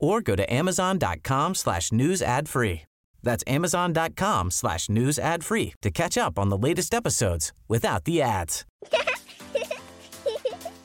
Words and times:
or 0.00 0.20
go 0.20 0.36
to 0.36 0.52
amazon.com 0.52 1.54
slash 1.54 1.92
news 1.92 2.22
ad 2.22 2.48
free. 2.48 2.82
That's 3.22 3.44
amazon.com 3.46 4.50
slash 4.50 4.88
news 4.88 5.18
ad 5.18 5.44
free 5.44 5.74
to 5.82 5.90
catch 5.90 6.16
up 6.16 6.38
on 6.38 6.48
the 6.48 6.58
latest 6.58 6.94
episodes 6.94 7.52
without 7.68 8.04
the 8.04 8.22
ads. 8.22 8.64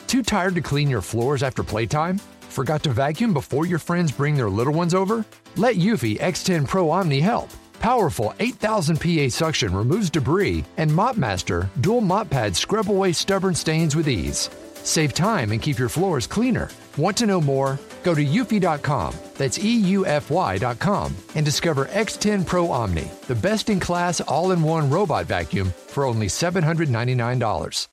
Too 0.08 0.24
tired 0.24 0.56
to 0.56 0.62
clean 0.62 0.90
your 0.90 1.02
floors 1.02 1.44
after 1.44 1.64
playtime? 1.64 2.20
Forgot 2.50 2.84
to 2.84 2.90
vacuum 2.92 3.34
before 3.34 3.66
your 3.66 3.80
friends 3.80 4.12
bring 4.12 4.36
their 4.36 4.50
little 4.50 4.74
ones 4.74 4.94
over? 4.94 5.26
Let 5.56 5.76
Eufy 5.76 6.20
X10 6.20 6.68
Pro 6.68 6.90
Omni 6.90 7.20
help. 7.20 7.50
Powerful 7.80 8.34
8000 8.40 9.02
PA 9.02 9.30
suction 9.30 9.76
removes 9.76 10.10
debris, 10.10 10.64
and 10.78 10.90
MopMaster 10.92 11.68
dual 11.82 12.02
mop 12.02 12.30
pads 12.30 12.60
scrub 12.60 12.90
away 12.90 13.12
stubborn 13.12 13.56
stains 13.56 13.96
with 13.96 14.08
ease. 14.08 14.50
Save 14.76 15.14
time 15.14 15.52
and 15.52 15.62
keep 15.62 15.80
your 15.80 15.90
floors 15.90 16.28
cleaner. 16.28 16.70
Want 16.96 17.18
to 17.18 17.26
know 17.26 17.42
more? 17.42 17.80
Go 18.04 18.14
to 18.14 18.24
eufy.com, 18.24 19.16
that's 19.36 19.58
EUFY.com, 19.58 21.16
and 21.36 21.46
discover 21.46 21.86
X10 21.86 22.46
Pro 22.46 22.70
Omni, 22.70 23.10
the 23.28 23.36
best 23.36 23.70
in 23.70 23.80
class 23.80 24.22
all 24.22 24.52
in 24.52 24.62
one 24.62 24.90
robot 24.90 25.26
vacuum 25.26 25.72
for 25.88 26.06
only 26.06 26.28
$799. 26.28 27.88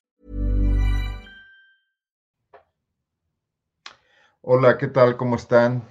Hola, 4.43 4.75
¿qué 4.79 4.87
tal? 4.87 5.17
¿Cómo 5.17 5.35
están? 5.35 5.83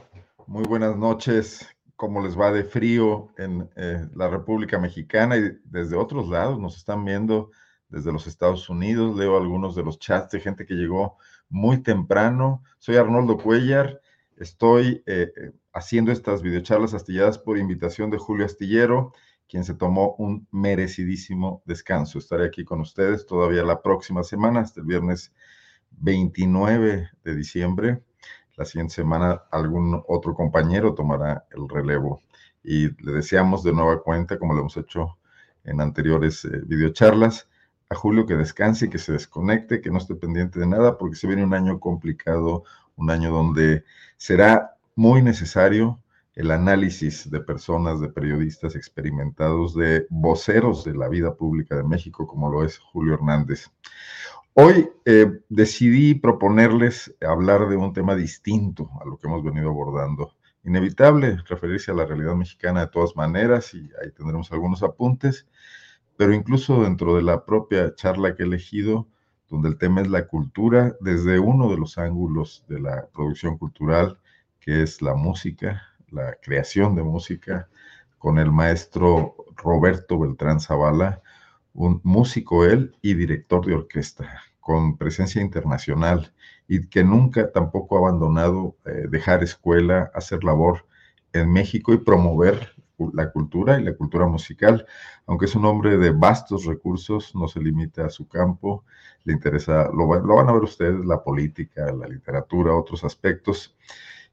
Muy 0.49 0.65
buenas 0.65 0.97
noches. 0.97 1.65
¿Cómo 1.95 2.21
les 2.21 2.37
va 2.37 2.51
de 2.51 2.65
frío 2.65 3.29
en 3.39 3.71
eh, 3.77 4.09
la 4.17 4.29
República 4.29 4.77
Mexicana 4.77 5.37
y 5.37 5.53
desde 5.65 5.97
otros 5.97 6.29
lados? 6.29 6.59
Nos 6.59 6.77
están 6.77 7.05
viendo 7.05 7.53
desde 7.89 8.11
los 8.11 8.27
Estados 8.27 8.69
Unidos. 8.69 9.17
Leo 9.17 9.37
algunos 9.37 9.77
de 9.77 9.85
los 9.85 10.01
chats 10.01 10.33
de 10.33 10.41
gente 10.41 10.67
que 10.67 10.75
llegó 10.75 11.17
muy 11.49 11.81
temprano. 11.81 12.65
Soy 12.81 12.97
Arnoldo 12.97 13.39
Cuellar. 13.39 14.01
Estoy 14.41 15.03
eh, 15.05 15.31
eh, 15.37 15.53
haciendo 15.75 16.11
estas 16.11 16.41
videocharlas 16.41 16.95
astilladas 16.95 17.39
por 17.39 17.59
invitación 17.59 18.11
de 18.11 18.17
Julio 18.17 18.47
Astillero, 18.47 19.13
quien 19.47 19.65
se 19.65 19.75
tomó 19.75 20.15
un 20.17 20.49
merecidísimo 20.51 21.63
descanso. 21.67 22.19
Estaré 22.19 22.47
aquí 22.47 22.65
con 22.65 22.81
ustedes 22.81 23.27
todavía 23.27 23.63
la 23.63 23.83
próxima 23.83 24.25
semana, 24.25 24.61
hasta 24.61 24.81
el 24.81 24.87
viernes 24.87 25.35
29 25.91 27.11
de 27.23 27.35
diciembre. 27.37 28.03
La 28.57 28.65
siguiente 28.65 28.95
semana 28.95 29.43
algún 29.51 30.03
otro 30.09 30.35
compañero 30.35 30.95
tomará 30.95 31.45
el 31.51 31.69
relevo 31.69 32.23
y 32.65 32.89
le 33.05 33.13
deseamos 33.13 33.63
de 33.63 33.75
nueva 33.75 34.03
cuenta, 34.03 34.39
como 34.39 34.55
lo 34.55 34.61
hemos 34.61 34.77
hecho 34.79 35.19
en 35.65 35.83
anteriores 35.83 36.47
eh, 36.47 36.63
videocharlas, 36.65 37.47
a 37.91 37.95
Julio 37.95 38.25
que 38.25 38.37
descanse, 38.37 38.89
que 38.89 38.99
se 38.99 39.13
desconecte, 39.13 39.83
que 39.83 39.91
no 39.91 39.99
esté 39.99 40.15
pendiente 40.15 40.61
de 40.61 40.67
nada, 40.67 40.97
porque 40.97 41.17
se 41.17 41.27
viene 41.27 41.45
un 41.45 41.53
año 41.53 41.81
complicado, 41.81 42.63
un 43.01 43.11
año 43.11 43.31
donde 43.33 43.85
será 44.17 44.77
muy 44.95 45.23
necesario 45.23 46.01
el 46.35 46.51
análisis 46.51 47.31
de 47.31 47.41
personas, 47.41 48.01
de 48.01 48.09
periodistas 48.09 48.77
experimentados, 48.77 49.75
de 49.75 50.07
voceros 50.11 50.85
de 50.85 50.95
la 50.95 51.09
vida 51.09 51.35
pública 51.35 51.77
de 51.77 51.83
México, 51.83 52.27
como 52.27 52.51
lo 52.51 52.63
es 52.65 52.79
Julio 52.79 53.15
Hernández. 53.15 53.71
Hoy 54.55 54.89
eh, 55.05 55.41
decidí 55.49 56.15
proponerles 56.15 57.15
hablar 57.27 57.69
de 57.69 57.77
un 57.77 57.93
tema 57.93 58.15
distinto 58.15 58.91
a 59.01 59.07
lo 59.07 59.17
que 59.19 59.27
hemos 59.27 59.43
venido 59.43 59.71
abordando. 59.71 60.35
Inevitable 60.65 61.39
referirse 61.47 61.91
a 61.91 61.95
la 61.95 62.05
realidad 62.05 62.35
mexicana 62.35 62.83
de 62.83 62.89
todas 62.89 63.17
maneras, 63.17 63.73
y 63.75 63.91
ahí 64.03 64.11
tendremos 64.15 64.53
algunos 64.53 64.83
apuntes, 64.83 65.47
pero 66.17 66.35
incluso 66.35 66.83
dentro 66.83 67.17
de 67.17 67.23
la 67.23 67.45
propia 67.47 67.95
charla 67.95 68.35
que 68.35 68.43
he 68.43 68.47
elegido, 68.47 69.09
donde 69.51 69.69
el 69.69 69.79
tema 69.79 70.01
es 70.01 70.09
la 70.09 70.27
cultura, 70.27 70.97
desde 71.01 71.41
uno 71.41 71.69
de 71.71 71.77
los 71.77 71.99
ángulos 71.99 72.65
de 72.69 72.81
la 72.81 73.07
producción 73.13 73.59
cultural, 73.59 74.19
que 74.61 74.83
es 74.83 75.03
la 75.03 75.15
música, 75.15 75.83
la 76.09 76.37
creación 76.41 76.95
de 76.95 77.03
música, 77.03 77.69
con 78.19 78.39
el 78.39 78.53
maestro 78.53 79.35
Roberto 79.57 80.19
Beltrán 80.19 80.61
Zavala, 80.61 81.21
un 81.75 82.01
músico 82.05 82.65
él 82.65 82.97
y 83.03 83.15
director 83.15 83.65
de 83.67 83.75
orquesta, 83.75 84.43
con 84.61 84.97
presencia 84.97 85.43
internacional 85.43 86.33
y 86.69 86.87
que 86.87 87.03
nunca 87.03 87.51
tampoco 87.51 87.97
ha 87.97 88.09
abandonado 88.09 88.77
eh, 88.87 89.07
dejar 89.09 89.43
escuela, 89.43 90.11
hacer 90.15 90.45
labor 90.45 90.87
en 91.33 91.53
México 91.53 91.93
y 91.93 91.99
promover 91.99 92.75
la 93.15 93.31
cultura 93.31 93.81
y 93.81 93.85
la 93.85 93.95
cultura 93.95 94.27
musical. 94.27 94.87
Aunque 95.27 95.47
es 95.47 95.55
un 95.55 95.65
hombre 95.65 95.97
de 95.97 96.11
vastos 96.11 96.65
recursos, 96.65 97.35
no 97.35 97.49
se 97.49 97.61
limita 97.61 98.07
a 98.07 98.11
su 98.11 98.29
campo, 98.29 98.85
le 99.25 99.33
interesa, 99.33 99.91
lo, 99.93 100.07
van 100.07 100.49
a 100.49 100.53
ver 100.53 100.63
ustedes, 100.63 101.05
la 101.05 101.23
política, 101.23 101.93
la 101.93 102.09
literatura, 102.09 102.75
otros 102.75 103.05
aspectos. 103.05 103.77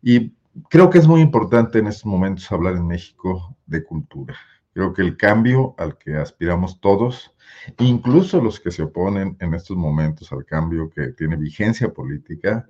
Y 0.02 0.34
creo 0.70 0.90
que 0.90 0.98
es 0.98 1.08
muy 1.08 1.22
importante 1.22 1.80
en 1.80 1.88
estos 1.88 2.06
momentos 2.06 2.52
hablar 2.52 2.76
en 2.76 2.88
México 2.88 3.56
de 3.66 3.84
cultura. 3.84 4.36
Creo 4.74 4.94
que 4.94 5.02
el 5.02 5.18
cambio 5.18 5.74
al 5.78 5.98
que 5.98 6.16
aspiramos 6.16 6.80
todos, 6.80 7.34
incluso 7.80 8.42
los 8.42 8.60
que 8.60 8.72
se 8.72 8.84
oponen 8.84 9.36
en 9.40 9.54
estos 9.56 9.76
momentos 9.76 10.32
al 10.32 10.46
cambio 10.46 10.90
que 10.90 11.08
tiene 11.14 11.36
vigencia 11.36 11.92
política, 11.92 12.68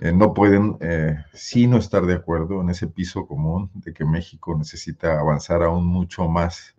eh, 0.00 0.12
no 0.12 0.34
pueden 0.34 0.76
eh, 0.80 1.24
sino 1.32 1.78
estar 1.78 2.04
de 2.04 2.14
acuerdo 2.14 2.60
en 2.60 2.68
ese 2.68 2.86
piso 2.86 3.26
común 3.26 3.70
de 3.74 3.94
que 3.94 4.04
México 4.04 4.54
necesita 4.56 5.18
avanzar 5.18 5.62
aún 5.62 5.86
mucho 5.86 6.28
más 6.28 6.74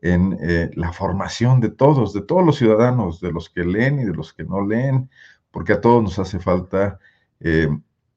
en 0.00 0.38
eh, 0.40 0.70
la 0.74 0.92
formación 0.92 1.60
de 1.60 1.70
todos, 1.70 2.12
de 2.12 2.22
todos 2.22 2.44
los 2.44 2.56
ciudadanos, 2.56 3.20
de 3.20 3.32
los 3.32 3.50
que 3.50 3.64
leen 3.64 4.00
y 4.00 4.04
de 4.04 4.14
los 4.14 4.32
que 4.32 4.44
no 4.44 4.64
leen, 4.64 5.10
porque 5.50 5.72
a 5.72 5.80
todos 5.80 6.02
nos 6.02 6.18
hace 6.18 6.38
falta 6.38 6.98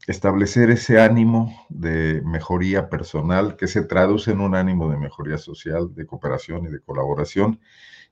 establecer 0.06 0.70
ese 0.70 1.02
ánimo 1.02 1.66
de 1.70 2.22
mejoría 2.24 2.90
personal 2.90 3.56
que 3.56 3.66
se 3.66 3.82
traduce 3.82 4.30
en 4.30 4.40
un 4.40 4.54
ánimo 4.54 4.88
de 4.92 4.98
mejoría 4.98 5.40
social, 5.40 5.96
de 5.96 6.06
cooperación 6.06 6.68
y 6.68 6.70
de 6.70 6.80
colaboración, 6.80 7.60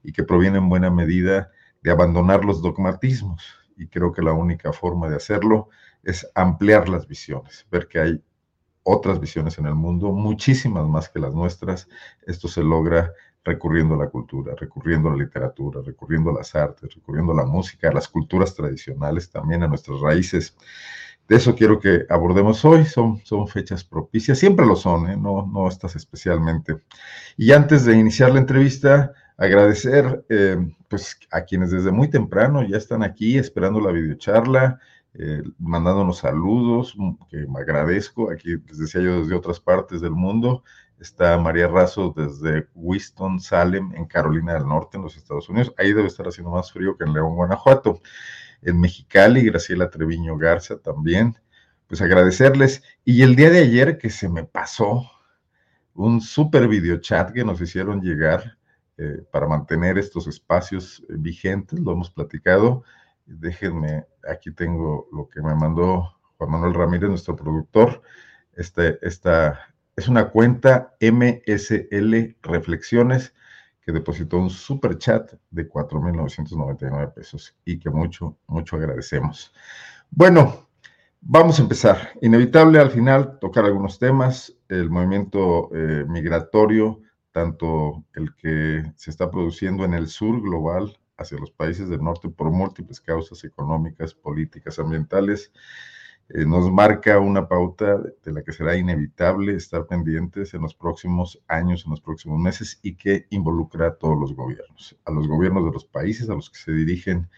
y 0.02 0.12
que 0.12 0.24
proviene 0.24 0.58
en 0.58 0.70
buena 0.70 0.90
medida 0.90 1.52
de 1.84 1.92
abandonar 1.92 2.46
los 2.46 2.64
dogmatismos. 2.64 3.44
Y 3.78 3.88
creo 3.88 4.12
que 4.12 4.24
la 4.24 4.34
única 4.34 4.74
forma 4.74 5.08
de 5.08 5.18
hacerlo 5.18 5.70
es 6.04 6.30
ampliar 6.36 6.90
las 6.90 7.08
visiones, 7.08 7.66
ver 7.72 7.88
que 7.88 8.00
hay 8.00 8.24
otras 8.84 9.20
visiones 9.20 9.58
en 9.58 9.66
el 9.66 9.76
mundo, 9.76 10.12
muchísimas 10.12 10.86
más 10.88 11.10
que 11.10 11.20
las 11.20 11.34
nuestras. 11.34 11.88
Esto 12.26 12.48
se 12.48 12.62
logra 12.62 13.14
recurriendo 13.44 13.96
a 13.96 13.98
la 13.98 14.10
cultura, 14.10 14.56
recurriendo 14.58 15.10
a 15.10 15.12
la 15.12 15.24
literatura, 15.24 15.82
recurriendo 15.82 16.30
a 16.32 16.34
las 16.34 16.56
artes, 16.56 16.94
recurriendo 16.94 17.34
a 17.34 17.36
la 17.36 17.46
música, 17.46 17.90
a 17.90 17.94
las 17.94 18.08
culturas 18.08 18.54
tradicionales, 18.54 19.30
también 19.30 19.64
a 19.64 19.68
nuestras 19.68 20.00
raíces. 20.00 20.56
De 21.28 21.38
eso 21.38 21.56
quiero 21.56 21.80
que 21.80 22.06
abordemos 22.10 22.64
hoy. 22.66 22.86
Son, 22.86 23.22
son 23.24 23.48
fechas 23.48 23.84
propicias, 23.84 24.38
siempre 24.38 24.66
lo 24.66 24.76
son, 24.76 25.10
¿eh? 25.10 25.18
no, 25.18 25.46
no 25.46 25.68
estas 25.68 25.96
especialmente. 25.96 26.78
Y 27.38 27.52
antes 27.52 27.86
de 27.86 27.98
iniciar 27.98 28.32
la 28.32 28.40
entrevista, 28.40 29.14
agradecer 29.38 30.26
eh, 30.30 30.58
pues, 30.90 31.18
a 31.32 31.42
quienes 31.42 31.72
desde 31.72 31.92
muy 31.92 32.10
temprano 32.10 32.64
ya 32.64 32.78
están 32.78 33.04
aquí 33.04 33.38
esperando 33.38 33.80
la 33.80 33.92
videocharla, 33.92 34.80
eh, 35.16 35.44
mandándonos 35.60 36.20
saludos, 36.20 36.96
mm, 36.98 37.14
que 37.30 37.46
me 37.48 37.60
agradezco. 37.60 38.32
Aquí 38.32 38.56
les 38.68 38.80
decía 38.80 39.02
yo 39.02 39.22
desde 39.22 39.36
otras 39.36 39.60
partes 39.60 40.02
del 40.02 40.12
mundo. 40.12 40.64
Está 41.00 41.38
María 41.38 41.68
Razo 41.68 42.14
desde 42.16 42.68
Winston 42.74 43.40
Salem, 43.40 43.94
en 43.96 44.06
Carolina 44.06 44.54
del 44.54 44.66
Norte, 44.66 44.98
en 44.98 45.04
los 45.04 45.18
Estados 45.18 45.50
Unidos. 45.50 45.74
Ahí 45.78 45.94
debe 45.94 46.08
estar 46.08 46.28
haciendo 46.28 46.52
más 46.52 46.72
frío 46.72 46.98
que 46.98 47.04
en 47.04 47.14
León, 47.14 47.36
Guanajuato. 47.36 48.02
En 48.62 48.80
Mexicali, 48.80 49.44
Graciela 49.44 49.90
Treviño 49.90 50.38
Garza 50.38 50.78
también. 50.80 51.38
Pues 51.88 52.02
agradecerles. 52.02 52.82
Y 53.06 53.22
el 53.22 53.36
día 53.36 53.50
de 53.50 53.60
ayer 53.60 53.98
que 53.98 54.10
se 54.10 54.30
me 54.30 54.46
pasó 54.46 55.04
un 55.94 56.22
super 56.22 56.68
video 56.68 56.98
chat 56.98 57.32
que 57.34 57.44
nos 57.44 57.62
hicieron 57.62 58.02
llegar 58.02 58.58
eh, 58.98 59.24
para 59.32 59.48
mantener 59.48 59.98
estos 59.98 60.28
espacios 60.28 61.04
vigentes, 61.10 61.80
lo 61.80 61.92
hemos 61.92 62.10
platicado 62.10 62.84
Déjenme, 63.26 64.06
aquí 64.30 64.52
tengo 64.52 65.08
lo 65.12 65.28
que 65.30 65.42
me 65.42 65.56
mandó 65.56 66.20
Juan 66.38 66.52
Manuel 66.52 66.74
Ramírez, 66.74 67.10
nuestro 67.10 67.36
productor. 67.36 68.02
Este, 68.54 69.00
esta 69.02 69.60
es 69.96 70.08
una 70.08 70.30
cuenta 70.30 70.96
MSL 71.00 72.38
Reflexiones 72.42 73.34
que 73.82 73.92
depositó 73.92 74.38
un 74.38 74.50
super 74.50 74.98
chat 74.98 75.34
de 75.52 75.70
4.999 75.70 77.14
pesos 77.14 77.56
y 77.66 77.80
que 77.80 77.90
mucho, 77.90 78.38
mucho 78.48 78.78
agradecemos. 78.78 79.54
Bueno, 80.10 80.68
Vamos 81.26 81.58
a 81.58 81.62
empezar. 81.62 82.12
Inevitable 82.22 82.80
al 82.80 82.92
final 82.92 83.40
tocar 83.40 83.64
algunos 83.64 83.98
temas, 83.98 84.54
el 84.68 84.90
movimiento 84.90 85.70
eh, 85.74 86.04
migratorio, 86.06 87.00
tanto 87.32 88.04
el 88.14 88.36
que 88.36 88.84
se 88.98 89.10
está 89.10 89.32
produciendo 89.32 89.86
en 89.86 89.94
el 89.94 90.08
sur 90.08 90.42
global 90.42 90.98
hacia 91.18 91.38
los 91.38 91.52
países 91.52 91.90
del 91.90 92.04
norte 92.04 92.30
por 92.30 92.52
múltiples 92.52 93.00
causas 93.02 93.44
económicas, 93.44 94.14
políticas, 94.14 94.80
ambientales, 94.80 95.52
eh, 96.30 96.46
nos 96.46 96.72
marca 96.72 97.20
una 97.20 97.48
pauta 97.48 97.98
de 97.98 98.32
la 98.32 98.44
que 98.44 98.54
será 98.54 98.78
inevitable 98.78 99.56
estar 99.56 99.86
pendientes 99.86 100.54
en 100.54 100.62
los 100.62 100.74
próximos 100.74 101.42
años, 101.48 101.84
en 101.86 101.92
los 101.92 102.02
próximos 102.02 102.40
meses 102.40 102.80
y 102.82 102.96
que 102.96 103.28
involucra 103.30 103.88
a 103.88 103.96
todos 103.96 104.18
los 104.20 104.34
gobiernos, 104.34 104.98
a 105.06 105.12
los 105.12 105.28
gobiernos 105.28 105.66
de 105.66 105.72
los 105.72 105.86
países 105.86 106.30
a 106.30 106.36
los 106.36 106.50
que 106.50 106.58
se 106.58 106.72
dirigen 106.72 107.30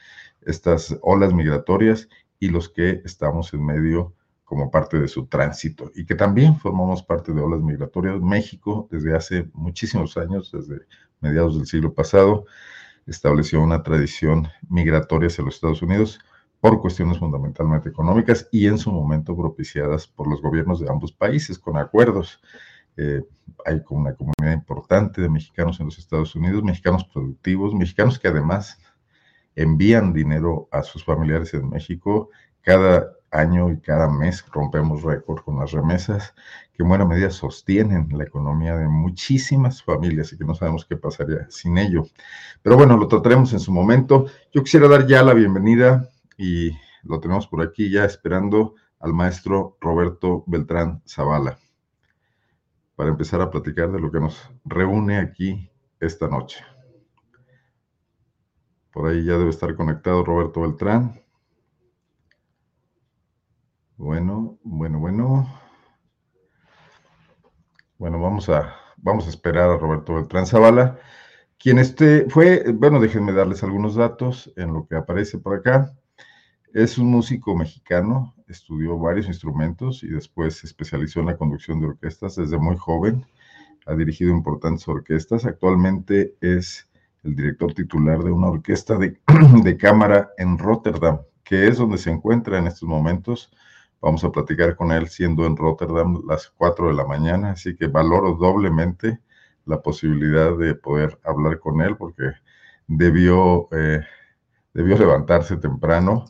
estas 0.42 0.96
olas 1.02 1.34
migratorias 1.34 2.08
y 2.40 2.50
los 2.50 2.70
que 2.70 3.02
estamos 3.04 3.54
en 3.54 3.66
medio 3.66 4.14
como 4.44 4.70
parte 4.70 5.00
de 5.00 5.08
su 5.08 5.26
tránsito 5.26 5.92
y 5.96 6.06
que 6.06 6.14
también 6.14 6.56
formamos 6.60 7.02
parte 7.02 7.34
de 7.34 7.42
olas 7.42 7.62
migratorias. 7.62 8.22
México 8.22 8.88
desde 8.92 9.16
hace 9.16 9.50
muchísimos 9.54 10.16
años, 10.18 10.52
desde 10.52 10.86
mediados 11.20 11.58
del 11.58 11.66
siglo 11.66 11.94
pasado, 11.94 12.46
estableció 13.06 13.62
una 13.62 13.84
tradición 13.84 14.48
migratoria 14.70 15.28
hacia 15.28 15.44
los 15.44 15.56
Estados 15.56 15.82
Unidos 15.82 16.20
por 16.60 16.82
cuestiones 16.82 17.20
fundamentalmente 17.20 17.90
económicas 17.90 18.48
y 18.52 18.68
en 18.68 18.78
su 18.78 18.92
momento 18.92 19.36
propiciadas 19.38 20.08
por 20.08 20.28
los 20.28 20.42
gobiernos 20.42 20.80
de 20.80 20.90
ambos 20.90 21.12
países 21.12 21.60
con 21.60 21.78
acuerdos. 21.78 22.42
Eh, 22.98 23.22
hay 23.66 23.82
una 23.90 24.16
comunidad 24.16 24.54
importante 24.54 25.22
de 25.22 25.30
mexicanos 25.30 25.80
en 25.80 25.88
los 25.88 26.00
Estados 26.00 26.36
Unidos, 26.36 26.64
mexicanos 26.64 27.06
productivos, 27.06 27.74
mexicanos 27.74 28.18
que 28.18 28.30
además 28.30 28.80
envían 29.56 30.14
dinero 30.14 30.68
a 30.72 30.82
sus 30.82 31.04
familiares 31.04 31.54
en 31.54 31.70
México. 31.70 32.30
Cada 32.62 33.12
año 33.36 33.72
y 33.72 33.80
cada 33.80 34.10
mes 34.10 34.46
rompemos 34.52 35.04
récord 35.04 35.44
con 35.44 35.60
las 35.60 35.72
remesas 35.72 36.34
que 36.74 36.84
en 36.84 36.90
buena 36.90 37.06
medida 37.06 37.30
sostienen 37.30 38.10
la 38.12 38.26
economía 38.26 38.76
de 38.76 38.88
muchísimas 38.88 39.82
familias 39.84 40.34
y 40.34 40.38
que 40.38 40.44
no 40.44 40.56
sabemos 40.56 40.86
qué 40.86 40.98
pasaría 40.98 41.48
sin 41.50 41.78
ello. 41.78 42.04
Pero 42.62 42.76
bueno, 42.76 42.98
lo 42.98 43.08
trataremos 43.08 43.54
en 43.54 43.60
su 43.60 43.72
momento. 43.72 44.26
Yo 44.54 44.64
quisiera 44.64 44.88
dar 44.88 45.08
ya 45.08 45.24
la 45.24 45.34
bienvenida 45.34 46.10
y 46.38 46.72
lo 47.04 47.20
tenemos 47.20 47.48
por 47.48 47.62
aquí 47.62 47.90
ya 47.90 48.04
esperando 48.04 48.76
al 49.00 49.14
maestro 49.14 49.78
Roberto 49.80 50.44
Beltrán 50.48 51.02
Zavala 51.08 51.58
para 52.96 53.10
empezar 53.10 53.42
a 53.42 53.50
platicar 53.50 53.92
de 53.92 54.00
lo 54.00 54.12
que 54.12 54.20
nos 54.20 54.50
reúne 54.64 55.18
aquí 55.20 55.70
esta 56.00 56.28
noche. 56.28 56.64
Por 58.92 59.08
ahí 59.10 59.26
ya 59.26 59.38
debe 59.38 59.50
estar 59.50 59.76
conectado 59.76 60.24
Roberto 60.24 60.62
Beltrán. 60.62 61.22
Bueno, 63.98 64.58
bueno, 64.64 65.00
bueno. 65.00 65.48
Bueno, 67.98 68.20
vamos 68.20 68.50
a, 68.50 68.76
vamos 68.98 69.26
a 69.26 69.30
esperar 69.30 69.70
a 69.70 69.78
Roberto 69.78 70.16
Beltrán 70.16 70.46
Zavala, 70.46 71.00
quien 71.58 71.80
este 71.80 72.30
fue, 72.30 72.72
bueno, 72.74 73.00
déjenme 73.00 73.32
darles 73.32 73.64
algunos 73.64 73.96
datos 73.96 74.52
en 74.58 74.74
lo 74.74 74.86
que 74.86 74.96
aparece 74.96 75.38
por 75.38 75.56
acá. 75.56 75.94
Es 76.74 76.98
un 76.98 77.08
músico 77.08 77.56
mexicano, 77.56 78.36
estudió 78.50 79.00
varios 79.00 79.28
instrumentos 79.28 80.04
y 80.04 80.10
después 80.10 80.58
se 80.58 80.68
especializó 80.68 81.22
en 81.22 81.28
la 81.28 81.38
conducción 81.38 81.80
de 81.80 81.88
orquestas 81.88 82.36
desde 82.36 82.58
muy 82.58 82.76
joven. 82.76 83.26
Ha 83.86 83.96
dirigido 83.96 84.32
importantes 84.32 84.86
orquestas. 84.90 85.46
Actualmente 85.46 86.36
es 86.42 86.90
el 87.24 87.34
director 87.34 87.74
titular 87.74 88.22
de 88.24 88.32
una 88.32 88.48
orquesta 88.48 88.98
de, 88.98 89.18
de 89.64 89.78
cámara 89.78 90.32
en 90.38 90.58
Rotterdam, 90.58 91.22
que 91.46 91.68
es 91.68 91.78
donde 91.78 91.98
se 91.98 92.12
encuentra 92.12 92.60
en 92.60 92.68
estos 92.68 92.90
momentos. 92.90 93.52
Vamos 94.06 94.24
a 94.24 94.32
platicar 94.32 94.76
con 94.76 94.92
él 94.92 95.08
siendo 95.10 95.48
en 95.48 95.58
Rotterdam 95.58 96.22
las 96.28 96.54
4 96.58 96.90
de 96.90 96.94
la 96.94 97.06
mañana, 97.06 97.54
así 97.54 97.76
que 97.76 97.88
valoro 97.88 98.36
doblemente 98.36 99.20
la 99.66 99.82
posibilidad 99.82 100.56
de 100.56 100.76
poder 100.76 101.20
hablar 101.24 101.60
con 101.60 101.82
él 101.82 101.98
porque 101.98 102.26
debió, 102.86 103.68
eh, 103.72 104.02
debió 104.76 104.96
levantarse 104.96 105.58
temprano 105.58 106.26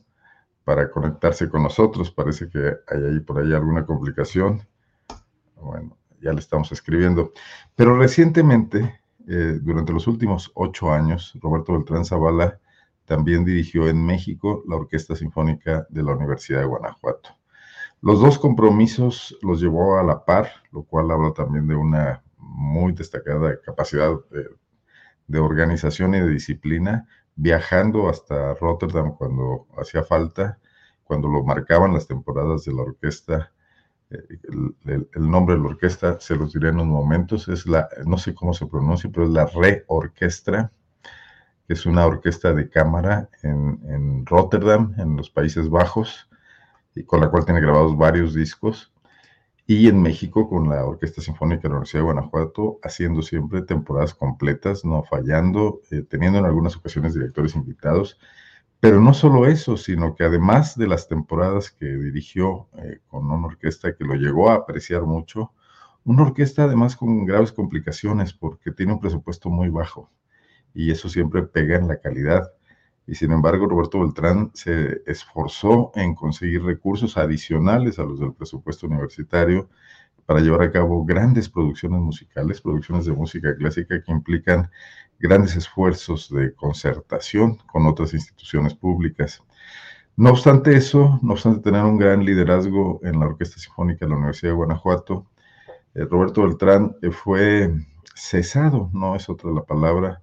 para 0.63 0.89
conectarse 0.89 1.50
con 1.50 1.63
nosotros. 1.63 2.12
Parece 2.12 2.48
que 2.48 2.60
hay 2.88 3.04
ahí 3.04 3.19
por 3.19 3.39
ahí 3.39 3.51
alguna 3.51 3.86
complicación. 3.86 4.66
Bueno, 5.57 5.98
ya 6.22 6.31
le 6.31 6.39
estamos 6.39 6.72
escribiendo. 6.72 7.33
Pero 7.75 7.98
recientemente, 7.98 9.01
eh, 9.27 9.60
durante 9.62 9.92
los 9.92 10.07
últimos 10.07 10.50
ocho 10.54 10.94
años, 10.94 11.38
Roberto 11.42 11.74
Beltrán 11.74 12.06
Zavala 12.06 12.57
también 13.04 13.44
dirigió 13.44 13.89
en 13.89 14.06
México 14.06 14.63
la 14.66 14.77
Orquesta 14.77 15.13
Sinfónica 15.13 15.86
de 15.89 16.04
la 16.04 16.13
Universidad 16.13 16.62
de 16.62 16.68
Guanajuato. 16.68 17.36
Los 18.02 18.22
dos 18.22 18.38
compromisos 18.38 19.38
los 19.42 19.60
llevó 19.60 19.98
a 19.98 20.04
la 20.04 20.26
par, 20.26 20.50
lo 20.72 20.84
cual 20.84 21.12
habla 21.12 21.34
también 21.34 21.68
de 21.68 21.76
una 21.76 22.24
muy 22.38 22.94
destacada 22.94 23.60
capacidad 23.62 24.12
de, 25.28 25.40
organización 25.40 26.14
y 26.14 26.20
de 26.20 26.30
disciplina, 26.30 27.08
viajando 27.36 28.08
hasta 28.08 28.54
Rotterdam 28.56 29.16
cuando 29.18 29.68
hacía 29.78 30.04
falta, 30.04 30.60
cuando 31.04 31.28
lo 31.28 31.44
marcaban 31.44 31.94
las 31.94 32.08
temporadas 32.08 32.66
de 32.66 32.74
la 32.74 32.84
orquesta. 32.84 33.52
Eh, 34.12 34.22
el, 34.84 35.30
nombre 35.30 35.56
de 35.56 35.62
la 35.62 35.70
orquesta, 35.70 36.20
se 36.20 36.36
los 36.36 36.54
diré 36.54 36.70
en 36.70 36.76
unos 36.76 36.88
momentos, 36.88 37.48
es 37.48 37.66
la, 37.66 37.90
no 38.06 38.18
sé 38.18 38.36
cómo 38.36 38.54
se 38.54 38.68
pronuncia, 38.68 39.10
pero 39.12 39.26
es 39.26 39.32
la 39.32 39.48
Re-Orquestra, 39.48 40.72
que 41.68 41.74
es 41.74 41.86
una 41.88 42.06
orquesta 42.06 42.54
de 42.54 42.70
cámara 42.70 43.30
en 43.42 44.26
Rotterdam, 44.28 44.94
en 45.00 45.18
los 45.18 45.32
Países 45.32 45.70
Bajos, 45.70 46.30
y 46.96 47.04
con 47.04 47.20
la 47.20 47.30
cual 47.30 47.46
tiene 47.46 47.62
grabados 47.62 47.96
varios 47.98 48.34
discos 48.34 48.92
y 49.68 49.88
en 49.88 50.02
México 50.02 50.48
con 50.48 50.70
la 50.70 50.86
Orquesta 50.86 51.22
Sinfónica 51.22 51.64
de 51.64 51.70
la 51.70 51.76
Universidad 51.76 52.02
de 52.02 52.06
Guanajuato, 52.06 52.80
haciendo 52.84 53.22
siempre 53.22 53.64
temporadas 53.64 54.14
completas, 54.14 54.86
no 54.86 55.04
fallando, 55.04 55.82
eh, 55.90 56.04
teniendo 56.08 56.38
en 56.40 56.46
algunas 56.46 56.76
ocasiones 56.76 57.16
directores 57.16 57.56
invitados. 57.56 58.20
Pero 58.80 59.02
no 59.02 59.14
solo 59.14 59.48
eso, 59.48 59.78
sino 59.78 60.14
que 60.14 60.24
además 60.24 60.78
de 60.78 60.88
las 60.88 61.08
temporadas 61.08 61.72
que 61.72 61.88
dirigió 61.88 62.68
eh, 62.78 63.00
con 63.08 63.26
una 63.32 63.48
orquesta 63.48 63.96
que 63.96 64.04
lo 64.04 64.14
llegó 64.14 64.52
a 64.52 64.56
apreciar 64.56 65.04
mucho, 65.04 65.52
una 66.04 66.22
orquesta 66.22 66.66
además 66.66 66.96
con 66.96 67.26
graves 67.26 67.52
complicaciones 67.52 68.34
porque 68.34 68.72
tiene 68.72 68.94
un 68.94 69.00
presupuesto 69.00 69.50
muy 69.50 69.70
bajo 69.70 70.12
y 70.76 70.92
eso 70.92 71.10
siempre 71.10 71.42
pega 71.42 71.78
en 71.78 71.88
la 71.88 72.00
calidad 72.00 72.52
y 73.07 73.16
sin 73.16 73.31
embargo 73.31 73.68
Roberto 73.68 74.00
Beltrán 74.00 74.52
se 74.54 75.02
esforzó 75.06 75.92
en 75.96 76.16
conseguir 76.16 76.63
recursos 76.63 77.18
adicionales 77.18 78.00
a 78.00 78.04
los 78.04 78.19
del 78.19 78.34
presupuesto 78.34 78.88
universitario 78.88 79.69
para 80.25 80.40
llevar 80.40 80.63
a 80.63 80.72
cabo 80.72 81.06
grandes 81.06 81.50
producciones 81.50 82.01
musicales, 82.01 82.62
producciones 82.62 83.06
de 83.06 83.13
música 83.13 83.56
clásica 83.56 84.01
que 84.01 84.12
implican 84.12 84.70
grandes 85.20 85.56
esfuerzos 85.56 86.30
de 86.30 86.53
concertación 86.53 87.58
con 87.72 87.86
otras 87.86 88.13
instituciones 88.13 88.74
públicas. 88.74 89.44
No 90.18 90.32
obstante 90.32 90.75
eso, 90.75 91.20
no 91.22 91.34
obstante 91.34 91.62
tener 91.62 91.84
un 91.84 91.98
gran 91.98 92.24
liderazgo 92.25 93.00
en 93.03 93.20
la 93.20 93.27
Orquesta 93.27 93.60
Sinfónica 93.60 94.06
de 94.06 94.12
la 94.12 94.18
Universidad 94.18 94.51
de 94.51 94.56
Guanajuato, 94.56 95.25
eh, 95.94 96.06
Roberto 96.10 96.41
Beltrán 96.44 96.96
eh, 97.01 97.12
fue 97.12 97.74
cesado, 98.15 98.89
no 98.94 99.15
es 99.15 99.30
otra 99.30 99.51
la 99.51 99.63
palabra, 99.63 100.22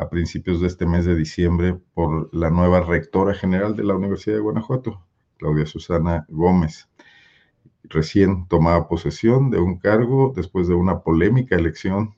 a 0.00 0.08
principios 0.08 0.62
de 0.62 0.66
este 0.66 0.86
mes 0.86 1.04
de 1.04 1.14
diciembre 1.14 1.78
por 1.92 2.34
la 2.34 2.48
nueva 2.48 2.80
rectora 2.80 3.34
general 3.34 3.76
de 3.76 3.84
la 3.84 3.94
Universidad 3.94 4.36
de 4.36 4.40
Guanajuato, 4.40 5.04
Claudia 5.36 5.66
Susana 5.66 6.24
Gómez. 6.28 6.88
Recién 7.84 8.48
tomaba 8.48 8.88
posesión 8.88 9.50
de 9.50 9.60
un 9.60 9.78
cargo 9.78 10.32
después 10.34 10.68
de 10.68 10.74
una 10.74 11.00
polémica 11.00 11.54
elección 11.54 12.14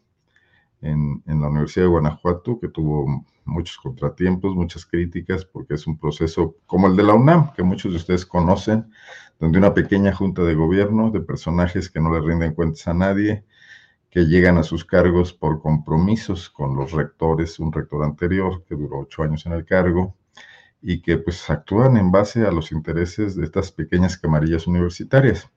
en, 0.80 1.24
en, 1.26 1.40
la 1.40 1.48
Universidad 1.48 1.86
de 1.86 1.90
Guanajuato 1.90 2.60
que 2.60 2.68
tuvo 2.68 3.24
muchos 3.44 3.76
contratiempos, 3.78 4.54
muchas 4.54 4.86
críticas, 4.86 5.44
porque 5.44 5.74
es 5.74 5.84
un 5.88 5.98
proceso 5.98 6.54
como 6.66 6.86
el 6.86 6.94
de 6.94 7.02
la 7.02 7.14
UNAM, 7.14 7.52
que 7.52 7.64
muchos 7.64 7.90
de 7.90 7.98
ustedes 7.98 8.24
conocen, 8.24 8.92
donde 9.40 9.58
una 9.58 9.74
pequeña 9.74 10.14
junta 10.14 10.42
de 10.42 10.54
gobierno 10.54 11.10
de 11.10 11.20
personajes 11.20 11.90
que 11.90 12.00
no 12.00 12.12
le 12.14 12.20
rinden 12.20 12.54
cuentas 12.54 12.86
a 12.86 12.94
nadie, 12.94 13.44
que 14.12 14.26
llegan 14.26 14.58
a 14.58 14.62
sus 14.62 14.84
cargos 14.84 15.32
por 15.32 15.62
compromisos 15.62 16.50
con 16.50 16.76
los 16.76 16.92
rectores, 16.92 17.58
un 17.58 17.72
rector 17.72 18.04
anterior 18.04 18.62
que 18.68 18.74
duró 18.74 19.00
ocho 19.00 19.22
años 19.22 19.46
en 19.46 19.52
el 19.52 19.64
cargo 19.64 20.14
y 20.82 21.00
que 21.00 21.16
pues 21.16 21.48
actúan 21.48 21.96
en 21.96 22.12
base 22.12 22.46
a 22.46 22.52
los 22.52 22.72
intereses 22.72 23.34
de 23.36 23.46
estas 23.46 23.72
pequeñas 23.72 24.18
camarillas 24.18 24.66
universitarias. 24.66 25.50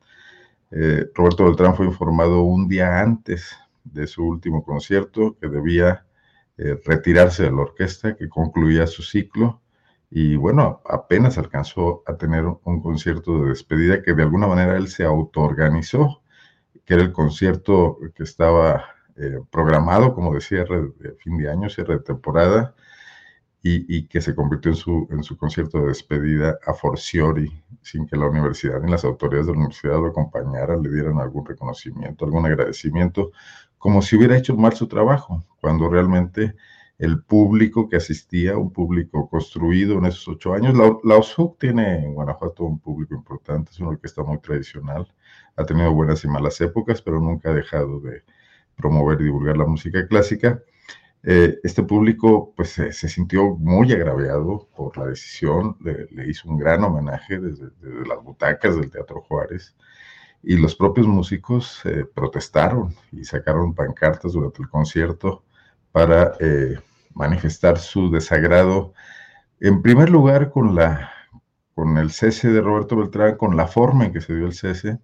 Eh, 0.72 1.06
Roberto 1.14 1.44
Beltrán 1.44 1.76
fue 1.76 1.86
informado 1.86 2.44
un 2.44 2.70
día 2.70 3.02
antes 3.02 3.58
de 3.84 4.08
su 4.08 4.26
último 4.26 4.64
concierto 4.64 5.36
que 5.38 5.50
debía 5.50 6.06
eh, 6.58 6.80
retirarse 6.86 7.44
de 7.44 7.52
la 7.52 7.62
orquesta, 7.64 8.16
que 8.16 8.30
concluía 8.30 8.88
su 8.88 9.04
ciclo 9.04 9.62
y 10.10 10.38
bueno, 10.38 10.82
apenas 10.90 11.38
alcanzó 11.38 12.04
a 12.08 12.16
tener 12.16 12.46
un 12.46 12.82
concierto 12.82 13.42
de 13.42 13.50
despedida 13.50 14.02
que 14.02 14.14
de 14.14 14.24
alguna 14.24 14.48
manera 14.48 14.78
él 14.78 14.88
se 14.88 15.04
autoorganizó 15.04 16.22
que 16.86 16.94
era 16.94 17.04
el 17.04 17.12
concierto 17.12 17.98
que 18.16 18.24
estaba 18.24 18.86
eh, 19.18 19.40
programado 19.52 20.14
como 20.14 20.34
de 20.34 20.42
cierre 20.42 20.90
de 21.00 21.14
fin 21.16 21.38
de 21.38 21.50
año, 21.50 21.70
cierre 21.70 21.96
de 21.96 22.02
temporada, 22.02 22.76
y, 23.68 24.08
que 24.08 24.22
se 24.22 24.36
convirtió 24.36 24.70
en 24.70 24.78
su, 24.78 25.08
en 25.10 25.24
su 25.24 25.38
concierto 25.38 25.80
de 25.80 25.88
despedida 25.88 26.60
a 26.68 26.76
forciori, 26.76 27.52
sin 27.82 28.06
que 28.06 28.16
la 28.16 28.28
universidad 28.28 28.80
ni 28.80 28.92
las 28.92 29.04
autoridades 29.04 29.48
de 29.48 29.54
la 29.54 29.58
universidad 29.58 29.96
lo 29.96 30.10
acompañaran, 30.10 30.84
le 30.84 30.92
dieran 30.92 31.20
algún 31.20 31.48
reconocimiento, 31.48 32.26
algún 32.26 32.46
agradecimiento, 32.46 33.32
como 33.80 34.04
si 34.04 34.18
hubiera 34.18 34.38
hecho 34.38 34.56
mal 34.56 34.74
su 34.74 34.88
trabajo, 34.88 35.44
cuando 35.60 35.90
realmente 35.90 36.56
el 36.98 37.22
público 37.24 37.90
que 37.90 37.98
asistía, 37.98 38.58
un 38.58 38.72
público 38.72 39.30
construido 39.30 39.98
en 39.98 40.06
esos 40.06 40.28
ocho 40.28 40.54
años. 40.54 40.76
La, 40.76 40.96
la 41.04 41.18
OSUC 41.18 41.60
tiene 41.60 42.06
en 42.06 42.14
Guanajuato 42.14 42.64
un 42.64 42.80
público 42.80 43.16
importante, 43.16 43.72
es 43.72 43.80
una 43.80 43.90
orquesta 43.90 44.24
muy 44.24 44.40
tradicional, 44.40 45.08
ha 45.58 45.66
tenido 45.66 45.94
buenas 45.94 46.24
y 46.24 46.28
malas 46.28 46.60
épocas, 46.62 47.02
pero 47.02 47.20
nunca 47.20 47.50
ha 47.50 47.54
dejado 47.54 48.00
de 48.00 48.24
promover 48.76 49.22
y 49.22 49.26
divulgar 49.26 49.58
la 49.58 49.66
música 49.66 50.08
clásica. 50.08 50.62
Eh, 51.24 51.60
este 51.64 51.82
público 51.82 52.54
pues 52.56 52.70
se, 52.74 52.92
sintió 52.94 53.56
muy 53.56 53.92
agraviado 53.92 54.70
por 54.76 54.96
la 54.98 55.08
decisión, 55.08 55.76
le, 55.82 56.30
hizo 56.30 56.48
un 56.48 56.58
gran 56.58 56.84
homenaje 56.84 57.40
desde, 57.40 57.72
las 58.08 58.24
butacas 58.24 58.76
del 58.76 58.92
Teatro 58.92 59.22
Juárez 59.22 59.76
y 60.44 60.56
los 60.58 60.76
propios 60.76 61.08
músicos 61.08 61.82
eh, 61.86 62.06
protestaron 62.14 62.94
y 63.12 63.24
sacaron 63.24 63.74
pancartas 63.74 64.34
durante 64.34 64.62
el 64.62 64.70
concierto 64.70 65.44
para 65.96 66.34
eh, 66.42 66.78
manifestar 67.14 67.80
su 67.80 68.12
desagrado, 68.12 68.94
en 69.62 69.82
primer 69.82 70.10
lugar 70.10 70.52
con, 70.52 70.76
la, 70.76 71.10
con 71.74 71.98
el 71.98 72.12
cese 72.12 72.50
de 72.50 72.60
Roberto 72.60 72.98
Beltrán, 72.98 73.38
con 73.38 73.56
la 73.56 73.66
forma 73.66 74.04
en 74.04 74.12
que 74.12 74.20
se 74.20 74.36
dio 74.36 74.46
el 74.46 74.52
cese, 74.52 75.00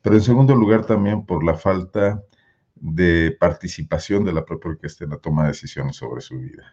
pero 0.00 0.14
en 0.14 0.22
segundo 0.22 0.54
lugar 0.54 0.86
también 0.86 1.26
por 1.26 1.42
la 1.42 1.54
falta 1.54 2.22
de 2.76 3.36
participación 3.40 4.24
de 4.24 4.32
la 4.32 4.44
propia 4.44 4.70
orquesta 4.70 5.02
en 5.02 5.10
la 5.10 5.16
toma 5.16 5.42
de 5.42 5.48
decisiones 5.48 5.96
sobre 5.96 6.20
su 6.20 6.38
vida. 6.38 6.72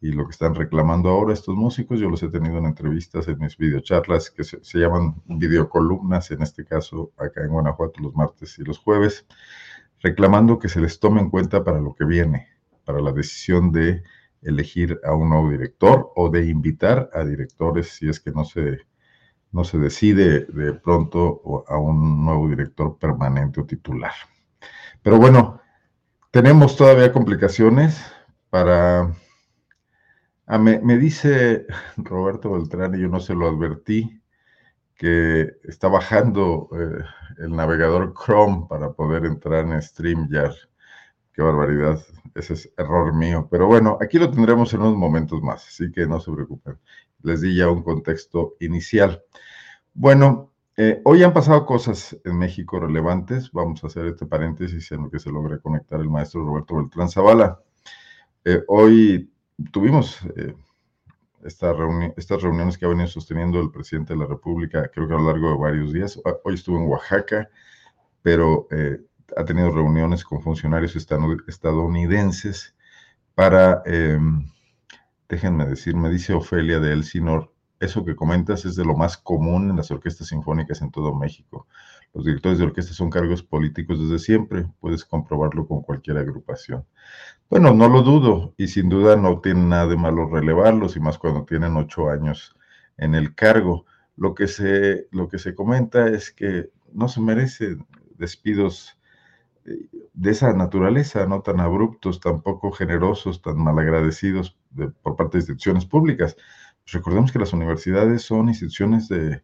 Y 0.00 0.12
lo 0.12 0.26
que 0.26 0.30
están 0.30 0.54
reclamando 0.54 1.08
ahora 1.08 1.32
estos 1.32 1.56
músicos, 1.56 1.98
yo 1.98 2.08
los 2.08 2.22
he 2.22 2.28
tenido 2.28 2.58
en 2.58 2.66
entrevistas, 2.66 3.26
en 3.26 3.40
mis 3.40 3.56
videocharlas, 3.56 4.30
que 4.30 4.44
se, 4.44 4.78
llaman 4.78 5.20
videocolumnas, 5.26 6.30
en 6.30 6.42
este 6.42 6.64
caso 6.64 7.10
acá 7.16 7.42
en 7.42 7.48
Guanajuato 7.48 8.00
los 8.02 8.14
martes 8.14 8.56
y 8.60 8.62
los 8.62 8.78
jueves, 8.78 9.26
reclamando 9.98 10.60
que 10.60 10.68
se 10.68 10.80
les 10.80 11.00
tome 11.00 11.20
en 11.20 11.28
cuenta 11.28 11.64
para 11.64 11.80
lo 11.80 11.96
que 11.96 12.04
viene, 12.04 12.59
para 12.90 13.02
la 13.02 13.12
decisión 13.12 13.70
de 13.70 14.02
elegir 14.42 15.00
a 15.04 15.14
un 15.14 15.28
nuevo 15.28 15.50
director 15.50 16.10
o 16.16 16.28
de 16.28 16.46
invitar 16.46 17.08
a 17.12 17.22
directores 17.22 17.90
si 17.90 18.08
es 18.08 18.18
que 18.18 18.32
no 18.32 18.44
se, 18.44 18.78
no 19.52 19.62
se 19.62 19.78
decide 19.78 20.46
de 20.46 20.72
pronto 20.74 21.64
a 21.68 21.78
un 21.78 22.24
nuevo 22.24 22.48
director 22.48 22.98
permanente 22.98 23.60
o 23.60 23.64
titular. 23.64 24.12
Pero 25.02 25.18
bueno, 25.18 25.60
tenemos 26.32 26.76
todavía 26.76 27.12
complicaciones 27.12 28.00
para... 28.50 29.14
Ah, 30.46 30.58
me, 30.58 30.98
dice 30.98 31.66
Roberto 31.96 32.50
Beltrán, 32.50 32.96
y 32.96 33.02
yo 33.02 33.08
no 33.08 33.20
se 33.20 33.34
lo 33.34 33.46
advertí, 33.46 34.20
que 34.96 35.48
está 35.62 35.86
bajando 35.86 36.68
eh, 36.72 37.04
el 37.38 37.54
navegador 37.54 38.14
Chrome 38.14 38.66
para 38.68 38.90
poder 38.92 39.26
entrar 39.26 39.64
en 39.64 39.80
StreamYard. 39.80 40.69
Qué 41.32 41.42
barbaridad, 41.42 42.04
ese 42.34 42.54
es 42.54 42.72
error 42.76 43.14
mío. 43.14 43.46
Pero 43.50 43.66
bueno, 43.66 43.98
aquí 44.00 44.18
lo 44.18 44.30
tendremos 44.30 44.74
en 44.74 44.80
unos 44.80 44.96
momentos 44.96 45.40
más, 45.42 45.66
así 45.66 45.92
que 45.92 46.06
no 46.06 46.20
se 46.20 46.32
preocupen. 46.32 46.78
Les 47.22 47.40
di 47.40 47.54
ya 47.54 47.68
un 47.70 47.82
contexto 47.82 48.56
inicial. 48.60 49.22
Bueno, 49.94 50.50
eh, 50.76 51.00
hoy 51.04 51.22
han 51.22 51.32
pasado 51.32 51.66
cosas 51.66 52.18
en 52.24 52.38
México 52.38 52.80
relevantes. 52.80 53.52
Vamos 53.52 53.84
a 53.84 53.86
hacer 53.86 54.06
este 54.06 54.26
paréntesis 54.26 54.90
en 54.92 55.02
lo 55.04 55.10
que 55.10 55.20
se 55.20 55.30
logra 55.30 55.58
conectar 55.58 56.00
el 56.00 56.08
maestro 56.08 56.44
Roberto 56.44 56.76
Beltrán 56.76 57.08
Zavala. 57.08 57.60
Eh, 58.44 58.64
hoy 58.66 59.30
tuvimos 59.70 60.18
eh, 60.36 60.54
estas 61.44 61.76
reuniones 61.76 62.76
que 62.76 62.86
ha 62.86 62.88
venido 62.88 63.06
sosteniendo 63.06 63.60
el 63.60 63.70
presidente 63.70 64.14
de 64.14 64.20
la 64.20 64.26
República, 64.26 64.90
creo 64.92 65.06
que 65.06 65.14
a 65.14 65.18
lo 65.18 65.26
largo 65.26 65.50
de 65.50 65.58
varios 65.58 65.92
días. 65.92 66.20
Hoy 66.44 66.54
estuvo 66.54 66.78
en 66.78 66.88
Oaxaca, 66.88 67.48
pero 68.22 68.66
ha 69.36 69.44
tenido 69.44 69.70
reuniones 69.70 70.24
con 70.24 70.42
funcionarios 70.42 70.96
estadounidenses 70.96 72.74
para, 73.34 73.82
déjenme 75.28 75.66
decir, 75.66 75.96
me 75.96 76.10
dice 76.10 76.34
Ofelia 76.34 76.80
de 76.80 76.92
Elsinor, 76.92 77.52
eso 77.80 78.04
que 78.04 78.14
comentas 78.14 78.66
es 78.66 78.76
de 78.76 78.84
lo 78.84 78.94
más 78.94 79.16
común 79.16 79.70
en 79.70 79.76
las 79.76 79.90
orquestas 79.90 80.28
sinfónicas 80.28 80.82
en 80.82 80.90
todo 80.90 81.14
México. 81.14 81.66
Los 82.12 82.26
directores 82.26 82.58
de 82.58 82.64
orquesta 82.64 82.92
son 82.92 83.08
cargos 83.08 83.42
políticos 83.42 83.98
desde 83.98 84.18
siempre, 84.18 84.66
puedes 84.80 85.04
comprobarlo 85.04 85.66
con 85.66 85.80
cualquier 85.80 86.18
agrupación. 86.18 86.84
Bueno, 87.48 87.72
no 87.72 87.88
lo 87.88 88.02
dudo 88.02 88.54
y 88.58 88.68
sin 88.68 88.88
duda 88.90 89.16
no 89.16 89.40
tiene 89.40 89.64
nada 89.64 89.86
de 89.86 89.96
malo 89.96 90.28
relevarlos 90.28 90.96
y 90.96 91.00
más 91.00 91.18
cuando 91.18 91.44
tienen 91.44 91.76
ocho 91.76 92.10
años 92.10 92.54
en 92.98 93.14
el 93.14 93.34
cargo. 93.34 93.86
Lo 94.16 94.34
que 94.34 94.46
se, 94.46 95.08
lo 95.10 95.28
que 95.28 95.38
se 95.38 95.54
comenta 95.54 96.08
es 96.08 96.30
que 96.32 96.70
no 96.92 97.08
se 97.08 97.20
merecen 97.22 97.86
despidos 98.18 98.98
de 99.64 100.30
esa 100.30 100.52
naturaleza, 100.52 101.26
no 101.26 101.42
tan 101.42 101.60
abruptos, 101.60 102.20
tan 102.20 102.42
poco 102.42 102.72
generosos, 102.72 103.42
tan 103.42 103.58
malagradecidos 103.58 104.56
por 105.02 105.16
parte 105.16 105.38
de 105.38 105.42
instituciones 105.42 105.86
públicas. 105.86 106.36
Recordemos 106.86 107.32
que 107.32 107.38
las 107.38 107.52
universidades 107.52 108.22
son 108.22 108.48
instituciones 108.48 109.08
de, 109.08 109.42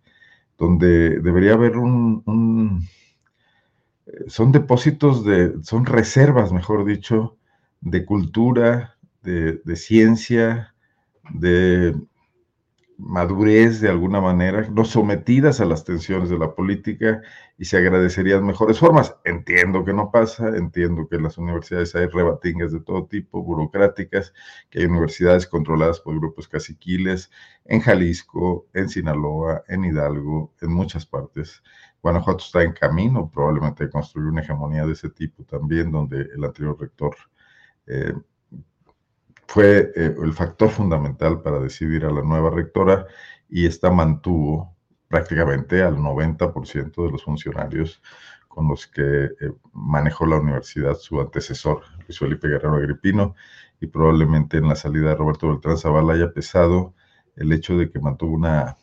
donde 0.58 1.20
debería 1.20 1.54
haber 1.54 1.76
un, 1.76 2.86
eh, 4.06 4.24
son 4.28 4.52
depósitos 4.52 5.24
de, 5.24 5.62
son 5.62 5.86
reservas, 5.86 6.52
mejor 6.52 6.84
dicho, 6.84 7.36
de 7.80 8.04
cultura, 8.04 8.96
de, 9.22 9.60
de 9.64 9.76
ciencia, 9.76 10.74
de 11.30 11.94
madurez 12.98 13.80
de 13.80 13.88
alguna 13.88 14.20
manera, 14.20 14.68
no 14.70 14.84
sometidas 14.84 15.60
a 15.60 15.64
las 15.66 15.84
tensiones 15.84 16.30
de 16.30 16.38
la 16.38 16.54
política 16.54 17.22
y 17.58 17.66
se 17.66 17.76
agradecerían 17.76 18.44
mejores 18.44 18.78
formas. 18.78 19.16
Entiendo 19.24 19.84
que 19.84 19.92
no 19.92 20.10
pasa, 20.10 20.48
entiendo 20.56 21.06
que 21.08 21.16
en 21.16 21.24
las 21.24 21.38
universidades 21.38 21.94
hay 21.94 22.06
rebatingas 22.06 22.72
de 22.72 22.80
todo 22.80 23.06
tipo, 23.06 23.42
burocráticas, 23.42 24.32
que 24.70 24.80
hay 24.80 24.86
universidades 24.86 25.46
controladas 25.46 26.00
por 26.00 26.18
grupos 26.18 26.48
caciquiles 26.48 27.30
en 27.64 27.80
Jalisco, 27.80 28.66
en 28.72 28.88
Sinaloa, 28.88 29.62
en 29.68 29.84
Hidalgo, 29.84 30.54
en 30.60 30.72
muchas 30.72 31.06
partes. 31.06 31.62
Guanajuato 32.02 32.44
está 32.44 32.62
en 32.62 32.72
camino 32.72 33.30
probablemente 33.30 33.84
de 33.84 33.90
construir 33.90 34.28
una 34.28 34.42
hegemonía 34.42 34.86
de 34.86 34.92
ese 34.92 35.10
tipo 35.10 35.44
también, 35.44 35.90
donde 35.90 36.22
el 36.34 36.44
anterior 36.44 36.76
rector 36.80 37.16
eh, 37.86 38.12
fue 39.46 39.92
eh, 39.94 40.14
el 40.22 40.32
factor 40.32 40.70
fundamental 40.70 41.42
para 41.42 41.60
decidir 41.60 42.04
a 42.04 42.10
la 42.10 42.22
nueva 42.22 42.50
rectora 42.50 43.06
y 43.48 43.66
esta 43.66 43.90
mantuvo 43.90 44.74
prácticamente 45.08 45.82
al 45.82 45.96
90% 45.96 47.04
de 47.04 47.10
los 47.10 47.22
funcionarios 47.22 48.02
con 48.48 48.68
los 48.68 48.86
que 48.86 49.02
eh, 49.02 49.30
manejó 49.72 50.26
la 50.26 50.40
universidad 50.40 50.96
su 50.96 51.20
antecesor, 51.20 51.82
Luis 52.06 52.18
Felipe 52.18 52.48
Guerrero 52.48 52.76
Agripino, 52.76 53.34
y 53.80 53.86
probablemente 53.86 54.56
en 54.56 54.68
la 54.68 54.76
salida 54.76 55.10
de 55.10 55.16
Roberto 55.16 55.48
Beltrán 55.48 55.76
Zavala 55.76 56.14
haya 56.14 56.32
pesado 56.32 56.94
el 57.36 57.52
hecho 57.52 57.76
de 57.76 57.90
que 57.90 58.00
mantuvo 58.00 58.34
una, 58.34 58.76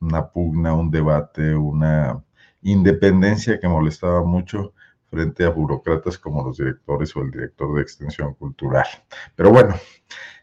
una 0.00 0.28
pugna, 0.28 0.74
un 0.74 0.90
debate, 0.90 1.54
una 1.54 2.22
independencia 2.62 3.58
que 3.58 3.68
molestaba 3.68 4.22
mucho 4.22 4.74
frente 5.16 5.44
a 5.44 5.48
burócratas 5.48 6.18
como 6.18 6.44
los 6.44 6.58
directores 6.58 7.16
o 7.16 7.22
el 7.22 7.30
director 7.30 7.74
de 7.74 7.80
extensión 7.80 8.34
cultural. 8.34 8.86
Pero 9.34 9.50
bueno, 9.50 9.74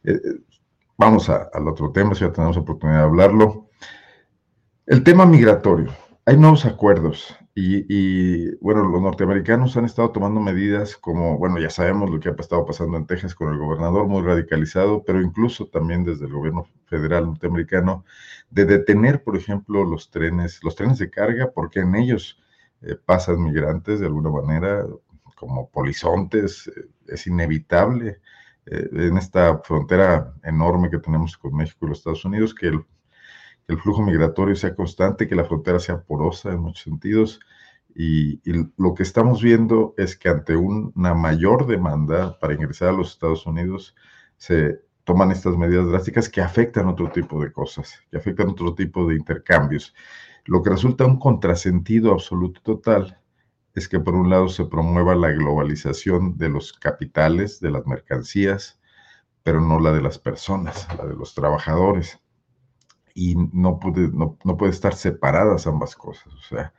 eh, 0.03 0.13
eh, 0.13 0.39
vamos 0.97 1.29
al 1.29 1.67
otro 1.67 1.91
tema, 1.91 2.15
si 2.15 2.21
ya 2.21 2.31
tenemos 2.31 2.57
oportunidad 2.57 2.99
de 2.99 3.05
hablarlo. 3.05 3.69
El 4.87 5.03
tema 5.03 5.27
migratorio. 5.27 5.93
Hay 6.25 6.37
nuevos 6.37 6.65
acuerdos 6.65 7.37
y, 7.53 8.55
bueno, 8.55 8.83
los 8.83 9.01
norteamericanos 9.01 9.77
han 9.77 9.85
estado 9.85 10.09
tomando 10.11 10.39
medidas 10.39 10.97
como, 10.97 11.37
bueno, 11.37 11.59
ya 11.59 11.69
sabemos 11.69 12.09
lo 12.09 12.19
que 12.19 12.29
ha 12.29 12.35
estado 12.39 12.65
pasando 12.65 12.97
en 12.97 13.05
Texas 13.05 13.35
con 13.35 13.51
el 13.51 13.59
gobernador 13.59 14.07
muy 14.07 14.23
radicalizado, 14.23 15.03
pero 15.03 15.21
incluso 15.21 15.67
también 15.67 16.03
desde 16.03 16.25
el 16.25 16.31
gobierno 16.31 16.65
federal 16.85 17.25
norteamericano, 17.25 18.05
de 18.49 18.65
detener, 18.65 19.23
por 19.23 19.35
ejemplo, 19.35 19.83
los 19.83 20.09
trenes, 20.09 20.63
los 20.63 20.75
trenes 20.75 20.97
de 20.97 21.11
carga, 21.11 21.51
porque 21.53 21.81
en 21.81 21.93
ellos 21.95 22.39
eh, 22.83 22.95
pasan 22.95 23.43
migrantes 23.43 23.99
de 23.99 24.07
alguna 24.07 24.29
manera, 24.29 24.85
como 25.35 25.69
polizontes, 25.69 26.67
eh, 26.67 26.89
es 27.07 27.27
inevitable 27.27 28.19
eh, 28.65 28.89
en 28.91 29.17
esta 29.17 29.59
frontera 29.59 30.33
enorme 30.43 30.89
que 30.89 30.99
tenemos 30.99 31.37
con 31.37 31.55
México 31.55 31.85
y 31.85 31.89
los 31.89 31.99
Estados 31.99 32.25
Unidos, 32.25 32.53
que 32.53 32.67
el, 32.67 32.85
el 33.67 33.77
flujo 33.79 34.01
migratorio 34.01 34.55
sea 34.55 34.75
constante, 34.75 35.27
que 35.27 35.35
la 35.35 35.45
frontera 35.45 35.79
sea 35.79 36.01
porosa 36.01 36.51
en 36.51 36.59
muchos 36.59 36.83
sentidos. 36.83 37.39
Y, 37.95 38.41
lo 38.77 38.93
que 38.95 39.03
estamos 39.03 39.41
viendo 39.41 39.93
es 39.97 40.17
que 40.17 40.29
ante 40.29 40.55
una 40.55 41.13
mayor 41.13 41.67
demanda 41.67 42.39
para 42.39 42.53
ingresar 42.53 42.89
a 42.89 42.93
los 42.93 43.11
Estados 43.11 43.45
Unidos, 43.45 43.95
se 44.37 44.81
toman 45.03 45.31
estas 45.31 45.57
medidas 45.57 45.87
drásticas 45.87 46.29
que 46.29 46.41
afectan 46.41 46.87
otro 46.87 47.11
tipo 47.11 47.41
de 47.41 47.51
cosas, 47.51 48.01
que 48.09 48.17
afectan 48.17 48.49
otro 48.49 48.73
tipo 48.73 49.07
de 49.07 49.15
intercambios. 49.15 49.93
Lo 50.45 50.61
que 50.61 50.71
resulta 50.71 51.05
un 51.05 51.19
contrasentido 51.19 52.11
absoluto 52.11 52.59
y 52.59 52.63
total 52.63 53.19
es 53.75 53.87
que 53.87 53.99
por 53.99 54.15
un 54.15 54.29
lado 54.29 54.49
se 54.49 54.65
promueva 54.65 55.15
la 55.15 55.29
globalización 55.29 56.37
de 56.37 56.49
los 56.49 56.73
capitales, 56.73 57.59
de 57.59 57.71
las 57.71 57.85
mercancías, 57.87 58.79
pero 59.41 59.61
no 59.61 59.79
la 59.79 59.91
de 59.91 60.01
las 60.01 60.19
personas, 60.19 60.87
la 60.97 61.05
de 61.05 61.15
los 61.15 61.33
trabajadores. 61.33 62.19
Y 63.15 63.35
no 63.35 63.79
puede, 63.79 64.71
estar 64.71 64.95
separadas 64.95 65.67
ambas 65.67 65.95
cosas. 65.95 66.33
O 66.33 66.41
sea, 66.41 66.73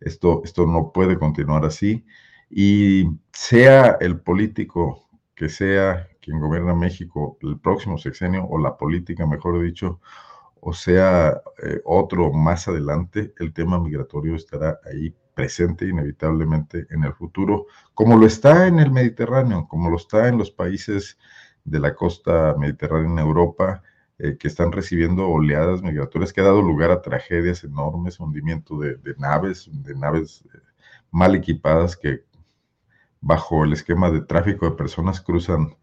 esto, 0.00 0.42
esto 0.44 0.66
no 0.66 0.92
puede 0.92 1.18
continuar 1.18 1.64
así. 1.64 2.04
Y 2.50 3.08
sea 3.32 3.96
el 4.00 4.20
político 4.20 5.08
que 5.34 5.48
sea 5.48 6.08
quien 6.20 6.40
gobierna 6.40 6.74
México 6.74 7.38
el 7.42 7.58
próximo 7.60 7.98
sexenio, 7.98 8.46
o 8.46 8.58
la 8.58 8.76
política, 8.76 9.26
mejor 9.26 9.62
dicho, 9.62 10.00
o 10.68 10.72
sea 10.72 11.40
eh, 11.62 11.80
otro 11.84 12.32
más 12.32 12.66
adelante, 12.66 13.32
el 13.38 13.52
tema 13.52 13.78
migratorio 13.78 14.34
estará 14.34 14.80
ahí 14.84 15.14
presente 15.32 15.86
inevitablemente 15.86 16.88
en 16.90 17.04
el 17.04 17.12
futuro, 17.12 17.66
como 17.94 18.16
lo 18.16 18.26
está 18.26 18.66
en 18.66 18.80
el 18.80 18.90
Mediterráneo, 18.90 19.68
como 19.68 19.88
lo 19.90 19.96
está 19.96 20.26
en 20.26 20.38
los 20.38 20.50
países 20.50 21.18
de 21.64 21.78
la 21.78 21.94
costa 21.94 22.56
mediterránea 22.58 23.12
en 23.12 23.18
Europa, 23.20 23.84
eh, 24.18 24.36
que 24.38 24.48
están 24.48 24.72
recibiendo 24.72 25.28
oleadas 25.28 25.82
migratorias 25.82 26.32
que 26.32 26.40
ha 26.40 26.44
dado 26.44 26.62
lugar 26.62 26.90
a 26.90 27.00
tragedias 27.00 27.62
enormes, 27.62 28.18
hundimiento 28.18 28.76
de, 28.80 28.98
naves, 29.18 29.70
de 29.70 29.94
naves 29.94 30.42
eh, 30.52 30.58
mal 31.12 31.36
equipadas 31.36 31.96
que 31.96 32.24
bajo 33.20 33.62
el 33.62 33.72
esquema 33.72 34.10
de 34.10 34.22
tráfico 34.22 34.68
de 34.68 34.76
personas 34.76 35.20
cruzan, 35.20 35.76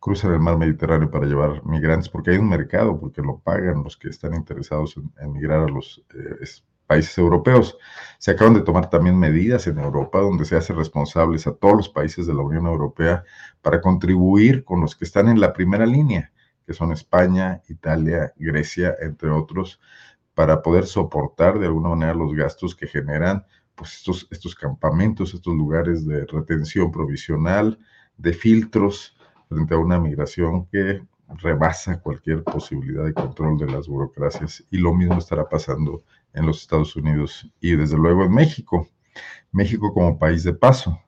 cruzan 0.00 0.32
el 0.32 0.40
mar 0.40 0.56
Mediterráneo 0.56 1.10
para 1.10 1.26
llevar 1.26 1.64
migrantes, 1.64 2.08
porque 2.08 2.30
hay 2.30 2.38
un 2.38 2.48
mercado, 2.48 2.98
porque 2.98 3.22
lo 3.22 3.38
pagan 3.38 3.82
los 3.82 3.96
que 3.96 4.08
están 4.08 4.34
interesados 4.34 4.96
en, 4.96 5.10
emigrar 5.20 5.60
migrar 5.60 5.60
a 5.60 5.68
los 5.68 6.04
eh, 6.14 6.44
países 6.86 7.16
europeos. 7.18 7.76
Se 8.18 8.30
acaban 8.30 8.54
de 8.54 8.62
tomar 8.62 8.90
también 8.90 9.18
medidas 9.18 9.66
en 9.66 9.78
Europa 9.78 10.20
donde 10.20 10.44
se 10.44 10.56
hace 10.56 10.72
responsables 10.72 11.46
a 11.46 11.54
todos 11.54 11.76
los 11.76 11.88
países 11.88 12.26
de 12.26 12.34
la 12.34 12.42
Unión 12.42 12.66
Europea 12.66 13.24
para 13.60 13.80
contribuir 13.80 14.64
con 14.64 14.80
los 14.80 14.96
que 14.96 15.04
están 15.04 15.28
en 15.28 15.40
la 15.40 15.52
primera 15.52 15.86
línea, 15.86 16.32
que 16.66 16.74
son 16.74 16.92
España, 16.92 17.62
Italia, 17.68 18.32
Grecia, 18.36 18.96
entre 19.00 19.30
otros, 19.30 19.80
para 20.34 20.62
poder 20.62 20.86
soportar 20.86 21.58
de 21.58 21.66
alguna 21.66 21.90
manera 21.90 22.14
los 22.14 22.34
gastos 22.34 22.74
que 22.74 22.86
generan 22.86 23.44
pues, 23.74 23.94
estos, 23.94 24.26
estos 24.30 24.54
campamentos, 24.54 25.34
estos 25.34 25.54
lugares 25.54 26.06
de 26.06 26.24
retención 26.26 26.90
provisional, 26.90 27.78
de 28.16 28.32
filtros 28.32 29.17
frente 29.48 29.74
a 29.74 29.78
una 29.78 29.98
migración 29.98 30.66
que 30.66 31.02
rebasa 31.28 32.00
cualquier 32.00 32.42
posibilidad 32.42 33.04
de 33.04 33.14
control 33.14 33.58
de 33.58 33.66
las 33.66 33.88
burocracias. 33.88 34.64
Y 34.70 34.78
lo 34.78 34.94
mismo 34.94 35.18
estará 35.18 35.48
pasando 35.48 36.02
en 36.32 36.46
los 36.46 36.62
Estados 36.62 36.96
Unidos 36.96 37.50
y 37.60 37.76
desde 37.76 37.96
luego 37.96 38.24
en 38.24 38.32
México. 38.32 38.88
México 39.52 39.92
como 39.92 40.18
país 40.18 40.44
de 40.44 40.54
paso. 40.54 40.98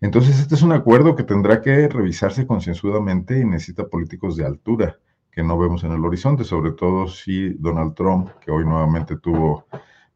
Entonces, 0.00 0.40
este 0.40 0.54
es 0.54 0.62
un 0.62 0.72
acuerdo 0.72 1.14
que 1.14 1.24
tendrá 1.24 1.60
que 1.60 1.88
revisarse 1.88 2.46
concienzudamente 2.46 3.38
y 3.38 3.44
necesita 3.44 3.86
políticos 3.88 4.36
de 4.36 4.46
altura 4.46 4.98
que 5.30 5.42
no 5.42 5.58
vemos 5.58 5.84
en 5.84 5.92
el 5.92 6.04
horizonte, 6.04 6.44
sobre 6.44 6.72
todo 6.72 7.06
si 7.06 7.50
Donald 7.54 7.94
Trump, 7.94 8.30
que 8.40 8.50
hoy 8.50 8.64
nuevamente 8.64 9.16
tuvo 9.16 9.66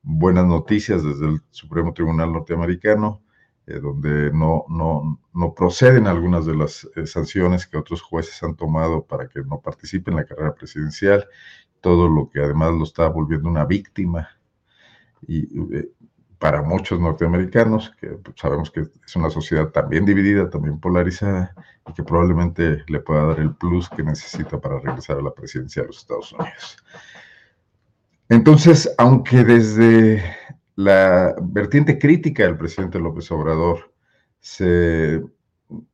buenas 0.02 0.46
noticias 0.46 1.02
desde 1.04 1.26
el 1.26 1.40
Supremo 1.50 1.92
Tribunal 1.92 2.32
norteamericano, 2.32 3.22
eh, 3.66 3.80
donde 3.80 4.30
no, 4.30 4.66
no, 4.68 5.20
no, 5.32 5.54
proceden 5.54 6.06
algunas 6.06 6.44
de 6.44 6.54
las 6.54 6.88
eh, 6.96 7.06
sanciones 7.06 7.66
que 7.66 7.78
otros 7.78 8.02
jueces 8.02 8.42
han 8.42 8.56
tomado 8.56 9.04
para 9.04 9.26
que 9.26 9.42
no 9.42 9.60
participe 9.60 10.10
en 10.10 10.18
la 10.18 10.26
carrera 10.26 10.54
presidencial 10.54 11.26
todo 11.80 12.08
lo 12.08 12.28
que 12.28 12.40
además 12.40 12.72
lo 12.72 12.84
está 12.84 13.08
volviendo 13.08 13.48
una 13.48 13.64
víctima. 13.64 14.28
Y 15.26 15.44
eh, 15.74 15.90
para 16.38 16.62
muchos 16.62 17.00
norteamericanos, 17.00 17.94
que 17.98 18.08
pues, 18.08 18.36
sabemos 18.38 18.70
que 18.70 18.80
es 18.80 19.16
una 19.16 19.30
sociedad 19.30 19.68
también 19.68 20.04
dividida, 20.04 20.50
también 20.50 20.78
polarizada, 20.78 21.54
y 21.88 21.92
que 21.94 22.02
probablemente 22.02 22.84
le 22.88 23.00
pueda 23.00 23.26
dar 23.26 23.40
el 23.40 23.54
plus 23.54 23.88
que 23.88 24.02
necesita 24.02 24.60
para 24.60 24.78
regresar 24.78 25.18
a 25.18 25.22
la 25.22 25.32
presidencia 25.32 25.82
de 25.82 25.88
los 25.88 25.98
Estados 25.98 26.32
Unidos. 26.32 26.76
Entonces, 28.28 28.94
aunque 28.98 29.44
desde 29.44 30.22
la 30.76 31.34
vertiente 31.40 31.98
crítica 31.98 32.44
del 32.44 32.56
presidente 32.56 32.98
López 32.98 33.30
Obrador 33.30 33.92
se 34.40 35.22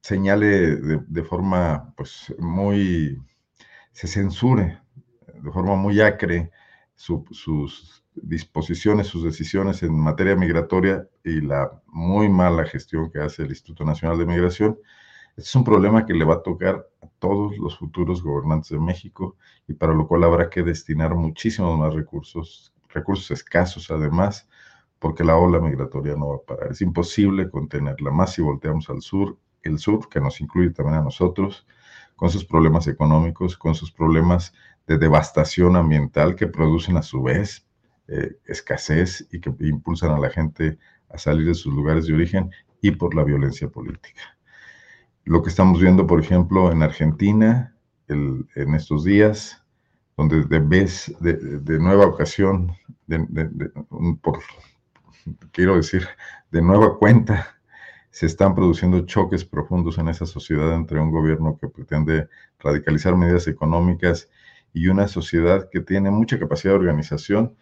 señale 0.00 0.76
de, 0.76 1.24
forma 1.24 1.92
pues 1.96 2.34
muy, 2.38 3.18
se 3.92 4.08
censure 4.08 4.80
de 5.34 5.50
forma 5.52 5.76
muy 5.76 6.00
acre 6.00 6.50
sus 6.94 8.00
disposiciones, 8.14 9.06
sus 9.06 9.24
decisiones 9.24 9.82
en 9.82 9.98
materia 9.98 10.36
migratoria 10.36 11.08
y 11.24 11.40
la 11.40 11.70
muy 11.86 12.28
mala 12.28 12.64
gestión 12.64 13.10
que 13.10 13.20
hace 13.20 13.42
el 13.42 13.50
Instituto 13.50 13.84
Nacional 13.84 14.18
de 14.18 14.26
Migración. 14.26 14.78
Es 15.36 15.54
un 15.54 15.64
problema 15.64 16.04
que 16.04 16.12
le 16.12 16.24
va 16.24 16.34
a 16.34 16.42
tocar 16.42 16.86
a 17.02 17.06
todos 17.18 17.56
los 17.58 17.78
futuros 17.78 18.22
gobernantes 18.22 18.70
de 18.70 18.78
México 18.78 19.36
y 19.66 19.74
para 19.74 19.94
lo 19.94 20.06
cual 20.06 20.24
habrá 20.24 20.50
que 20.50 20.62
destinar 20.62 21.14
muchísimos 21.14 21.78
más 21.78 21.94
recursos, 21.94 22.74
recursos 22.88 23.30
escasos 23.30 23.90
además, 23.90 24.48
porque 25.00 25.24
la 25.24 25.36
ola 25.36 25.58
migratoria 25.58 26.14
no 26.14 26.28
va 26.28 26.36
a 26.36 26.46
parar. 26.46 26.70
Es 26.70 26.82
imposible 26.82 27.50
contenerla, 27.50 28.12
más 28.12 28.34
si 28.34 28.42
volteamos 28.42 28.88
al 28.90 29.02
sur, 29.02 29.36
el 29.62 29.78
sur, 29.78 30.08
que 30.08 30.20
nos 30.20 30.40
incluye 30.40 30.70
también 30.70 30.98
a 30.98 31.02
nosotros, 31.02 31.66
con 32.14 32.30
sus 32.30 32.44
problemas 32.44 32.86
económicos, 32.86 33.56
con 33.56 33.74
sus 33.74 33.90
problemas 33.90 34.52
de 34.86 34.98
devastación 34.98 35.74
ambiental 35.74 36.36
que 36.36 36.46
producen 36.46 36.96
a 36.98 37.02
su 37.02 37.22
vez 37.22 37.66
eh, 38.08 38.36
escasez 38.44 39.26
y 39.32 39.40
que 39.40 39.52
impulsan 39.60 40.12
a 40.12 40.18
la 40.18 40.30
gente 40.30 40.78
a 41.08 41.18
salir 41.18 41.46
de 41.46 41.54
sus 41.54 41.72
lugares 41.72 42.06
de 42.06 42.14
origen 42.14 42.50
y 42.82 42.90
por 42.92 43.14
la 43.14 43.24
violencia 43.24 43.68
política. 43.68 44.36
Lo 45.24 45.42
que 45.42 45.48
estamos 45.48 45.80
viendo, 45.80 46.06
por 46.06 46.20
ejemplo, 46.20 46.70
en 46.70 46.82
Argentina 46.82 47.74
en 48.08 48.74
estos 48.74 49.04
días, 49.04 49.64
donde 50.16 50.44
de 50.44 50.60
de, 51.60 51.78
nueva 51.78 52.06
ocasión, 52.06 52.72
por, 54.20 54.40
quiero 55.52 55.76
decir, 55.76 56.06
de 56.50 56.62
nueva 56.62 56.98
cuenta, 56.98 57.60
se 58.10 58.26
están 58.26 58.54
produciendo 58.54 59.06
choques 59.06 59.44
profundos 59.44 59.98
en 59.98 60.08
esa 60.08 60.26
sociedad 60.26 60.74
entre 60.74 61.00
un 61.00 61.10
gobierno 61.10 61.56
que 61.60 61.68
pretende 61.68 62.28
radicalizar 62.58 63.16
medidas 63.16 63.46
económicas 63.46 64.28
y 64.72 64.88
una 64.88 65.08
sociedad 65.08 65.68
que 65.70 65.80
tiene 65.80 66.10
mucha 66.10 66.38
capacidad 66.38 66.74
de 66.74 66.80
organización 66.80 67.56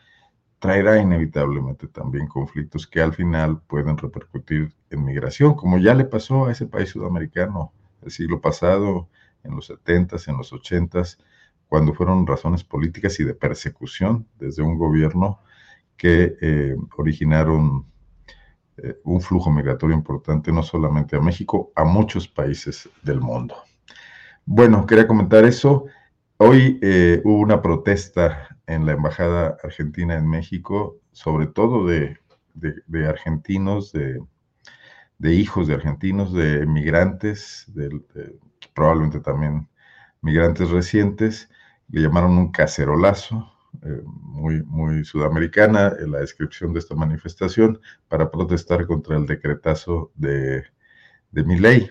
traerá 0.58 1.00
inevitablemente 1.00 1.86
también 1.86 2.26
conflictos 2.26 2.86
que 2.86 3.00
al 3.00 3.14
final 3.14 3.60
pueden 3.62 3.96
repercutir 3.96 4.74
en 4.90 5.04
migración, 5.04 5.54
como 5.54 5.78
ya 5.78 5.94
le 5.94 6.04
pasó 6.04 6.46
a 6.46 6.52
ese 6.52 6.66
país 6.66 6.90
sudamericano 6.90 7.72
el 8.02 8.10
siglo 8.10 8.40
pasado, 8.40 9.08
en 9.44 9.54
los 9.54 9.70
70s, 9.70 10.28
en 10.28 10.36
los 10.36 10.52
80s, 10.52 11.18
cuando 11.68 11.94
fueron 11.94 12.26
razones 12.26 12.64
políticas 12.64 13.20
y 13.20 13.24
de 13.24 13.34
persecución 13.34 14.26
desde 14.38 14.62
un 14.62 14.78
gobierno 14.78 15.40
que 15.98 16.36
eh, 16.40 16.76
originaron 16.96 17.84
eh, 18.78 18.96
un 19.04 19.20
flujo 19.20 19.50
migratorio 19.50 19.96
importante 19.96 20.52
no 20.52 20.62
solamente 20.62 21.16
a 21.16 21.20
México, 21.20 21.72
a 21.74 21.84
muchos 21.84 22.28
países 22.28 22.88
del 23.02 23.20
mundo. 23.20 23.56
Bueno, 24.46 24.86
quería 24.86 25.08
comentar 25.08 25.44
eso. 25.44 25.86
Hoy 26.38 26.78
eh, 26.80 27.20
hubo 27.24 27.40
una 27.40 27.60
protesta 27.60 28.56
en 28.66 28.86
la 28.86 28.92
Embajada 28.92 29.56
Argentina 29.62 30.16
en 30.16 30.28
México, 30.28 30.96
sobre 31.12 31.48
todo 31.48 31.84
de, 31.84 32.16
argentinos, 33.08 33.92
de, 33.92 34.22
hijos 35.34 35.66
de 35.66 35.74
argentinos, 35.74 36.32
de 36.32 36.64
migrantes, 36.64 37.66
probablemente 38.72 39.20
también 39.20 39.68
migrantes 40.22 40.70
recientes, 40.70 41.50
le 41.88 42.02
llamaron 42.02 42.38
un 42.38 42.52
cacerolazo, 42.52 43.52
eh, 43.82 44.02
muy, 44.04 44.62
muy 44.64 45.04
sudamericana 45.04 45.92
en 45.98 46.12
la 46.12 46.20
descripción 46.20 46.72
de 46.72 46.80
esta 46.80 46.94
manifestación, 46.94 47.80
para 48.08 48.30
protestar 48.30 48.86
contra 48.86 49.16
el 49.16 49.26
decretazo 49.26 50.10
de, 50.14 50.64
de 51.30 51.44
mi 51.44 51.58
ley, 51.58 51.90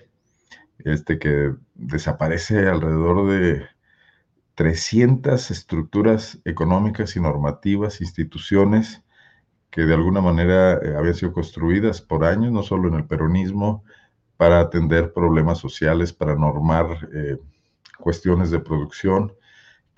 este 0.78 1.18
que 1.18 1.54
desaparece 1.74 2.68
alrededor 2.68 3.30
de 3.30 3.66
300 4.54 5.50
estructuras 5.50 6.40
económicas 6.44 7.14
y 7.16 7.20
normativas, 7.20 8.00
instituciones 8.00 9.02
que 9.70 9.82
de 9.82 9.94
alguna 9.94 10.20
manera 10.20 10.74
eh, 10.74 10.96
habían 10.96 11.14
sido 11.14 11.32
construidas 11.32 12.00
por 12.00 12.24
años, 12.24 12.52
no 12.52 12.62
solo 12.62 12.88
en 12.88 12.94
el 12.94 13.06
peronismo, 13.06 13.84
para 14.36 14.60
atender 14.60 15.12
problemas 15.12 15.58
sociales, 15.58 16.12
para 16.12 16.34
normar 16.34 17.08
eh, 17.12 17.36
cuestiones 17.98 18.50
de 18.50 18.60
producción, 18.60 19.32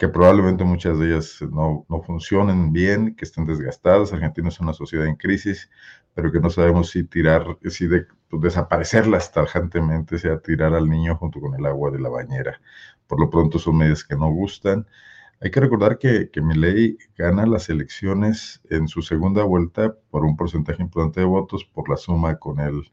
que 0.00 0.08
probablemente 0.08 0.64
muchas 0.64 0.98
de 0.98 1.10
ellas 1.10 1.38
no, 1.52 1.84
no, 1.88 2.02
funcionen 2.02 2.72
bien, 2.72 3.14
que 3.14 3.26
estén 3.26 3.44
desgastadas. 3.46 4.12
Argentina 4.12 4.48
es 4.48 4.58
una 4.58 4.72
sociedad 4.72 5.06
en 5.06 5.14
crisis, 5.14 5.70
pero 6.14 6.32
que 6.32 6.40
no 6.40 6.48
sabemos 6.48 6.88
si 6.90 7.04
tirar, 7.04 7.58
si 7.68 7.86
de, 7.86 8.06
pues, 8.28 8.42
desaparecerlas 8.42 9.30
tajantemente, 9.30 10.18
sea 10.18 10.38
tirar 10.40 10.74
al 10.74 10.88
niño 10.88 11.16
junto 11.16 11.38
con 11.38 11.54
el 11.54 11.66
agua 11.66 11.90
de 11.90 12.00
la 12.00 12.08
bañera 12.08 12.58
por 13.10 13.20
lo 13.20 13.28
pronto 13.28 13.58
son 13.58 13.76
medidas 13.76 14.04
que 14.04 14.16
no 14.16 14.30
gustan. 14.30 14.86
Hay 15.40 15.50
que 15.50 15.60
recordar 15.60 15.98
que, 15.98 16.30
que 16.30 16.40
Milei 16.40 16.96
gana 17.18 17.44
las 17.44 17.68
elecciones 17.68 18.62
en 18.70 18.86
su 18.88 19.02
segunda 19.02 19.42
vuelta 19.42 19.96
por 20.10 20.24
un 20.24 20.36
porcentaje 20.36 20.80
importante 20.80 21.20
de 21.20 21.26
votos 21.26 21.64
por 21.64 21.90
la 21.90 21.96
suma 21.96 22.36
con 22.36 22.60
el, 22.60 22.90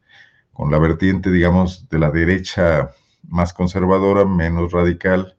con 0.54 0.72
la 0.72 0.80
vertiente, 0.80 1.32
digamos, 1.32 1.88
de 1.88 2.00
la 2.00 2.10
derecha 2.10 2.92
más 3.30 3.54
conservadora, 3.54 4.26
menos 4.26 4.72
radical, 4.72 5.37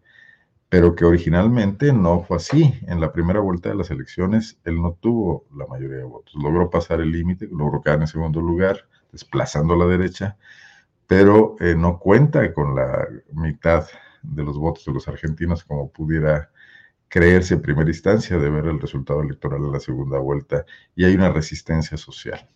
pero 0.68 0.94
que 0.94 1.04
originalmente 1.04 1.92
no 1.92 2.22
fue 2.22 2.36
así. 2.36 2.74
En 2.86 3.00
la 3.00 3.12
primera 3.12 3.40
vuelta 3.40 3.70
de 3.70 3.74
las 3.74 3.90
elecciones, 3.90 4.58
él 4.64 4.80
no 4.80 4.98
tuvo 5.00 5.46
la 5.56 5.66
mayoría 5.66 5.98
de 5.98 6.04
votos. 6.04 6.34
Logró 6.34 6.68
pasar 6.68 7.00
el 7.00 7.10
límite, 7.10 7.48
logró 7.50 7.80
quedar 7.80 8.00
en 8.00 8.06
segundo 8.06 8.40
lugar, 8.40 8.86
desplazando 9.10 9.74
a 9.74 9.78
la 9.78 9.86
derecha, 9.86 10.36
pero 11.06 11.56
eh, 11.60 11.74
no 11.74 11.98
cuenta 11.98 12.52
con 12.52 12.74
la 12.74 13.08
mitad 13.32 13.86
de 14.22 14.44
los 14.44 14.58
votos 14.58 14.84
de 14.84 14.92
los 14.92 15.08
argentinos 15.08 15.64
como 15.64 15.90
pudiera 15.90 16.50
creerse 17.08 17.54
en 17.54 17.62
primera 17.62 17.88
instancia 17.88 18.38
de 18.38 18.50
ver 18.50 18.66
el 18.66 18.80
resultado 18.80 19.22
electoral 19.22 19.64
en 19.64 19.72
la 19.72 19.80
segunda 19.80 20.18
vuelta 20.18 20.66
y 20.94 21.04
hay 21.04 21.14
una 21.14 21.30
resistencia 21.30 21.96
social. 21.96 22.46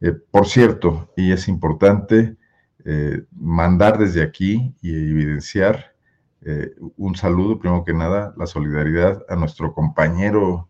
Eh, 0.00 0.12
por 0.12 0.46
cierto, 0.46 1.12
y 1.16 1.30
es 1.32 1.46
importante 1.46 2.36
eh, 2.84 3.24
mandar 3.30 3.98
desde 3.98 4.22
aquí 4.22 4.74
y 4.80 4.94
evidenciar 4.94 5.94
eh, 6.42 6.74
un 6.96 7.16
saludo, 7.16 7.58
primero 7.58 7.84
que 7.84 7.94
nada, 7.94 8.34
la 8.36 8.46
solidaridad 8.46 9.24
a 9.28 9.36
nuestro 9.36 9.72
compañero 9.72 10.68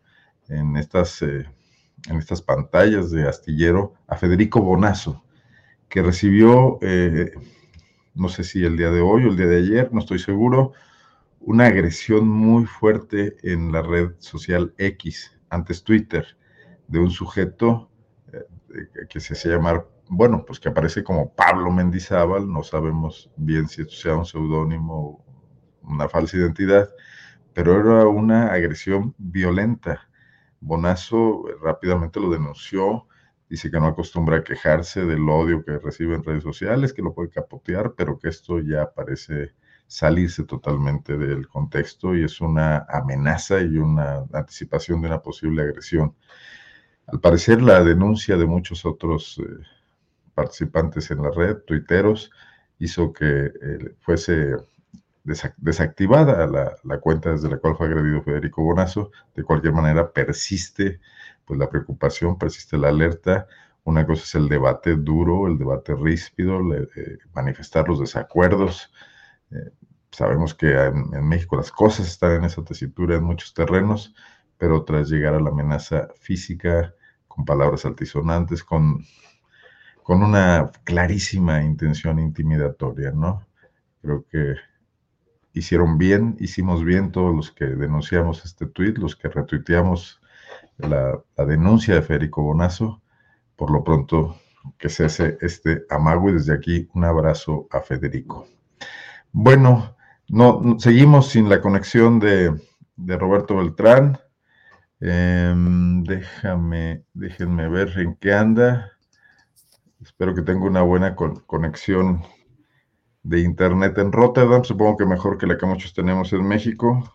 en 0.48 0.76
estas, 0.76 1.22
en 1.22 1.46
estas 2.06 2.42
pantallas 2.42 3.10
de 3.10 3.28
astillero, 3.28 3.94
a 4.06 4.16
Federico 4.16 4.62
Bonazo, 4.62 5.24
que 5.88 6.02
recibió, 6.02 6.78
no 8.14 8.28
sé 8.28 8.44
si 8.44 8.64
el 8.64 8.76
día 8.76 8.90
de 8.90 9.00
hoy 9.00 9.24
o 9.24 9.28
el 9.28 9.36
día 9.36 9.46
de 9.46 9.58
ayer, 9.58 9.92
no 9.92 10.00
estoy 10.00 10.18
seguro, 10.18 10.72
una 11.40 11.66
agresión 11.66 12.28
muy 12.28 12.64
fuerte 12.64 13.36
en 13.42 13.72
la 13.72 13.82
red 13.82 14.12
social 14.18 14.74
X, 14.78 15.38
antes 15.50 15.84
Twitter, 15.84 16.26
de 16.86 16.98
un 16.98 17.10
sujeto 17.10 17.90
que 19.08 19.20
se 19.20 19.34
hace 19.34 19.48
llamar, 19.48 19.86
bueno, 20.08 20.44
pues 20.46 20.60
que 20.60 20.68
aparece 20.68 21.02
como 21.02 21.34
Pablo 21.34 21.70
Mendizábal, 21.70 22.50
no 22.50 22.62
sabemos 22.62 23.30
bien 23.36 23.68
si 23.68 23.82
esto 23.82 23.94
sea 23.94 24.16
un 24.16 24.26
seudónimo 24.26 25.24
una 25.88 26.08
falsa 26.08 26.36
identidad, 26.36 26.88
pero 27.54 27.80
era 27.80 28.06
una 28.06 28.52
agresión 28.52 29.14
violenta. 29.18 30.08
Bonazo 30.60 31.44
rápidamente 31.62 32.20
lo 32.20 32.30
denunció, 32.30 33.06
dice 33.48 33.70
que 33.70 33.80
no 33.80 33.86
acostumbra 33.86 34.38
a 34.38 34.44
quejarse 34.44 35.04
del 35.04 35.28
odio 35.28 35.64
que 35.64 35.78
recibe 35.78 36.14
en 36.14 36.24
redes 36.24 36.42
sociales, 36.42 36.92
que 36.92 37.02
lo 37.02 37.14
puede 37.14 37.30
capotear, 37.30 37.94
pero 37.96 38.18
que 38.18 38.28
esto 38.28 38.60
ya 38.60 38.90
parece 38.92 39.54
salirse 39.86 40.44
totalmente 40.44 41.16
del 41.16 41.48
contexto 41.48 42.14
y 42.14 42.22
es 42.22 42.40
una 42.40 42.86
amenaza 42.88 43.60
y 43.60 43.78
una 43.78 44.24
anticipación 44.32 45.00
de 45.00 45.08
una 45.08 45.22
posible 45.22 45.62
agresión. 45.62 46.14
Al 47.06 47.20
parecer, 47.20 47.62
la 47.62 47.82
denuncia 47.82 48.36
de 48.36 48.44
muchos 48.44 48.84
otros 48.84 49.38
eh, 49.38 49.64
participantes 50.34 51.10
en 51.10 51.22
la 51.22 51.30
red, 51.30 51.56
tuiteros, 51.66 52.30
hizo 52.78 53.12
que 53.12 53.26
eh, 53.46 53.94
fuese 53.98 54.56
desactivada 55.56 56.46
la, 56.46 56.98
cuenta 57.00 57.30
desde 57.30 57.50
la 57.50 57.58
cual 57.58 57.76
fue 57.76 57.86
agredido 57.86 58.22
Federico 58.22 58.62
Bonazo. 58.62 59.10
De 59.34 59.42
cualquier 59.42 59.72
manera, 59.72 60.12
persiste 60.12 61.00
pues, 61.44 61.58
la 61.58 61.68
preocupación, 61.68 62.38
persiste 62.38 62.76
la 62.78 62.88
alerta. 62.88 63.46
Una 63.84 64.06
cosa 64.06 64.24
es 64.24 64.34
el 64.34 64.48
debate 64.48 64.96
duro, 64.96 65.46
el 65.46 65.58
debate 65.58 65.94
ríspido, 65.94 66.60
eh, 66.74 67.18
manifestar 67.32 67.88
los 67.88 68.00
desacuerdos. 68.00 68.92
sabemos 70.10 70.54
que 70.54 70.72
en, 70.72 71.14
en 71.14 71.28
México 71.28 71.56
las 71.56 71.70
cosas 71.70 72.06
están 72.08 72.32
en 72.32 72.44
esa 72.44 72.64
tesitura 72.64 73.16
en 73.16 73.24
muchos 73.24 73.54
terrenos, 73.54 74.14
pero 74.58 74.84
tras 74.84 75.08
llegar 75.08 75.34
a 75.34 75.40
la 75.40 75.50
amenaza 75.50 76.08
física, 76.20 76.94
con 77.38 77.44
palabras 77.44 77.84
altisonantes, 77.84 78.64
con, 78.64 79.04
con 80.02 80.22
una 80.22 80.72
clarísima 80.84 81.62
intención 81.62 82.18
intimidatoria, 82.18 83.12
¿no? 83.12 83.46
Creo 84.02 84.24
que 84.28 84.56
hicieron 85.52 85.98
bien, 85.98 86.36
hicimos 86.40 86.84
bien 86.84 87.12
todos 87.12 87.34
los 87.34 87.50
que 87.50 87.66
denunciamos 87.66 88.44
este 88.44 88.66
tuit, 88.66 88.98
los 88.98 89.16
que 89.16 89.28
retuiteamos 89.28 90.20
la, 90.78 91.20
denuncia 91.46 91.94
de 91.94 92.02
Federico 92.02 92.42
Bonazo. 92.42 93.02
Por 93.56 93.70
lo 93.70 93.82
pronto, 93.82 94.36
que 94.78 94.88
se 94.88 95.04
hace 95.04 95.38
este 95.40 95.84
amago 95.90 96.30
y 96.30 96.34
desde 96.34 96.54
aquí 96.54 96.88
un 96.94 97.04
abrazo 97.04 97.66
a 97.70 97.80
Federico. 97.80 98.46
Bueno, 99.32 99.96
no, 100.28 100.76
seguimos 100.78 101.28
sin 101.28 101.48
la 101.48 101.60
conexión 101.60 102.20
de, 102.20 102.54
de 102.96 103.16
Roberto 103.16 103.56
Beltrán. 103.56 104.18
Em, 105.00 106.04
déjame, 106.04 107.04
déjenme 107.14 107.68
ver 107.68 107.98
en 107.98 108.14
qué 108.16 108.32
anda. 108.32 108.92
Espero 110.00 110.34
que 110.34 110.42
tenga 110.42 110.66
una 110.66 110.82
buena 110.82 111.16
conexión 111.16 112.22
de 113.28 113.40
internet 113.40 113.98
en 113.98 114.10
Rotterdam. 114.10 114.64
Supongo 114.64 114.96
que 114.96 115.06
mejor 115.06 115.36
que 115.36 115.46
la 115.46 115.58
que 115.58 115.66
muchos 115.66 115.92
tenemos 115.92 116.32
en 116.32 116.46
México. 116.46 117.12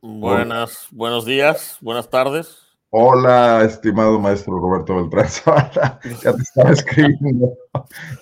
Buenas, 0.00 0.88
buenos 0.90 1.24
días, 1.24 1.76
buenas 1.80 2.08
tardes. 2.08 2.58
Hola, 2.90 3.62
estimado 3.62 4.18
maestro 4.18 4.58
Roberto 4.58 4.96
Beltrán 4.96 5.26
ya 6.22 6.34
te 6.34 6.42
estaba 6.42 6.70
escribiendo. 6.72 7.54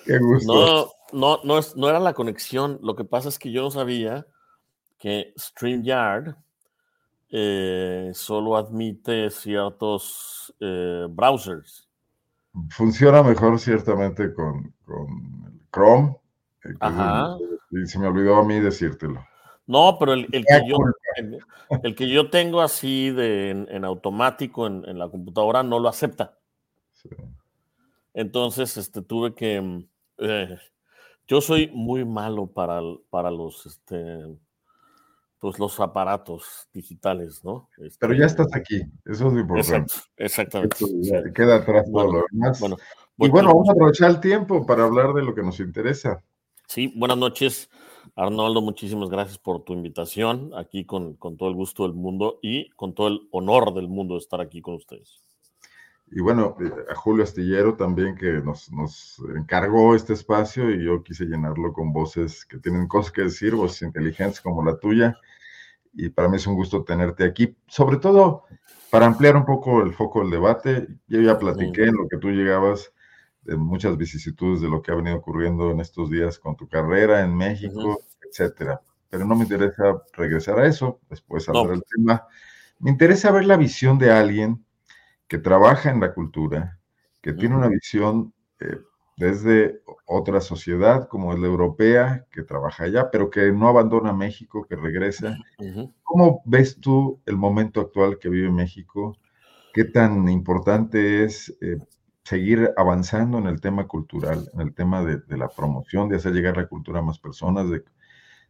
Qué 0.05 0.17
gusto. 0.19 0.93
No, 1.11 1.37
no, 1.37 1.39
no, 1.43 1.57
es, 1.57 1.75
no 1.75 1.89
era 1.89 1.99
la 1.99 2.13
conexión. 2.13 2.77
Lo 2.81 2.95
que 2.95 3.03
pasa 3.03 3.29
es 3.29 3.39
que 3.39 3.51
yo 3.51 3.61
no 3.61 3.71
sabía 3.71 4.27
que 4.99 5.33
StreamYard 5.37 6.35
eh, 7.29 8.11
solo 8.13 8.55
admite 8.55 9.29
ciertos 9.29 10.53
eh, 10.59 11.07
browsers. 11.09 11.90
Funciona 12.69 13.23
mejor 13.23 13.59
ciertamente 13.59 14.33
con, 14.33 14.73
con 14.85 15.61
Chrome. 15.71 16.17
Eh, 16.65 16.73
Ajá. 16.79 17.37
y 17.71 17.85
se 17.87 17.97
me 17.99 18.07
olvidó 18.07 18.35
a 18.35 18.45
mí 18.45 18.59
decírtelo. 18.59 19.25
No, 19.67 19.97
pero 19.99 20.13
el, 20.13 20.27
que, 20.27 20.67
yo, 20.67 20.77
el, 21.83 21.95
que 21.95 22.09
yo 22.09 22.29
tengo 22.29 22.61
así 22.61 23.09
de, 23.11 23.51
en, 23.51 23.85
automático 23.85 24.67
en, 24.67 24.99
la 24.99 25.09
computadora 25.09 25.63
no 25.63 25.79
lo 25.79 25.87
acepta. 25.87 26.37
Entonces, 28.13 28.75
este, 28.75 29.01
tuve 29.01 29.33
que... 29.33 29.87
yo 31.25 31.41
soy 31.41 31.69
muy 31.73 32.03
malo 32.03 32.47
para, 32.47 32.81
para 33.09 33.31
los... 33.31 33.65
Este, 33.65 34.25
pues 35.41 35.57
los 35.57 35.79
aparatos 35.79 36.69
digitales, 36.71 37.43
¿no? 37.43 37.67
Pero 37.99 38.13
ya 38.13 38.27
estás 38.27 38.53
aquí, 38.53 38.79
eso 39.05 39.27
es 39.27 39.33
lo 39.33 39.39
importante. 39.39 39.91
exactamente. 40.15 40.85
queda 41.33 41.55
atrás 41.55 41.83
todo 41.91 42.13
lo 42.13 42.23
demás. 42.31 42.59
Bueno, 42.59 42.77
y 43.17 43.27
bueno, 43.27 43.49
vamos 43.49 43.67
a 43.67 43.71
aprovechar 43.71 44.11
el 44.11 44.19
tiempo 44.19 44.67
para 44.67 44.83
hablar 44.83 45.13
de 45.13 45.23
lo 45.23 45.33
que 45.33 45.41
nos 45.41 45.59
interesa. 45.59 46.23
Sí, 46.67 46.93
buenas 46.95 47.17
noches, 47.17 47.71
Arnoldo, 48.15 48.61
muchísimas 48.61 49.09
gracias 49.09 49.39
por 49.39 49.63
tu 49.63 49.73
invitación, 49.73 50.51
aquí 50.55 50.85
con, 50.85 51.15
con 51.15 51.37
todo 51.37 51.49
el 51.49 51.55
gusto 51.55 51.83
del 51.83 51.93
mundo 51.93 52.37
y 52.43 52.69
con 52.75 52.93
todo 52.93 53.07
el 53.07 53.21
honor 53.31 53.73
del 53.73 53.87
mundo 53.87 54.13
de 54.13 54.19
estar 54.19 54.41
aquí 54.41 54.61
con 54.61 54.75
ustedes. 54.75 55.23
Y 56.11 56.19
bueno, 56.19 56.57
eh, 56.59 56.71
a 56.91 56.95
Julio 56.95 57.23
Astillero 57.23 57.75
también 57.75 58.15
que 58.15 58.33
nos, 58.41 58.69
nos, 58.71 59.21
encargó 59.35 59.95
este 59.95 60.11
espacio 60.13 60.69
y 60.69 60.83
yo 60.83 61.03
quise 61.03 61.23
llenarlo 61.25 61.71
con 61.71 61.93
voces 61.93 62.45
que 62.45 62.57
tienen 62.57 62.87
cosas 62.87 63.13
que 63.13 63.21
decir, 63.23 63.55
voces 63.55 63.81
inteligentes 63.83 64.41
como 64.41 64.63
la 64.63 64.77
tuya. 64.77 65.17
Y 65.93 66.09
para 66.09 66.27
mí 66.27 66.35
es 66.35 66.47
un 66.47 66.55
gusto 66.55 66.83
tenerte 66.83 67.23
aquí, 67.23 67.55
sobre 67.67 67.97
todo 67.97 68.43
para 68.91 69.05
ampliar 69.05 69.37
un 69.37 69.45
poco 69.45 69.81
el 69.81 69.93
foco 69.93 70.19
del 70.19 70.31
debate. 70.31 70.87
Yo 71.07 71.21
ya 71.21 71.39
platiqué 71.39 71.85
en 71.85 71.95
lo 71.95 72.07
que 72.09 72.17
tú 72.17 72.29
llegabas 72.29 72.91
de 73.43 73.55
muchas 73.55 73.97
vicisitudes 73.97 74.61
de 74.61 74.69
lo 74.69 74.81
que 74.81 74.91
ha 74.91 74.95
venido 74.95 75.15
ocurriendo 75.15 75.71
en 75.71 75.79
estos 75.79 76.11
días 76.11 76.37
con 76.37 76.57
tu 76.57 76.67
carrera 76.67 77.21
en 77.21 77.35
México, 77.35 78.01
etcétera. 78.29 78.81
Pero 79.09 79.25
no 79.25 79.35
me 79.35 79.43
interesa 79.43 80.03
regresar 80.13 80.59
a 80.59 80.67
eso, 80.67 80.99
después 81.09 81.47
hablar 81.47 81.69
del 81.69 81.83
tema. 81.95 82.27
Me 82.79 82.91
interesa 82.91 83.31
ver 83.31 83.45
la 83.45 83.55
visión 83.55 83.97
de 83.97 84.11
alguien 84.11 84.63
que 85.31 85.37
trabaja 85.37 85.89
en 85.89 86.01
la 86.01 86.13
cultura, 86.13 86.77
que 87.21 87.31
tiene 87.31 87.55
una 87.55 87.69
visión 87.69 88.33
eh, 88.59 88.79
desde 89.15 89.81
otra 90.05 90.41
sociedad 90.41 91.07
como 91.07 91.31
es 91.31 91.39
la 91.39 91.47
europea, 91.47 92.25
que 92.29 92.43
trabaja 92.43 92.83
allá, 92.83 93.09
pero 93.09 93.29
que 93.29 93.49
no 93.53 93.69
abandona 93.69 94.11
México, 94.11 94.65
que 94.67 94.75
regresa. 94.75 95.37
¿Cómo 96.03 96.41
ves 96.43 96.81
tú 96.81 97.21
el 97.25 97.37
momento 97.37 97.79
actual 97.79 98.19
que 98.19 98.27
vive 98.27 98.51
México? 98.51 99.17
¿Qué 99.73 99.85
tan 99.85 100.27
importante 100.27 101.23
es 101.23 101.55
eh, 101.61 101.77
seguir 102.25 102.69
avanzando 102.75 103.37
en 103.37 103.47
el 103.47 103.61
tema 103.61 103.87
cultural, 103.87 104.49
en 104.53 104.59
el 104.59 104.73
tema 104.73 105.01
de, 105.01 105.37
la 105.37 105.47
promoción, 105.47 106.09
de 106.09 106.17
hacer 106.17 106.33
llegar 106.33 106.57
la 106.57 106.67
cultura 106.67 106.99
a 106.99 107.03
más 107.03 107.19
personas, 107.19 107.69
de, 107.69 107.85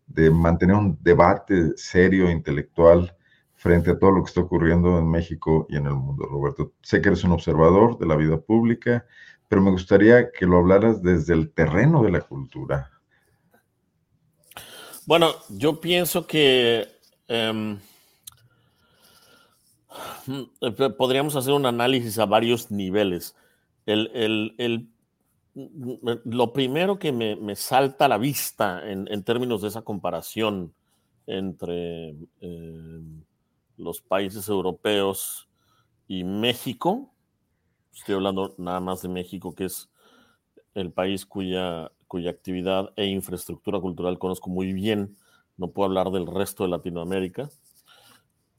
de 0.07 0.31
mantener 0.31 0.77
un 0.77 0.97
debate 0.99 1.73
serio, 1.75 2.31
intelectual? 2.31 3.15
Frente 3.61 3.91
a 3.91 3.99
todo 3.99 4.09
lo 4.09 4.23
que 4.23 4.29
está 4.29 4.41
ocurriendo 4.41 4.97
en 4.97 5.07
México 5.07 5.67
y 5.69 5.75
en 5.75 5.85
el 5.85 5.93
mundo, 5.93 6.25
Roberto. 6.25 6.73
Sé 6.81 6.99
que 6.99 7.09
eres 7.09 7.23
un 7.23 7.33
observador 7.33 7.95
de 7.99 8.07
la 8.07 8.15
vida 8.15 8.41
pública, 8.41 9.05
pero 9.47 9.61
me 9.61 9.69
gustaría 9.69 10.31
que 10.31 10.47
lo 10.47 10.57
hablaras 10.57 11.03
desde 11.03 11.35
el 11.35 11.51
terreno 11.51 12.01
de 12.01 12.09
la 12.09 12.21
cultura. 12.21 12.89
Bueno, 15.05 15.27
yo 15.49 15.79
pienso 15.79 16.25
que 16.25 16.87
em, 17.27 17.77
podríamos 20.97 21.35
hacer 21.35 21.53
un 21.53 21.67
análisis 21.67 22.17
a 22.17 22.25
varios 22.25 22.71
niveles. 22.71 23.35
El, 23.85 24.89
lo 25.53 26.51
primero 26.51 26.97
que 26.97 27.11
me, 27.11 27.55
salta 27.55 28.05
a 28.05 28.07
la 28.07 28.17
vista 28.17 28.81
en, 28.89 29.23
términos 29.23 29.61
de 29.61 29.67
esa 29.67 29.83
comparación 29.83 30.73
entre 31.27 32.15
eh, 32.39 32.99
los 33.77 34.01
países 34.01 34.47
europeos 34.49 35.49
y 36.07 36.23
México, 36.23 37.13
estoy 37.93 38.15
hablando 38.15 38.55
nada 38.57 38.79
más 38.79 39.01
de 39.01 39.09
México, 39.09 39.53
que 39.53 39.65
es 39.65 39.89
el 40.73 40.91
país 40.91 41.25
cuya, 41.25 41.91
cuya 42.07 42.31
actividad 42.31 42.91
e 42.95 43.05
infraestructura 43.05 43.79
cultural 43.79 44.19
conozco 44.19 44.49
muy 44.49 44.73
bien, 44.73 45.15
no 45.57 45.71
puedo 45.71 45.87
hablar 45.87 46.11
del 46.11 46.27
resto 46.27 46.63
de 46.63 46.69
Latinoamérica, 46.69 47.49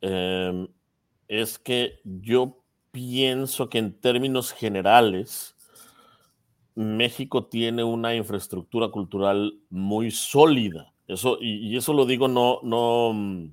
em, 0.01 0.69
es 1.29 1.59
que 1.59 2.01
yo 2.05 2.63
pienso 2.91 3.69
que 3.69 3.79
en 3.79 3.99
términos 3.99 4.53
generales, 4.53 5.57
México 6.75 7.47
tiene 7.47 7.85
una 7.85 8.15
infraestructura 8.15 8.89
cultural 8.89 9.59
muy 9.69 10.11
sólida. 10.11 10.93
Eso, 11.07 11.39
y, 11.41 11.77
eso 11.77 11.93
lo 11.93 12.07
digo 12.07 12.29
no, 12.29 12.61
no, 12.63 13.53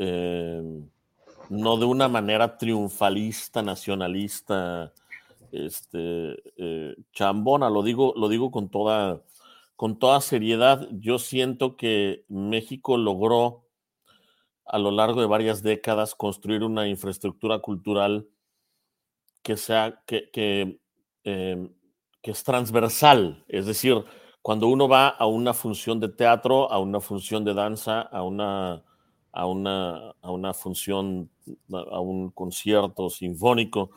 em, 0.00 0.88
no 1.50 1.76
de 1.76 1.84
una 1.84 2.08
manera 2.08 2.56
triunfalista, 2.56 3.62
nacionalista, 3.62 4.94
este, 5.52 6.42
eh, 6.56 6.96
chambona, 7.12 7.68
lo 7.68 7.82
digo, 7.82 8.14
lo 8.16 8.28
digo 8.28 8.50
con 8.50 8.70
toda, 8.70 9.22
con 9.76 9.98
toda 9.98 10.22
seriedad. 10.22 10.88
Yo 10.92 11.18
siento 11.18 11.76
que 11.76 12.24
México 12.28 12.96
logró 12.96 13.66
a 14.64 14.78
lo 14.78 14.90
largo 14.90 15.20
de 15.20 15.26
varias 15.26 15.62
décadas 15.62 16.14
construir 16.14 16.62
una 16.64 16.88
infraestructura 16.88 17.58
cultural 17.58 18.26
que 19.42 19.58
sea, 19.58 20.02
que, 20.06 20.30
que, 20.30 20.80
em, 21.24 21.74
que 22.22 22.30
es 22.30 22.42
transversal, 22.42 23.44
es 23.48 23.66
decir, 23.66 24.02
cuando 24.40 24.68
uno 24.68 24.88
va 24.88 25.08
a 25.08 25.26
una 25.26 25.52
función 25.52 26.00
de 26.00 26.08
teatro, 26.08 26.72
a 26.72 26.78
una 26.78 27.00
función 27.00 27.44
de 27.44 27.52
danza, 27.52 28.00
a 28.00 28.22
una, 28.22 28.82
a 29.32 29.46
una, 29.46 30.12
a 30.20 30.30
una 30.30 30.54
función, 30.54 31.30
a 31.72 32.00
un 32.00 32.30
concierto 32.30 33.10
sinfónico, 33.10 33.90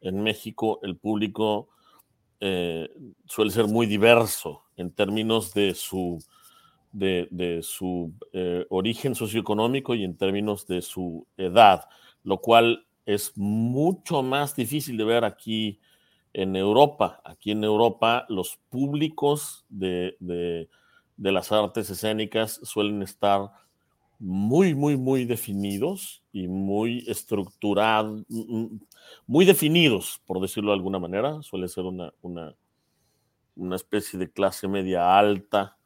en 0.00 0.22
México 0.22 0.80
el 0.82 0.96
público 0.96 1.68
eh, 2.40 2.90
suele 3.26 3.50
ser 3.50 3.66
muy 3.66 3.86
diverso 3.86 4.64
en 4.76 4.90
términos 4.90 5.54
de 5.54 5.74
su, 5.74 6.22
de, 6.92 7.60
su 7.62 8.12
eh, 8.32 8.66
origen 8.68 9.14
socioeconómico 9.14 9.94
y 9.94 10.04
en 10.04 10.16
términos 10.16 10.66
de 10.66 10.82
su 10.82 11.26
edad, 11.36 11.88
lo 12.22 12.38
cual 12.38 12.86
es 13.06 13.32
mucho 13.36 14.22
más 14.22 14.54
difícil 14.54 14.96
de 14.96 15.04
ver 15.04 15.24
aquí 15.24 15.80
en 16.34 16.56
Europa. 16.56 17.22
Aquí 17.24 17.52
en 17.52 17.64
Europa 17.64 18.26
los 18.28 18.58
públicos 18.68 19.64
de, 19.70 20.16
de 20.20 21.32
las 21.32 21.52
artes 21.52 21.88
escénicas 21.88 22.60
suelen 22.62 23.02
estar 23.02 23.50
muy, 24.18 24.74
muy, 24.74 24.96
muy 24.96 25.24
definidos 25.24 26.22
y 26.32 26.48
muy 26.48 27.04
estructurados, 27.06 28.24
mm, 28.28 28.56
mm, 28.56 28.80
muy 29.26 29.44
definidos, 29.44 30.20
por 30.26 30.40
decirlo 30.40 30.70
de 30.70 30.76
alguna 30.76 30.98
manera. 30.98 31.42
Suele 31.42 31.68
ser 31.68 31.84
una, 31.84 32.12
una, 32.22 32.54
una 33.56 33.76
especie 33.76 34.18
de 34.18 34.30
clase 34.30 34.68
media 34.68 35.18
alta, 35.18 35.76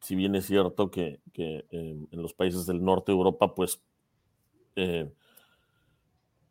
si 0.00 0.16
bien 0.16 0.34
es 0.34 0.46
cierto 0.46 0.90
que, 0.90 1.20
que 1.32 1.64
en 1.70 2.08
los 2.10 2.34
países 2.34 2.66
del 2.66 2.82
norte 2.82 3.12
de 3.12 3.18
Europa, 3.18 3.54
pues 3.54 3.80
eh, 4.74 5.08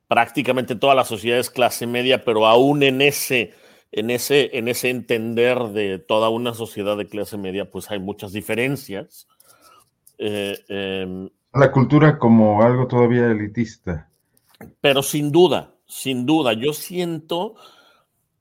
prácticamente 0.07 0.75
toda 0.75 0.95
la 0.95 1.05
sociedad 1.05 1.39
es 1.39 1.49
clase 1.49 1.87
media, 1.87 2.23
pero 2.23 2.45
aún 2.45 2.83
en 2.83 3.01
ese, 3.01 3.53
en, 3.91 4.09
ese, 4.09 4.57
en 4.57 4.67
ese 4.67 4.89
entender 4.89 5.57
de 5.69 5.99
toda 5.99 6.29
una 6.29 6.53
sociedad 6.53 6.97
de 6.97 7.07
clase 7.07 7.37
media, 7.37 7.69
pues 7.69 7.89
hay 7.91 7.99
muchas 7.99 8.33
diferencias. 8.33 9.27
Eh, 10.23 10.55
em, 10.69 11.29
la 11.51 11.71
cultura 11.71 12.19
como 12.19 12.61
algo 12.61 12.87
todavía 12.87 13.31
elitista. 13.31 14.07
Pero 14.79 15.01
sin 15.01 15.31
duda, 15.31 15.73
sin 15.87 16.27
duda, 16.27 16.53
yo 16.53 16.73
siento 16.73 17.55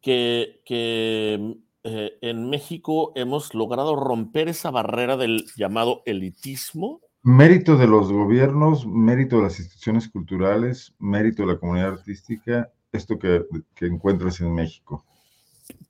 que, 0.03 0.61
eh, 0.69 1.57
en 1.83 2.51
México 2.51 3.13
hemos 3.15 3.55
logrado 3.55 3.97
romper 3.97 4.49
esa 4.49 4.71
barrera 4.71 5.17
del 5.17 5.47
llamado 5.57 6.03
elitismo. 6.05 7.01
Mérito 7.23 7.79
de 7.79 7.87
los 7.87 8.13
gobiernos, 8.13 8.87
mérito 8.87 9.37
de 9.39 9.45
las 9.45 9.59
instituciones 9.59 10.11
culturales, 10.11 10.95
mérito 10.99 11.47
de 11.47 11.55
la 11.55 11.59
comunidad 11.59 11.95
artística, 11.95 12.71
esto 12.93 13.19
que, 13.19 13.47
que 13.75 13.87
encuentras 13.87 14.39
en 14.43 14.53
México. 14.53 15.07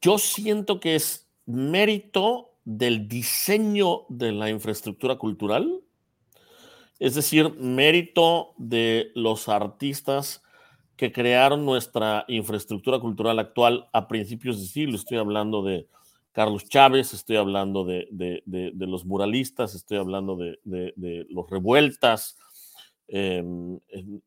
Yo 0.01 0.19
siento 0.19 0.79
que 0.79 0.95
es 0.95 1.29
mérito 1.47 2.50
del 2.77 3.09
diseño 3.09 4.03
de 4.09 4.31
la 4.31 4.49
infraestructura 4.49 5.17
cultural, 5.17 5.83
es 7.01 7.17
decir, 7.17 7.53
mérito 7.59 8.55
de 8.59 9.11
los 9.17 9.49
artistas 9.49 10.41
que 10.97 11.11
crearon 11.11 11.65
nuestra 11.65 12.25
infraestructura 12.29 13.01
cultural 13.01 13.41
actual 13.41 13.89
a 13.93 14.07
principios 14.07 14.61
de 14.61 14.67
siglo. 14.69 14.95
Estoy 14.95 15.19
hablando 15.19 15.65
de 15.65 15.89
Carlos 16.31 16.69
Chávez, 16.69 17.13
estoy 17.13 17.39
hablando 17.39 17.85
de, 17.85 18.07
los 18.79 19.05
muralistas, 19.05 19.75
estoy 19.75 19.99
hablando 19.99 20.37
de, 20.37 21.27
los 21.29 21.51
revueltas, 21.51 22.39
em, 23.09 23.81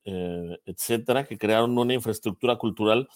eh, 0.03 0.58
etcétera, 0.65 1.23
que 1.23 1.38
crearon 1.38 1.77
una 1.77 1.93
infraestructura 1.93 2.58
cultural. 2.58 3.08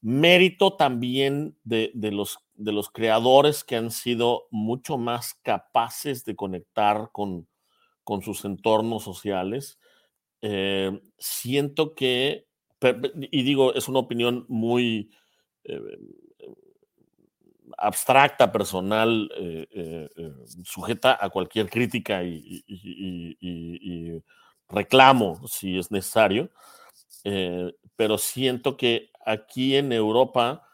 Mérito 0.00 0.76
también 0.76 1.56
de, 1.62 1.92
los, 2.10 2.38
de 2.62 2.72
los 2.72 2.90
creadores 2.90 3.64
que 3.64 3.76
han 3.76 3.90
sido 3.90 4.46
mucho 4.50 4.98
más 4.98 5.34
capaces 5.42 6.24
de 6.24 6.36
conectar 6.36 7.10
con, 7.12 7.48
con 8.04 8.22
sus 8.22 8.44
entornos 8.44 9.04
sociales. 9.04 9.78
Eh, 10.40 11.00
siento 11.18 11.94
que 11.94 12.46
y 13.30 13.44
digo, 13.44 13.74
es 13.74 13.88
una 13.88 14.00
opinión 14.00 14.44
muy 14.48 15.12
eh, 15.62 15.80
abstracta, 17.78 18.50
personal, 18.50 19.30
eh, 19.36 20.08
sujeta 20.64 21.16
a 21.20 21.30
cualquier 21.30 21.70
crítica 21.70 22.24
y, 22.24 22.64
reclamo 24.68 25.46
si 25.46 25.78
es 25.78 25.92
necesario, 25.92 26.50
pero 27.94 28.18
siento 28.18 28.76
que 28.76 29.10
aquí 29.24 29.76
en 29.76 29.92
Europa 29.92 30.66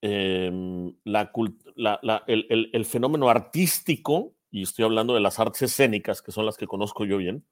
em, 0.00 0.94
el, 1.04 2.84
fenómeno 2.84 3.28
artístico, 3.28 4.34
y 4.50 4.62
estoy 4.62 4.84
hablando 4.84 5.14
de 5.14 5.20
las 5.20 5.38
artes 5.38 5.62
escénicas, 5.62 6.22
que 6.22 6.32
son 6.32 6.46
las 6.46 6.56
que 6.56 6.66
conozco 6.66 7.04
yo 7.04 7.18
bien, 7.18 7.44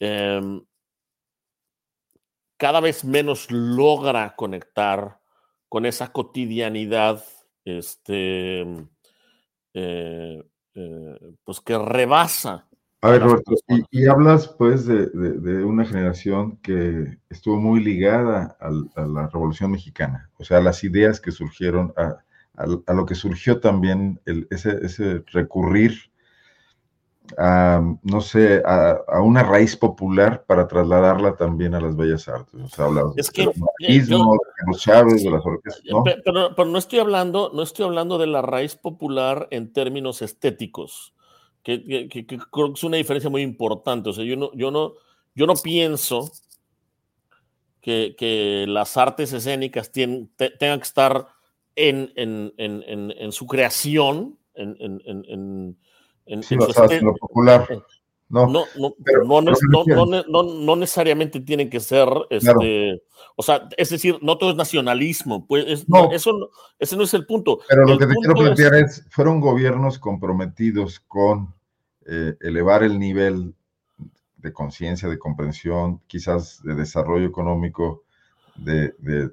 em, 0.00 0.62
cada 2.56 2.80
vez 2.80 3.04
menos 3.04 3.50
logra 3.50 4.34
conectar 4.36 5.20
con 5.68 5.86
esa 5.86 6.12
cotidianidad, 6.12 7.24
este, 7.64 8.62
eh, 9.74 10.42
eh, 10.74 11.18
pues 11.44 11.60
que 11.60 11.78
rebasa. 11.78 12.67
A 13.00 13.10
ver, 13.10 13.22
Roberto, 13.22 13.52
y, 13.90 14.06
hablas 14.06 14.48
pues 14.48 14.86
de, 14.86 15.64
una 15.64 15.84
generación 15.84 16.56
que 16.56 17.18
estuvo 17.30 17.56
muy 17.56 17.82
ligada 17.82 18.56
a, 18.60 19.06
la 19.06 19.28
Revolución 19.28 19.70
Mexicana, 19.70 20.30
o 20.36 20.44
sea, 20.44 20.60
las 20.60 20.82
ideas 20.82 21.20
que 21.20 21.30
surgieron, 21.30 21.94
a, 21.96 22.16
lo 22.92 23.06
que 23.06 23.14
surgió 23.14 23.60
también 23.60 24.20
ese, 24.50 24.84
ese 24.84 25.22
recurrir 25.32 26.10
a, 27.36 27.82
no 28.02 28.20
sé, 28.20 28.62
a, 28.64 29.20
una 29.20 29.42
raíz 29.42 29.76
popular 29.76 30.44
para 30.46 30.66
trasladarla 30.66 31.36
también 31.36 31.74
a 31.74 31.80
las 31.80 31.96
bellas 31.96 32.28
artes. 32.28 32.60
O 32.60 32.68
sea, 32.68 32.86
es 33.16 33.30
que, 33.30 33.44
los 33.44 34.80
Chávez, 34.80 35.22
de 35.22 35.30
las 35.30 35.44
orquestas, 35.44 35.84
¿no? 35.90 36.02
Pero, 36.04 36.54
pero, 36.54 36.68
no 36.68 36.78
estoy 36.78 37.00
hablando, 37.00 37.50
no 37.54 37.62
estoy 37.62 37.84
hablando 37.84 38.18
de 38.18 38.26
la 38.26 38.42
raíz 38.42 38.76
popular 38.76 39.48
en 39.50 39.72
términos 39.72 40.22
estéticos, 40.22 41.14
que, 41.62 42.08
creo 42.08 42.68
que 42.68 42.72
es 42.74 42.84
una 42.84 42.96
diferencia 42.96 43.30
muy 43.30 43.42
importante. 43.42 44.10
O 44.10 44.12
sea, 44.12 44.24
yo 44.24 44.36
no, 44.36 44.50
yo 44.54 44.70
no, 44.70 44.94
yo 45.34 45.46
no 45.46 45.54
pienso 45.54 46.30
que, 47.80 48.14
que 48.18 48.64
las 48.68 48.96
artes 48.96 49.32
escénicas 49.32 49.92
tienen, 49.92 50.30
tengan 50.36 50.78
que 50.78 50.84
estar 50.84 51.28
en, 51.76 52.12
en, 52.16 52.52
en, 52.56 53.14
en 53.16 53.32
su 53.32 53.46
creación, 53.46 54.38
en 54.54 56.42
sí, 56.42 56.56
lo 56.56 57.14
popular. 57.14 57.66
No, 58.30 58.46
no, 58.46 58.64
no, 60.28 60.76
necesariamente 60.76 61.40
tienen 61.40 61.70
que 61.70 61.80
ser, 61.80 62.08
este, 62.28 63.02
o 63.36 63.42
sea, 63.42 63.68
es 63.76 63.88
decir, 63.88 64.18
no 64.20 64.36
todo 64.36 64.50
es 64.50 64.56
nacionalismo, 64.56 65.46
pues 65.46 65.88
no. 65.88 66.12
Eso, 66.12 66.50
ese 66.78 66.96
no 66.96 67.04
es 67.04 67.14
el 67.14 67.24
punto. 67.24 67.60
Pero 67.68 67.84
lo 67.84 67.98
que 67.98 68.06
te 68.06 68.14
quiero 68.14 68.34
plantear 68.34 68.74
es, 68.74 69.06
fueron 69.10 69.40
gobiernos 69.40 69.98
comprometidos 69.98 71.00
con 71.00 71.54
eh, 72.06 72.34
elevar 72.40 72.82
el 72.82 72.98
nivel 72.98 73.54
de 74.36 74.52
conciencia, 74.52 75.08
de 75.08 75.18
comprensión, 75.18 76.00
quizás 76.06 76.62
de 76.62 76.74
desarrollo 76.74 77.26
económico 77.26 78.04
de, 78.56 78.94
de 78.98 79.30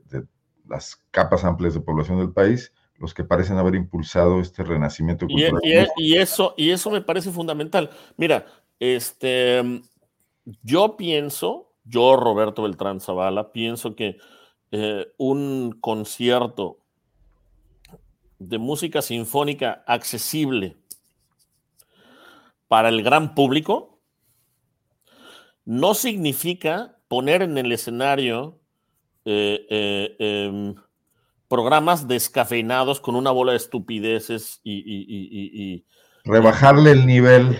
las 0.67 1.01
capas 1.11 1.43
amplias 1.43 1.73
de 1.73 1.81
población 1.81 2.19
del 2.19 2.31
país, 2.31 2.71
los 2.97 3.13
que 3.13 3.23
parecen 3.23 3.57
haber 3.57 3.75
impulsado 3.75 4.39
este 4.39 4.63
renacimiento 4.63 5.27
cultural. 5.27 5.61
Y, 5.97 6.17
eso, 6.17 6.53
y 6.57 6.71
eso 6.71 6.89
me 6.89 7.01
parece 7.01 7.31
fundamental. 7.31 7.89
Mira, 8.17 8.45
este, 8.79 9.81
yo 10.63 10.97
pienso, 10.97 11.73
yo 11.83 12.15
Roberto 12.15 12.63
Beltrán 12.63 12.99
Zavala, 12.99 13.51
pienso 13.51 13.95
que 13.95 14.17
eh, 14.71 15.07
un 15.17 15.77
concierto 15.79 16.79
de 18.39 18.57
música 18.57 19.01
sinfónica 19.01 19.83
accesible 19.87 20.77
para 22.67 22.89
el 22.89 23.03
gran 23.03 23.35
público 23.35 24.01
no 25.63 25.93
significa 25.93 26.97
poner 27.07 27.41
en 27.41 27.57
el 27.57 27.71
escenario 27.71 28.59
eh, 29.25 29.65
eh, 29.69 30.15
em, 30.19 30.75
programas 31.47 32.07
descafeinados 32.07 32.99
con 32.99 33.15
una 33.15 33.31
bola 33.31 33.53
de 33.53 33.57
estupideces 33.57 34.59
y, 34.63 35.85
rebajarle 36.23 36.91
el 36.91 37.05
nivel. 37.05 37.57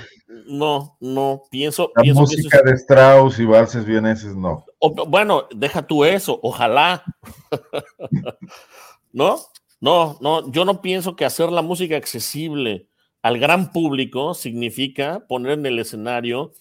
No, 0.48 0.98
no, 1.00 1.44
pienso. 1.50 1.92
La 1.96 2.14
música 2.14 2.62
de 2.62 2.74
Strauss 2.74 3.40
y 3.40 3.46
valses 3.46 3.86
vieneses, 3.86 4.36
no. 4.36 4.66
bueno, 5.08 5.48
deja 5.56 5.86
tú 5.88 6.06
eso, 6.06 6.40
ojalá. 6.44 7.04
¿No? 9.14 9.38
No, 9.82 10.18
no, 10.22 10.52
yo 10.52 10.66
no 10.66 10.82
pienso 10.82 11.16
que 11.16 11.26
hacer 11.26 11.52
la 11.52 11.62
música 11.62 11.96
accesible 11.96 12.90
al 13.26 13.40
gran 13.40 13.72
público 13.72 14.36
significa 14.36 15.26
poner 15.28 15.54
en 15.54 15.66
el 15.66 15.80
escenario 15.80 16.54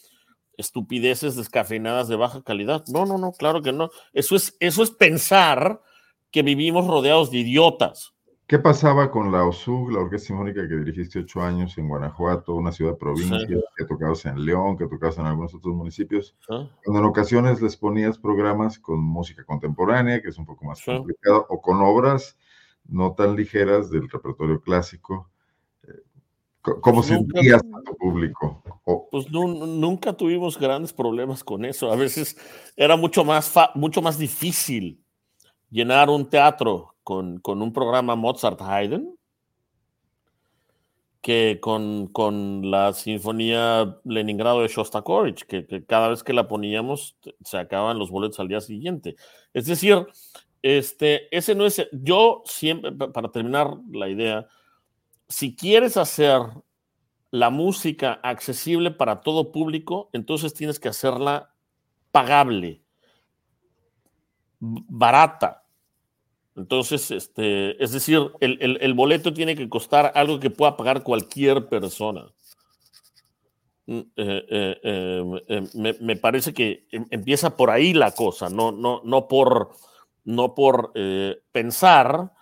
estupideces 0.57 1.37
descafeinadas 1.37 2.09
de 2.09 2.17
baja 2.17 2.43
calidad. 2.43 2.83
No, 2.89 3.05
no, 3.05 3.19
no, 3.19 3.33
claro 3.33 3.61
que 3.61 3.71
no. 3.71 3.91
Eso 4.15 4.35
es, 4.35 4.57
eso 4.61 4.83
es 4.83 4.91
pensar 4.91 5.83
que 6.31 6.43
vivimos 6.43 6.87
rodeados 6.87 7.31
de 7.31 7.41
idiotas. 7.41 8.14
¿Qué 8.47 8.59
pasaba 8.59 9.11
con 9.11 9.33
la 9.33 9.47
OSUG, 9.47 9.91
la 9.91 10.01
Orquesta 10.01 10.29
Sinfónica 10.29 10.69
que 10.69 10.77
dirigiste 10.77 11.21
ocho 11.21 11.41
años 11.41 11.79
en 11.79 11.89
Guanajuato, 11.89 12.55
una 12.55 12.73
ciudad 12.73 12.99
provincia, 12.99 13.59
que 13.75 13.85
tocabas 13.85 14.27
en 14.27 14.45
León, 14.45 14.77
que 14.77 14.87
tocabas 14.87 15.17
en 15.17 15.25
algunos 15.25 15.55
otros 15.55 15.75
municipios? 15.75 16.37
Ah. 16.51 16.69
Cuando 16.85 17.01
en 17.01 17.07
ocasiones 17.07 17.63
les 17.63 17.75
ponías 17.75 18.19
programas 18.19 18.79
con 18.79 19.01
música 19.01 19.45
contemporánea, 19.45 20.21
que 20.21 20.29
es 20.29 20.37
un 20.37 20.45
poco 20.45 20.67
más 20.67 20.85
complicado, 20.85 21.47
o 21.49 21.63
con 21.63 21.81
obras 21.81 22.37
no 22.87 23.15
tan 23.15 23.35
ligeras 23.35 23.91
del 23.91 24.11
repertorio 24.11 24.61
clásico. 24.61 25.31
Eh, 25.89 26.03
¿Cómo 26.61 26.97
pues 26.97 27.07
sentías 27.07 27.63
a 27.63 27.83
tu 27.83 27.97
público? 27.97 28.63
Pues 29.11 29.31
nunca 29.31 30.13
tuvimos 30.13 30.59
grandes 30.59 30.93
problemas 30.93 31.43
con 31.43 31.65
eso. 31.65 31.91
A 31.91 31.97
veces 31.97 32.37
era 32.77 32.97
mucho 32.97 33.25
más, 33.25 33.55
mucho 33.75 34.03
más 34.03 34.19
difícil 34.19 35.03
llenar 35.71 36.11
un 36.11 36.29
teatro 36.29 36.94
con, 37.05 37.41
un 37.45 37.73
programa 37.73 38.17
Mozart 38.17 38.61
Haydn 38.61 39.17
que 41.21 41.59
con, 41.61 42.71
la 42.71 42.93
Sinfonía 42.93 43.99
Leningrado 44.05 44.61
de 44.61 44.69
Shostakovich, 44.69 45.45
que, 45.45 45.67
que, 45.67 45.85
cada 45.87 46.09
vez 46.09 46.23
que 46.23 46.35
la 46.35 46.49
poníamos 46.49 47.17
se 47.45 47.57
acaban 47.57 47.99
los 47.99 48.11
boletos 48.11 48.41
al 48.41 48.49
día 48.49 48.61
siguiente. 48.61 49.17
Es 49.55 49.67
decir, 49.67 50.07
este, 50.65 51.35
ese 51.37 51.55
no 51.55 51.67
es, 51.67 51.87
yo 51.93 52.43
siempre, 52.47 52.91
para 52.93 53.31
terminar 53.31 53.77
la 53.93 54.09
idea, 54.09 54.47
si 55.29 55.55
quieres 55.55 55.99
hacer 55.99 56.41
la 57.31 57.51
música 57.51 58.21
accesible 58.23 58.91
para 58.91 59.21
todo 59.21 59.53
público, 59.53 60.09
entonces 60.13 60.55
tienes 60.55 60.81
que 60.81 60.89
hacerla 60.89 61.55
pagable, 62.13 62.83
barata, 64.61 65.64
entonces, 66.57 67.11
este, 67.11 67.83
es 67.83 67.93
decir, 67.93 68.31
el, 68.41 68.95
boleto 68.95 69.33
tiene 69.35 69.57
que 69.57 69.69
costar 69.69 70.13
algo 70.15 70.39
que 70.39 70.51
pueda 70.51 70.77
pagar 70.77 71.03
cualquier 71.03 71.69
persona. 71.69 72.27
Mm, 73.87 73.99
eh, 74.17 74.47
eh, 74.51 75.23
em, 75.49 75.69
em, 75.77 75.95
me, 76.01 76.17
parece 76.17 76.55
que 76.55 76.87
em, 76.91 77.05
empieza 77.11 77.57
por 77.57 77.71
ahí 77.71 77.93
la 77.93 78.13
cosa, 78.13 78.49
no, 78.49 78.73
no, 78.73 79.03
no 79.05 79.29
por, 79.29 79.71
no 80.25 80.55
por 80.55 80.93
eh, 80.95 81.43
pensar 81.53 82.33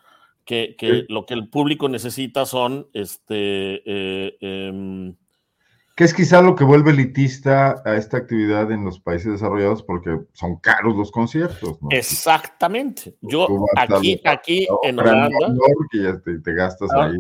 que, 0.45 0.77
lo 1.09 1.25
que 1.25 1.35
el 1.35 1.49
público 1.49 1.89
necesita 1.89 2.45
son 2.45 2.89
este, 2.93 3.83
que 5.95 6.05
es 6.05 6.15
quizá 6.15 6.41
lo 6.41 6.55
que 6.55 6.65
vuelve 6.65 6.91
elitista 6.91 7.83
a 7.85 7.97
esta 7.97 8.17
actividad 8.17 8.71
en 8.73 8.85
los 8.85 8.99
países 8.99 9.33
desarrollados 9.33 9.83
porque 9.83 10.21
son 10.33 10.57
caros 10.57 10.97
los 10.97 11.11
conciertos. 11.11 11.79
Exactamente. 11.91 13.17
Yo 13.21 13.47
aquí, 13.77 14.21
aquí 14.25 14.67
en 14.85 14.99
Holanda. 14.99 15.55
te, 16.43 16.55
gastas 16.55 16.89
ah, 16.95 17.05
ahí. 17.05 17.19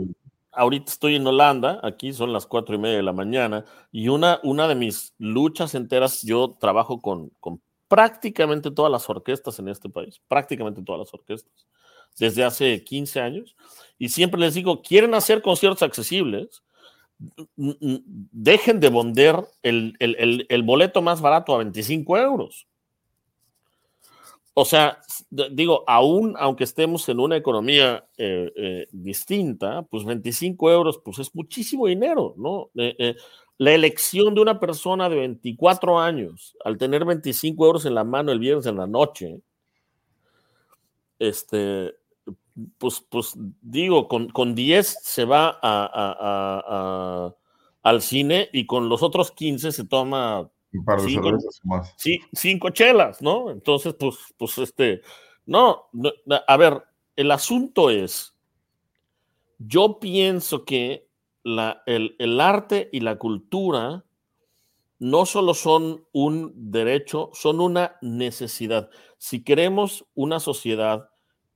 Ahorita 0.53 0.91
estoy 0.91 1.17
en 1.17 1.27
Holanda, 1.27 1.81
aquí 1.83 2.13
son 2.13 2.33
las 2.33 2.47
cuatro 2.47 2.75
y 2.75 2.79
media 2.79 2.97
de 2.97 3.03
la 3.03 3.13
mañana, 3.13 3.65
y 3.91 4.09
una, 4.09 4.39
una 4.43 4.69
de 4.69 4.75
mis 4.75 5.15
luchas 5.19 5.75
enteras, 5.75 6.23
yo 6.23 6.57
trabajo 6.61 7.01
con, 7.01 7.31
con 7.41 7.61
prácticamente 7.89 8.71
todas 8.71 8.93
las 8.93 9.09
orquestas 9.09 9.59
en 9.59 9.69
este 9.69 9.89
país, 9.89 10.21
prácticamente 10.29 10.83
todas 10.83 10.99
las 10.99 11.15
orquestas, 11.15 11.67
desde 12.19 12.45
hace 12.45 12.85
15 12.85 13.21
años, 13.21 13.57
y 13.99 14.11
siempre 14.11 14.41
les 14.41 14.53
digo, 14.55 14.83
quieren 14.83 15.15
hacer 15.15 15.41
conciertos 15.41 15.83
accesibles, 15.83 16.63
dejen 17.57 18.81
de 18.81 18.91
vender 18.91 19.37
el, 19.63 20.63
boleto 20.65 21.03
más 21.03 21.21
barato 21.21 21.55
a 21.55 21.59
25 21.59 22.19
euros. 22.19 22.67
O 24.55 24.65
sea, 24.67 24.99
digo, 25.51 25.83
aún 25.87 26.35
aunque 26.39 26.65
estemos 26.65 27.09
en 27.09 27.21
una 27.21 27.37
economía 27.37 28.05
eh, 28.19 28.53
eh, 28.55 28.87
distinta, 28.93 29.83
pues 29.83 30.05
25 30.05 30.71
euros, 30.71 31.01
pues 31.03 31.19
es 31.21 31.35
muchísimo 31.35 31.87
dinero, 31.87 32.35
¿no? 32.37 32.71
Eh, 32.75 33.17
la 33.57 33.73
elección 33.73 34.35
de 34.35 34.43
una 34.43 34.61
persona 34.61 35.09
de 35.09 35.17
24 35.17 35.99
años, 35.99 36.57
al 36.65 36.77
tener 36.77 37.05
25 37.05 37.65
euros 37.65 37.87
en 37.87 37.95
la 37.95 38.05
mano 38.05 38.31
el 38.33 38.41
viernes 38.41 38.67
en 38.67 38.77
la 38.77 38.87
noche, 38.87 39.41
este, 41.19 41.95
pues, 42.79 43.05
pues 43.09 43.35
digo, 43.61 44.09
con, 44.09 44.29
con 44.29 44.55
10 44.55 44.99
se 45.03 45.25
va 45.25 45.59
a, 45.63 47.35
al 47.83 48.03
cine 48.03 48.49
y 48.53 48.67
con 48.67 48.89
los 48.89 49.03
otros 49.03 49.33
15 49.33 49.73
se 49.73 49.85
toma 49.85 50.51
un 50.73 50.85
par 50.85 51.01
de 51.01 51.09
cinco, 51.09 51.31
más. 51.65 51.95
Cinco 52.33 52.71
chelas, 52.71 53.21
¿no? 53.21 53.51
Entonces, 53.51 53.95
pues, 53.99 54.17
pues 54.39 54.59
este, 54.59 55.03
no, 55.45 55.89
a 56.47 56.57
ver, 56.57 56.83
el 57.17 57.31
asunto 57.31 57.91
es, 57.91 58.35
yo 59.59 59.99
pienso 59.99 60.65
que 60.65 61.07
la, 61.45 61.83
el, 61.87 62.17
el 62.19 62.41
arte 62.41 62.89
y 62.93 63.01
la 63.01 63.17
cultura 63.19 64.05
no 64.99 65.27
solo 65.27 65.53
son 65.55 66.07
un 66.13 66.53
derecho, 66.55 67.31
son 67.33 67.61
una 67.61 67.97
necesidad. 68.03 68.89
Si 69.19 69.43
queremos 69.43 70.07
una 70.15 70.39
sociedad 70.39 71.11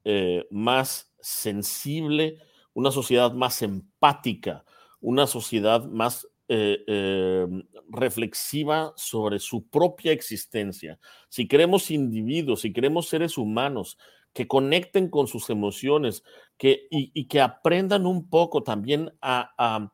eh, 0.08 0.46
más 0.52 1.12
sensible, 1.18 2.38
una 2.74 2.92
sociedad 2.92 3.32
más 3.32 3.60
empática, 3.60 4.64
una 5.00 5.26
sociedad 5.26 5.84
más 5.84 6.28
eh, 6.46 6.84
em, 6.86 7.64
reflexiva 7.88 8.92
sobre 8.94 9.40
su 9.40 9.66
propia 9.66 10.12
existencia. 10.12 11.00
Si 11.28 11.48
queremos 11.48 11.90
individuos, 11.90 12.60
si 12.60 12.72
queremos 12.72 13.08
seres 13.08 13.36
humanos 13.36 13.98
que 14.32 14.46
conecten 14.46 15.10
con 15.10 15.26
sus 15.26 15.50
emociones 15.50 16.22
que, 16.56 16.86
y, 16.88 17.26
que 17.26 17.40
aprendan 17.40 18.06
un 18.06 18.30
poco 18.30 18.62
también 18.62 19.12
a, 19.20 19.90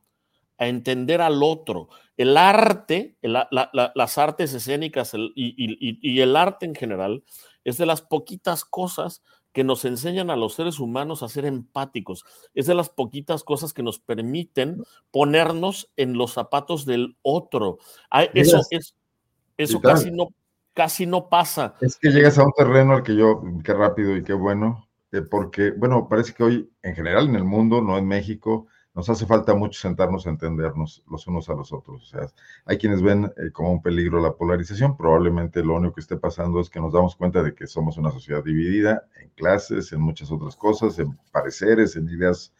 entender 0.58 1.22
al 1.22 1.42
otro. 1.42 1.88
El 2.18 2.36
arte, 2.36 3.16
las 3.22 4.18
artes 4.18 4.52
escénicas 4.52 5.14
y 5.14 6.20
el 6.20 6.36
arte 6.36 6.66
en 6.66 6.74
general 6.74 7.24
es 7.64 7.78
de 7.78 7.86
las 7.86 8.02
poquitas 8.02 8.64
cosas 8.64 9.22
que 9.52 9.64
nos 9.64 9.84
enseñan 9.84 10.30
a 10.30 10.36
los 10.36 10.54
seres 10.54 10.80
humanos 10.80 11.22
a 11.22 11.28
ser 11.28 11.44
empáticos. 11.44 12.24
Es 12.54 12.66
de 12.66 12.74
las 12.74 12.88
poquitas 12.88 13.44
cosas 13.44 13.72
que 13.72 13.82
nos 13.82 13.98
permiten 13.98 14.82
ponernos 15.10 15.90
en 15.96 16.14
los 16.14 16.32
zapatos 16.32 16.86
del 16.86 17.16
otro. 17.22 17.78
Eso, 18.34 18.60
es, 18.70 18.94
eso 19.56 19.80
casi, 19.80 20.10
no, 20.10 20.28
casi 20.72 21.06
no 21.06 21.28
pasa. 21.28 21.74
Es 21.80 21.96
que 21.96 22.10
llegas 22.10 22.38
a 22.38 22.44
un 22.44 22.52
terreno 22.52 22.94
al 22.94 23.02
que 23.02 23.14
yo, 23.14 23.42
qué 23.62 23.74
rápido 23.74 24.16
y 24.16 24.24
qué 24.24 24.32
bueno, 24.32 24.88
eh, 25.12 25.22
porque, 25.22 25.72
bueno, 25.72 26.08
parece 26.08 26.32
que 26.32 26.42
hoy 26.42 26.70
en 26.82 26.94
general 26.94 27.28
en 27.28 27.36
el 27.36 27.44
mundo, 27.44 27.82
no 27.82 27.98
en 27.98 28.06
México, 28.06 28.66
nos 28.94 29.08
hace 29.08 29.26
falta 29.26 29.54
mucho 29.54 29.80
sentarnos 29.80 30.26
a 30.26 30.30
entendernos 30.30 31.02
los 31.08 31.26
unos 31.26 31.48
a 31.48 31.54
los 31.54 31.72
otros. 31.72 32.02
O 32.02 32.06
sea, 32.06 32.26
hay 32.66 32.76
quienes 32.76 33.00
ven 33.00 33.32
eh, 33.36 33.50
como 33.50 33.72
un 33.72 33.82
peligro 33.82 34.20
la 34.20 34.34
polarización. 34.34 34.96
Probablemente 34.96 35.64
lo 35.64 35.76
único 35.76 35.94
que 35.94 36.02
esté 36.02 36.16
pasando 36.16 36.60
es 36.60 36.68
que 36.68 36.80
nos 36.80 36.92
damos 36.92 37.16
cuenta 37.16 37.42
de 37.42 37.54
que 37.54 37.66
somos 37.66 37.96
una 37.96 38.10
sociedad 38.10 38.44
dividida 38.44 39.06
en 39.20 39.30
clases, 39.30 39.92
en 39.92 40.00
muchas 40.00 40.30
otras 40.30 40.56
cosas, 40.56 40.98
en 40.98 41.18
pareceres, 41.30 41.96
en 41.96 42.08
ideas, 42.08 42.52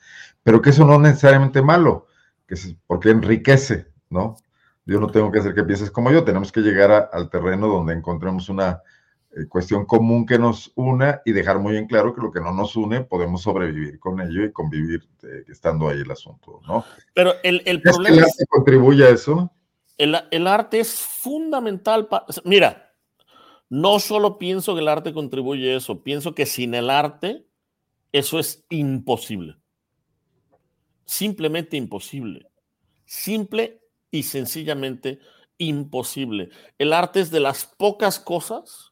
pero 0.43 0.63
que 0.63 0.71
eso 0.71 0.87
no 0.87 0.95
es 0.95 1.01
necesariamente 1.01 1.61
malo, 1.61 2.07
que 2.47 2.55
es 2.55 2.75
porque 2.87 3.11
enriquece, 3.11 3.89
¿no? 4.09 4.37
Yo 4.87 5.01
no 5.01 5.09
tengo 5.09 5.31
que 5.31 5.39
hacer 5.39 5.55
que 5.55 5.63
pienses 5.65 5.91
como 5.91 6.11
yo, 6.11 6.25
tenemos 6.25 6.51
que 6.51 6.61
llegar 6.61 7.11
al 7.13 7.29
terreno 7.31 7.69
donde 7.69 7.93
encontremos 7.93 8.49
una 8.49 8.83
eh, 9.35 9.47
cuestión 9.49 9.87
común 9.87 10.27
que 10.27 10.39
nos 10.39 10.73
una 10.75 11.23
y 11.25 11.33
dejar 11.33 11.59
muy 11.59 11.77
en 11.77 11.87
claro 11.87 12.15
que 12.15 12.21
lo 12.21 12.31
que 12.31 12.41
no 12.41 12.53
nos 12.53 12.77
une 12.77 13.01
podemos 13.01 13.43
sobrevivir 13.43 13.99
con 13.99 14.21
ello 14.21 14.45
y 14.45 14.53
convivir 14.53 15.09
eh, 15.23 15.45
estando 15.49 15.89
ahí 15.89 16.01
el 16.01 16.11
asunto, 16.11 16.61
¿no? 16.67 16.85
Pero 17.15 17.33
el, 17.43 17.63
el 17.65 17.81
problema 17.81 18.17
el 18.17 18.25
arte 18.25 18.45
contribuye 18.49 19.05
a 19.07 19.09
eso? 19.09 19.51
El, 19.97 20.17
el 20.31 20.47
arte 20.47 20.81
es 20.81 21.01
fundamental. 21.01 22.09
para... 22.09 22.27
Mira, 22.45 22.93
no 23.71 23.99
solo 24.01 24.37
pienso 24.37 24.75
que 24.75 24.81
el 24.83 24.89
arte 24.89 25.15
contribuye 25.15 25.73
a 25.73 25.77
eso, 25.79 26.03
pienso 26.03 26.35
que 26.35 26.45
sin 26.45 26.75
el 26.75 26.91
arte 26.91 27.47
eso 28.13 28.39
es 28.39 28.67
imposible. 28.69 29.57
Simplemente 31.07 31.79
imposible. 31.79 32.47
Simple 33.07 33.81
y 34.11 34.25
sencillamente 34.25 35.21
imposible. 35.57 36.51
El 36.77 36.93
arte 36.93 37.21
es 37.21 37.31
de 37.31 37.41
las 37.41 37.65
pocas 37.65 38.19
cosas 38.21 38.92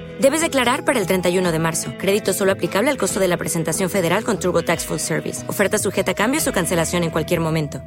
Debes 0.21 0.41
declarar 0.41 0.85
para 0.85 0.99
el 0.99 1.07
31 1.07 1.51
de 1.51 1.59
marzo. 1.59 1.93
Crédito 1.97 2.31
solo 2.31 2.51
aplicable 2.51 2.91
al 2.91 2.97
costo 2.97 3.19
de 3.19 3.27
la 3.27 3.37
presentación 3.37 3.89
federal 3.89 4.23
con 4.23 4.39
TurboTax 4.39 4.85
Full 4.85 4.99
Service. 4.99 5.49
Oferta 5.49 5.79
sujeta 5.79 6.11
a 6.11 6.15
cambios 6.15 6.47
o 6.47 6.53
cancelación 6.53 7.03
en 7.03 7.09
cualquier 7.09 7.39
momento. 7.39 7.81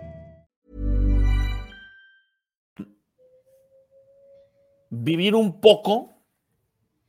vivir 5.03 5.35
un 5.35 5.61
poco 5.61 6.13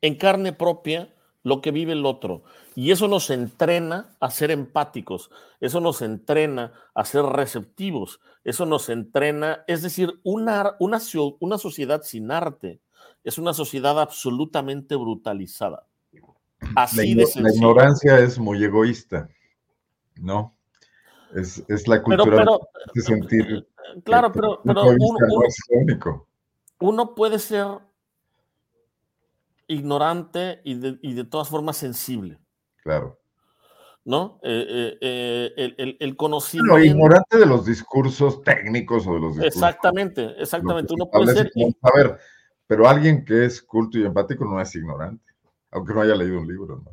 en 0.01 0.15
carne 0.15 0.53
propia 0.53 1.13
lo 1.43 1.61
que 1.61 1.71
vive 1.71 1.93
el 1.93 2.05
otro. 2.05 2.43
Y 2.75 2.91
eso 2.91 3.07
nos 3.07 3.29
entrena 3.29 4.17
a 4.19 4.31
ser 4.31 4.51
empáticos, 4.51 5.29
eso 5.59 5.79
nos 5.79 6.01
entrena 6.01 6.73
a 6.93 7.05
ser 7.05 7.23
receptivos, 7.23 8.19
eso 8.43 8.65
nos 8.65 8.89
entrena, 8.89 9.63
es 9.67 9.81
decir, 9.81 10.19
una, 10.23 10.75
una, 10.79 10.99
una 11.39 11.57
sociedad 11.57 12.01
sin 12.03 12.31
arte 12.31 12.81
es 13.25 13.37
una 13.37 13.53
sociedad 13.53 13.99
absolutamente 13.99 14.95
brutalizada. 14.95 15.85
Así 16.75 17.15
la, 17.15 17.25
de 17.25 17.41
La 17.41 17.53
ignorancia 17.53 18.19
es 18.19 18.39
muy 18.39 18.63
egoísta, 18.63 19.27
¿no? 20.15 20.55
Es, 21.33 21.61
es 21.67 21.87
la 21.87 22.01
cultura 22.01 22.45
de 22.93 23.01
sentir. 23.01 23.67
Claro, 24.03 24.31
pero, 24.31 24.61
pero 24.63 24.83
uno 26.79 27.15
puede 27.15 27.39
ser 27.39 27.65
ignorante 29.67 30.61
y 30.63 30.75
de, 30.75 31.23
todas 31.25 31.49
formas 31.49 31.77
sensible. 31.77 32.39
Claro. 32.83 33.19
¿No? 34.03 34.39
Eh, 34.43 34.97
eh, 35.01 35.53
eh, 35.57 35.97
el, 35.99 36.15
conocimiento. 36.15 36.77
ignorante 36.77 37.39
de 37.39 37.45
los 37.47 37.65
discursos 37.65 38.43
técnicos 38.43 39.07
o 39.07 39.15
de 39.15 39.19
los 39.19 39.35
discursos. 39.35 39.55
Exactamente, 39.55 40.35
exactamente. 40.37 40.93
Uno 40.93 41.09
puede 41.09 41.33
ser. 41.33 41.51
A 41.81 41.91
ver, 41.97 42.19
pero 42.67 42.87
alguien 42.87 43.25
que 43.25 43.45
es 43.45 43.61
culto 43.61 43.97
y 43.97 44.05
empático 44.05 44.45
no 44.45 44.59
es 44.59 44.75
ignorante, 44.75 45.23
aunque 45.71 45.93
no 45.93 46.01
haya 46.01 46.15
leído 46.15 46.39
un 46.39 46.47
libro, 46.47 46.81
¿no? 46.83 46.91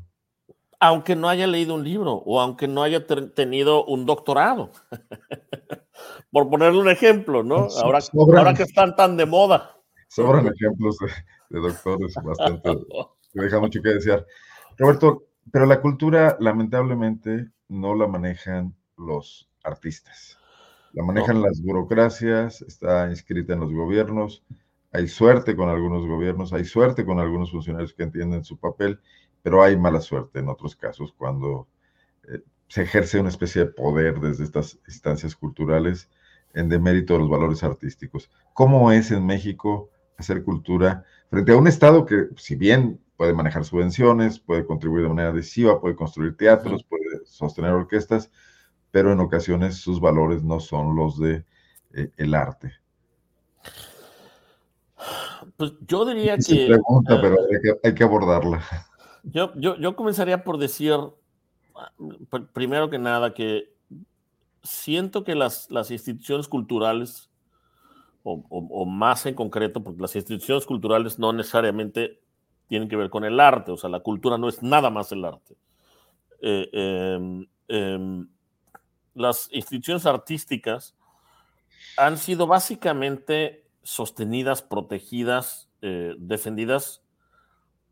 Aunque 0.80 1.14
no 1.14 1.28
haya 1.28 1.46
leído 1.46 1.74
un 1.76 1.84
libro 1.84 2.14
o 2.14 2.40
aunque 2.40 2.66
no 2.66 2.82
haya 2.82 3.06
tenido 3.06 3.84
un 3.84 4.04
doctorado. 4.04 4.70
Por 6.32 6.50
ponerle 6.50 6.80
un 6.80 6.88
ejemplo, 6.88 7.42
¿no? 7.42 7.68
Ahora, 7.82 8.00
ahora 8.12 8.54
que 8.54 8.64
están 8.64 8.96
tan 8.96 9.16
de 9.16 9.26
moda. 9.26 9.76
Sobran 10.08 10.46
ejemplos 10.46 10.96
de, 11.50 11.60
doctores 11.60 12.14
bastante, 12.22 12.70
me 13.32 13.44
deja 13.44 13.60
mucho 13.60 13.80
que 13.80 13.90
desear. 13.90 14.26
Roberto, 14.76 15.24
pero 15.50 15.64
la 15.66 15.80
cultura 15.80 16.36
lamentablemente 16.38 17.48
no 17.68 17.94
la 17.94 18.06
manejan 18.06 18.74
los 18.98 19.48
artistas. 19.64 20.38
La 20.92 21.02
manejan 21.02 21.40
las 21.40 21.62
burocracias, 21.62 22.60
está 22.62 23.08
inscrita 23.08 23.54
en 23.54 23.60
los 23.60 23.72
gobiernos, 23.72 24.42
hay 24.92 25.08
suerte 25.08 25.56
con 25.56 25.68
algunos 25.68 26.06
gobiernos, 26.06 26.52
hay 26.52 26.64
suerte 26.64 27.04
con 27.04 27.18
algunos 27.18 27.50
funcionarios 27.50 27.94
que 27.94 28.02
entienden 28.02 28.44
su 28.44 28.58
papel, 28.58 29.00
pero 29.42 29.62
hay 29.62 29.76
mala 29.76 30.00
suerte 30.00 30.38
en 30.38 30.48
otros 30.48 30.76
casos 30.76 31.14
cuando 31.16 31.66
eh, 32.28 32.40
se 32.68 32.82
ejerce 32.82 33.18
una 33.18 33.30
especie 33.30 33.64
de 33.64 33.70
poder 33.70 34.20
desde 34.20 34.44
estas 34.44 34.78
instancias 34.86 35.34
culturales 35.34 36.10
en 36.54 36.68
demérito 36.68 37.14
de 37.14 37.20
los 37.20 37.30
valores 37.30 37.62
artísticos. 37.64 38.30
¿Cómo 38.52 38.92
es 38.92 39.10
en 39.10 39.24
México 39.24 39.90
hacer 40.18 40.44
cultura 40.44 41.04
frente 41.30 41.52
a 41.52 41.56
un 41.56 41.66
Estado 41.66 42.04
que, 42.04 42.28
si 42.36 42.54
bien 42.54 43.00
puede 43.16 43.32
manejar 43.32 43.64
subvenciones, 43.64 44.38
puede 44.38 44.66
contribuir 44.66 45.04
de 45.04 45.08
manera 45.08 45.30
adhesiva, 45.30 45.80
puede 45.80 45.96
construir 45.96 46.36
teatros, 46.36 46.84
puede 46.84 47.24
sostener 47.24 47.72
orquestas, 47.72 48.30
pero 48.90 49.12
en 49.12 49.20
ocasiones 49.20 49.76
sus 49.76 50.00
valores 50.00 50.42
no 50.42 50.60
son 50.60 50.94
los 50.94 51.18
de 51.18 51.44
eh, 51.94 52.10
el 52.16 52.34
arte. 52.34 52.81
Pues 55.62 55.74
yo 55.86 56.04
diría 56.04 56.36
que. 56.38 56.66
pregunta, 56.66 57.20
pero 57.20 57.36
hay 57.84 57.94
que, 57.94 58.02
abordarla. 58.02 58.64
Yo, 59.22 59.52
yo, 59.54 59.76
yo 59.76 59.94
comenzaría 59.94 60.42
por 60.42 60.58
decir, 60.58 60.92
primero 62.52 62.90
que 62.90 62.98
nada, 62.98 63.32
que 63.32 63.72
siento 64.64 65.22
que 65.22 65.36
las, 65.36 65.70
las 65.70 65.92
instituciones 65.92 66.48
culturales 66.48 67.30
o, 68.24 68.84
más 68.86 69.24
en 69.26 69.36
concreto, 69.36 69.84
porque 69.84 70.02
las 70.02 70.16
instituciones 70.16 70.66
culturales 70.66 71.20
no 71.20 71.32
necesariamente 71.32 72.20
tienen 72.66 72.88
que 72.88 72.96
ver 72.96 73.08
con 73.08 73.24
el 73.24 73.38
arte, 73.38 73.70
o 73.70 73.76
sea, 73.76 73.88
la 73.88 74.00
cultura 74.00 74.38
no 74.38 74.48
es 74.48 74.64
nada 74.64 74.90
más 74.90 75.12
el 75.12 75.24
arte. 75.24 75.54
Eh, 76.40 76.68
em, 76.72 77.46
em, 77.68 78.28
las 79.14 79.48
instituciones 79.52 80.06
artísticas 80.06 80.96
han 81.96 82.18
sido 82.18 82.48
básicamente 82.48 83.61
sostenidas, 83.82 84.62
protegidas, 84.62 85.68
eh, 85.80 86.14
defendidas 86.18 87.02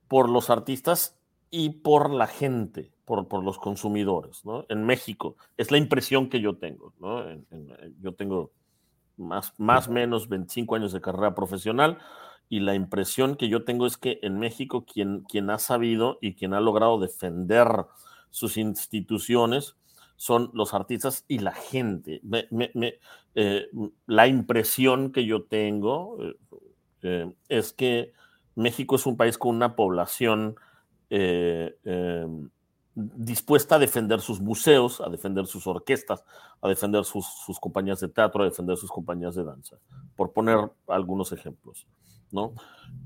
por 0.09 0.29
los 0.29 0.51
artistas 0.51 1.19
y 1.51 1.71
por 1.71 2.11
la 2.11 2.27
gente, 2.27 2.93
por, 3.05 3.29
por 3.29 3.45
los 3.45 3.59
consumidores. 3.59 4.45
¿no? 4.45 4.67
En 4.69 4.85
México 4.85 5.37
es 5.57 5.71
la 5.71 5.79
impresión 5.79 6.29
que 6.29 6.41
yo 6.41 6.57
tengo. 6.57 6.93
¿no? 7.01 7.25
yo 8.01 8.15
tengo 8.15 8.53
más, 9.17 9.53
más 9.59 9.89
o 9.89 9.93
menos 9.93 10.29
25 10.29 10.77
años 10.77 10.93
de 10.93 11.01
carrera 11.01 11.35
profesional 11.35 11.99
y 12.49 12.61
la 12.61 12.75
impresión 12.75 13.37
que 13.37 13.49
yo 13.49 13.65
tengo 13.65 13.87
es 13.87 13.97
que 13.97 14.19
en 14.23 14.39
México 14.39 14.85
quien, 14.85 15.23
quien 15.23 15.51
ha 15.51 15.59
sabido 15.59 16.19
y 16.21 16.35
quien 16.35 16.55
ha 16.55 16.61
logrado 16.61 16.99
defender 16.99 17.69
sus 18.31 18.57
instituciones 18.57 19.77
son 20.21 20.51
los 20.53 20.75
artistas 20.75 21.25
y 21.29 21.39
la 21.39 21.53
gente. 21.53 22.21
Eh, 23.35 23.71
la 24.07 24.27
impresión 24.27 25.13
que 25.13 25.25
yo 25.25 25.45
tengo 25.45 26.19
eh, 26.23 26.37
eh, 27.01 27.35
es 27.49 27.73
que 27.73 28.13
México 28.55 28.97
es 28.97 29.07
un 29.07 29.17
país 29.17 29.39
con 29.39 29.57
una 29.57 29.75
población 29.75 30.57
dispuesta 32.95 33.77
a 33.77 33.79
defender 33.79 34.21
sus 34.21 34.43
museos, 34.43 35.01
a 35.01 35.09
defender 35.09 35.47
sus 35.47 35.67
orquestas, 35.67 36.23
a 36.61 36.69
defender 36.69 37.07
sus, 37.07 37.27
compañías 37.59 38.01
de 38.01 38.09
teatro, 38.09 38.43
a 38.43 38.45
defender 38.45 38.77
sus 38.77 38.91
compañías 38.91 39.35
de 39.37 39.45
danza, 39.45 39.79
por 40.17 40.35
poner 40.35 40.71
algunos 40.87 41.33
ejemplos. 41.33 41.87
¿No? 42.33 42.55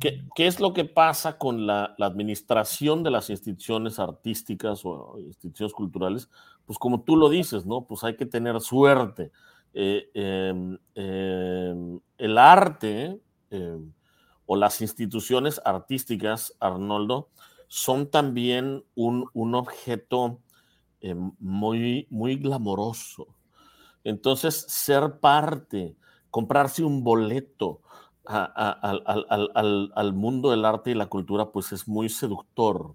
¿Qué, 0.00 0.22
es 0.36 0.60
lo 0.60 0.74
que 0.74 0.84
pasa 0.84 1.38
con 1.38 1.66
la, 1.66 1.94
administración 1.98 3.02
de 3.02 3.10
las 3.10 3.30
instituciones 3.30 3.98
artísticas 3.98 4.82
o 4.84 5.18
instituciones 5.18 5.72
culturales? 5.72 6.28
Pues 6.66 6.78
como 6.78 7.02
tú 7.02 7.16
lo 7.16 7.28
dices, 7.28 7.64
¿no? 7.64 7.86
Pues 7.86 8.04
hay 8.04 8.16
que 8.16 8.26
tener 8.26 8.60
suerte. 8.60 9.30
Eh, 9.72 10.10
em, 10.14 10.78
em, 10.94 12.00
el 12.18 12.38
arte 12.38 13.20
em, 13.50 13.92
o 14.46 14.56
las 14.56 14.80
instituciones 14.80 15.60
artísticas, 15.64 16.54
Arnoldo, 16.60 17.30
son 17.68 18.10
también 18.10 18.84
un, 18.94 19.54
objeto 19.54 20.40
eh, 21.00 21.14
muy, 21.38 22.06
muy 22.10 22.36
glamoroso. 22.36 23.28
Entonces, 24.04 24.66
ser 24.68 25.18
parte, 25.18 25.96
comprarse 26.30 26.84
un 26.84 27.02
boleto 27.02 27.80
al, 28.26 30.12
mundo 30.14 30.50
del 30.50 30.64
arte 30.64 30.90
y 30.90 30.94
la 30.94 31.06
cultura, 31.06 31.50
pues 31.50 31.72
es 31.72 31.88
muy 31.88 32.08
seductor, 32.08 32.94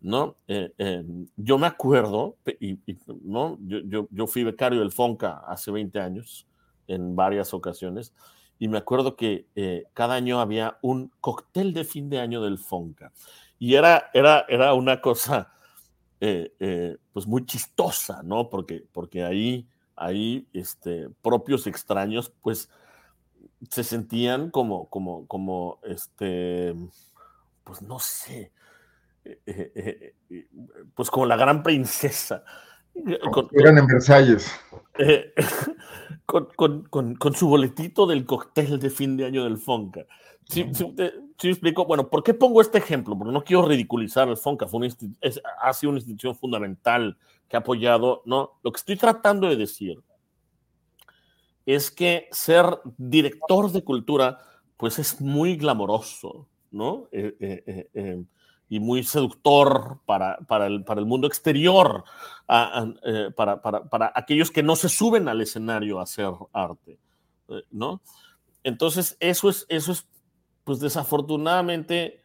¿no? 0.00 0.36
Eh, 0.48 0.72
eh, 0.78 1.04
yo 1.36 1.58
me 1.58 1.66
acuerdo, 1.66 2.36
y, 2.60 2.78
¿no? 3.22 3.58
Yo, 3.60 4.06
yo, 4.10 4.26
fui 4.26 4.44
becario 4.44 4.80
del 4.80 4.92
FONCA 4.92 5.42
hace 5.46 5.70
20 5.70 5.98
años, 6.00 6.46
en 6.86 7.16
varias 7.16 7.54
ocasiones, 7.54 8.12
y 8.58 8.68
me 8.68 8.78
acuerdo 8.78 9.16
que 9.16 9.46
eh, 9.54 9.84
cada 9.92 10.14
año 10.14 10.40
había 10.40 10.78
un 10.82 11.10
cóctel 11.20 11.74
de 11.74 11.84
fin 11.84 12.08
de 12.08 12.20
año 12.20 12.42
del 12.42 12.58
FONCA, 12.58 13.12
y 13.58 13.74
era, 13.74 14.10
era, 14.12 14.44
era 14.48 14.74
una 14.74 15.00
cosa, 15.00 15.50
pues 16.18 17.26
muy 17.26 17.44
chistosa, 17.44 18.22
¿no? 18.22 18.48
Porque, 18.50 18.84
porque 18.92 19.22
ahí 19.22 19.66
ahí 19.96 20.46
este, 20.52 21.08
propios 21.22 21.66
extraños, 21.66 22.32
pues 22.42 22.68
se 23.70 23.84
sentían 23.84 24.50
como, 24.50 24.88
como, 24.88 25.26
como, 25.26 25.78
este, 25.84 26.74
pues 27.64 27.82
no 27.82 27.98
sé, 27.98 28.52
eh, 29.24 29.40
eh, 29.46 30.14
eh, 30.30 30.46
pues 30.94 31.10
como 31.10 31.26
la 31.26 31.36
gran 31.36 31.62
princesa. 31.62 32.44
eran 33.52 33.78
en 33.78 33.86
Versalles. 33.86 34.50
con, 36.26 37.34
su 37.34 37.48
boletito 37.48 38.06
del 38.06 38.24
cóctel 38.24 38.78
de 38.78 38.90
fin 38.90 39.16
de 39.16 39.26
año 39.26 39.44
del 39.44 39.58
Fonca. 39.58 40.06
Sí, 40.48 40.70
sí, 41.38 41.48
explico. 41.48 41.86
Bueno, 41.86 42.08
¿por 42.08 42.22
qué 42.22 42.32
pongo 42.34 42.60
este 42.60 42.78
ejemplo? 42.78 43.18
Porque 43.18 43.32
no 43.32 43.42
quiero 43.42 43.66
ridiculizar 43.66 44.28
el 44.28 44.36
Fonca. 44.36 44.66
Fue 44.66 44.88
ha 45.60 45.72
sido 45.72 45.90
una 45.90 45.98
institución 45.98 46.36
fundamental 46.36 47.18
que 47.48 47.56
ha 47.56 47.60
apoyado, 47.60 48.22
¿no? 48.26 48.52
Lo 48.62 48.70
que 48.70 48.78
estoy 48.78 48.96
tratando 48.96 49.48
de 49.48 49.56
decir 49.56 50.00
es 51.66 51.90
que 51.90 52.28
ser 52.30 52.78
director 52.96 53.72
de 53.72 53.82
cultura, 53.82 54.38
pues 54.76 54.98
es 55.00 55.20
muy 55.20 55.56
glamoroso, 55.56 56.48
¿no? 56.70 57.08
Eh, 57.10 57.36
eh, 57.40 57.90
eh, 57.92 58.24
y 58.68 58.80
muy 58.80 59.02
seductor 59.02 60.00
para, 60.06 60.38
para, 60.38 60.66
el, 60.66 60.84
para 60.84 61.00
el 61.00 61.06
mundo 61.06 61.26
exterior, 61.26 62.04
para, 62.46 63.60
para, 63.60 64.12
aquellos 64.14 64.50
que 64.50 64.62
no 64.62 64.74
se 64.74 64.88
suben 64.88 65.28
al 65.28 65.40
escenario 65.40 66.00
a 66.00 66.02
hacer 66.02 66.32
arte, 66.52 66.98
¿no? 67.70 68.00
Entonces, 68.64 69.16
eso 69.20 69.48
es, 69.48 69.66
eso 69.68 69.92
es 69.92 70.08
pues 70.64 70.80
desafortunadamente, 70.80 72.20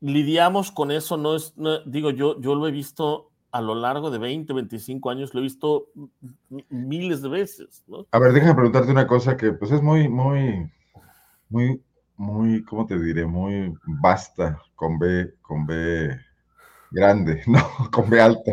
lidiamos 0.00 0.70
con 0.70 0.90
eso, 0.90 1.16
no 1.16 1.34
es, 1.34 1.54
digo, 1.86 2.10
yo, 2.10 2.38
yo 2.38 2.54
lo 2.54 2.68
he 2.68 2.70
visto 2.70 3.30
a 3.56 3.62
lo 3.62 3.74
largo 3.74 4.10
de 4.10 4.18
20, 4.18 4.52
25 4.52 5.10
años, 5.10 5.32
lo 5.32 5.40
he 5.40 5.44
visto 5.44 5.86
miles 6.68 7.22
de 7.22 7.28
veces. 7.28 7.84
¿no? 7.86 8.06
A 8.10 8.18
ver, 8.18 8.32
déjame 8.32 8.54
preguntarte 8.54 8.90
una 8.90 9.06
cosa 9.06 9.36
que 9.36 9.52
pues 9.52 9.70
es 9.72 9.80
muy, 9.80 10.08
muy, 10.08 10.70
muy, 11.48 11.82
muy, 12.16 12.62
¿cómo 12.64 12.86
te 12.86 12.98
diré? 12.98 13.24
Muy 13.24 13.74
vasta, 13.86 14.60
con 14.74 14.98
B, 14.98 15.34
con 15.40 15.66
B 15.66 16.18
grande, 16.90 17.42
¿no? 17.46 17.60
Con 17.90 18.10
B 18.10 18.20
alta, 18.20 18.52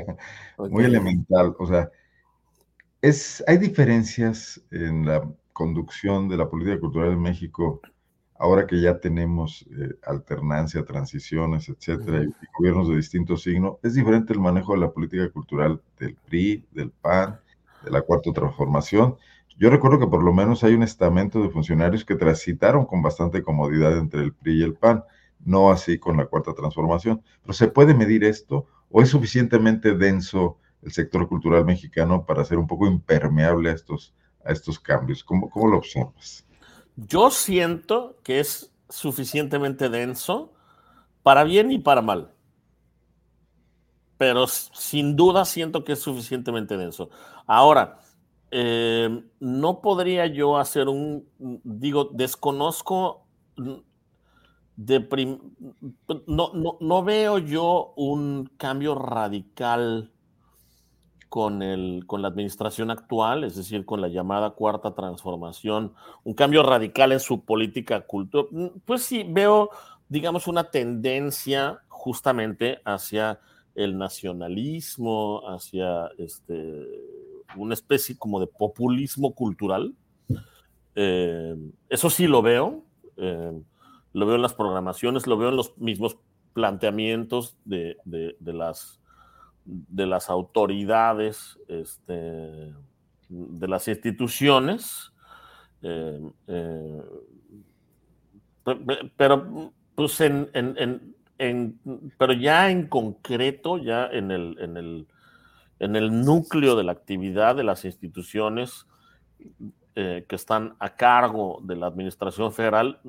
muy 0.57 0.85
elemental. 0.85 1.53
O 1.59 1.67
sea, 1.67 1.89
es, 3.01 3.43
hay 3.45 3.57
diferencias 3.57 4.61
en 4.71 5.05
la 5.05 5.29
conducción 5.51 6.29
de 6.29 6.37
la 6.37 6.49
política 6.49 6.79
cultural 6.79 7.11
en 7.11 7.21
México 7.21 7.81
ahora 8.43 8.67
que 8.67 8.81
ya 8.81 8.99
tenemos 8.99 9.65
eh, 9.71 9.95
alternancia, 10.05 10.83
transiciones, 10.83 11.69
etcétera, 11.69 12.23
y, 12.23 12.33
gobiernos 12.57 12.89
de 12.89 12.97
distinto 12.97 13.37
signo, 13.37 13.79
es 13.81 13.93
diferente 13.93 14.33
el 14.33 14.41
manejo 14.41 14.73
de 14.73 14.79
la 14.79 14.91
política 14.91 15.29
cultural 15.29 15.81
del 15.97 16.15
PRI, 16.15 16.65
del 16.73 16.91
PAN, 16.91 17.39
de 17.85 17.91
la 17.91 18.01
Cuarta 18.01 18.33
Transformación. 18.33 19.15
Yo 19.57 19.69
recuerdo 19.69 19.97
que 19.97 20.07
por 20.07 20.21
lo 20.21 20.33
menos 20.33 20.61
hay 20.65 20.73
un 20.73 20.83
estamento 20.83 21.41
de 21.41 21.51
funcionarios 21.51 22.03
que 22.03 22.15
transitaron 22.15 22.85
con 22.85 23.01
bastante 23.01 23.41
comodidad 23.41 23.97
entre 23.97 24.21
el 24.23 24.33
PRI 24.33 24.59
y 24.59 24.63
el 24.63 24.73
PAN, 24.73 25.05
no 25.45 25.71
así 25.71 25.97
con 25.97 26.17
la 26.17 26.25
Cuarta 26.25 26.53
Transformación. 26.53 27.23
Pero 27.43 27.53
¿se 27.53 27.69
puede 27.69 27.93
medir 27.93 28.25
esto 28.25 28.65
o 28.91 29.01
es 29.01 29.07
suficientemente 29.07 29.95
denso 29.95 30.57
el 30.81 30.91
sector 30.91 31.29
cultural 31.29 31.63
mexicano 31.63 32.25
para 32.25 32.43
ser 32.43 32.57
un 32.57 32.67
poco 32.67 32.87
impermeable 32.87 33.69
a 33.69 33.73
estos, 33.73 34.13
a 34.43 34.51
estos 34.51 34.81
cambios? 34.81 35.23
¿Cómo, 35.23 35.49
cómo 35.49 35.69
lo 35.69 35.77
observas? 35.77 36.45
Yo 36.95 37.31
siento 37.31 38.17
que 38.23 38.39
es 38.39 38.71
suficientemente 38.89 39.89
denso 39.89 40.53
para 41.23 41.43
bien 41.43 41.71
y 41.71 41.79
para 41.79 42.01
mal. 42.01 42.31
Pero 44.17 44.47
sin 44.47 45.15
duda 45.15 45.45
siento 45.45 45.83
que 45.83 45.93
es 45.93 45.99
suficientemente 45.99 46.77
denso. 46.77 47.09
Ahora, 47.47 47.99
eh, 48.51 49.23
no 49.39 49.81
podría 49.81 50.27
yo 50.27 50.57
hacer 50.57 50.87
un, 50.87 51.27
digo, 51.63 52.09
desconozco, 52.13 53.25
de 54.75 54.99
no, 56.27 56.51
no, 56.53 56.77
no 56.79 57.03
veo 57.03 57.37
yo 57.39 57.93
un 57.95 58.51
cambio 58.57 58.95
radical 58.95 60.12
con, 61.33 61.63
el, 61.63 62.03
con 62.05 62.21
la 62.21 62.27
administración 62.27 62.91
actual, 62.91 63.43
es 63.43 63.55
decir, 63.55 63.85
con 63.85 64.01
la 64.01 64.07
llamada 64.07 64.51
cuarta 64.51 64.93
transformación, 64.93 65.95
un 66.23 66.35
cambio 66.35 66.61
radical 66.61 67.11
en 67.11 67.19
su 67.19 67.43
política 67.43 68.01
cultural, 68.01 68.49
mm, 68.51 68.67
pues 68.85 69.01
sí, 69.01 69.25
veo, 69.27 69.71
digamos, 70.07 70.45
una 70.45 70.65
tendencia 70.65 71.79
justamente 71.87 72.81
hacia 72.85 73.39
el 73.73 73.97
nacionalismo, 73.97 75.41
hacia 75.49 76.11
este, 76.19 76.87
una 77.55 77.73
especie 77.73 78.15
como 78.15 78.39
de 78.39 78.45
populismo 78.45 79.33
cultural. 79.33 79.95
Eh, 80.93 81.55
eso 81.89 82.11
sí 82.11 82.27
lo 82.27 82.43
veo, 82.43 82.83
eh, 83.17 83.59
lo 84.13 84.25
veo 84.27 84.35
en 84.35 84.41
las 84.43 84.53
programaciones, 84.53 85.25
lo 85.25 85.35
veo 85.39 85.49
en 85.49 85.55
los 85.55 85.75
mismos 85.79 86.15
planteamientos 86.53 87.57
de, 87.65 87.97
de, 88.05 88.35
de 88.39 88.53
las 88.53 88.99
de 89.65 90.05
las 90.05 90.29
autoridades, 90.29 91.57
este, 91.67 92.73
de 93.29 93.67
las 93.67 93.87
instituciones, 93.87 95.11
eh, 95.81 96.21
eh, 96.47 97.01
pero, 99.17 99.73
pues 99.95 100.21
pero 102.17 102.33
ya 102.33 102.69
en 102.69 102.87
concreto, 102.87 103.77
ya 103.77 104.07
en 104.07 104.31
el, 104.31 104.57
en, 104.59 104.77
el, 104.77 105.07
en 105.79 105.95
el 105.95 106.21
núcleo 106.21 106.75
de 106.75 106.83
la 106.83 106.93
actividad 106.93 107.55
de 107.55 107.63
las 107.63 107.83
instituciones 107.83 108.87
eh, 109.95 110.25
que 110.27 110.35
están 110.35 110.75
a 110.79 110.95
cargo 110.95 111.59
de 111.63 111.75
la 111.75 111.87
administración 111.87 112.53
federal, 112.53 112.99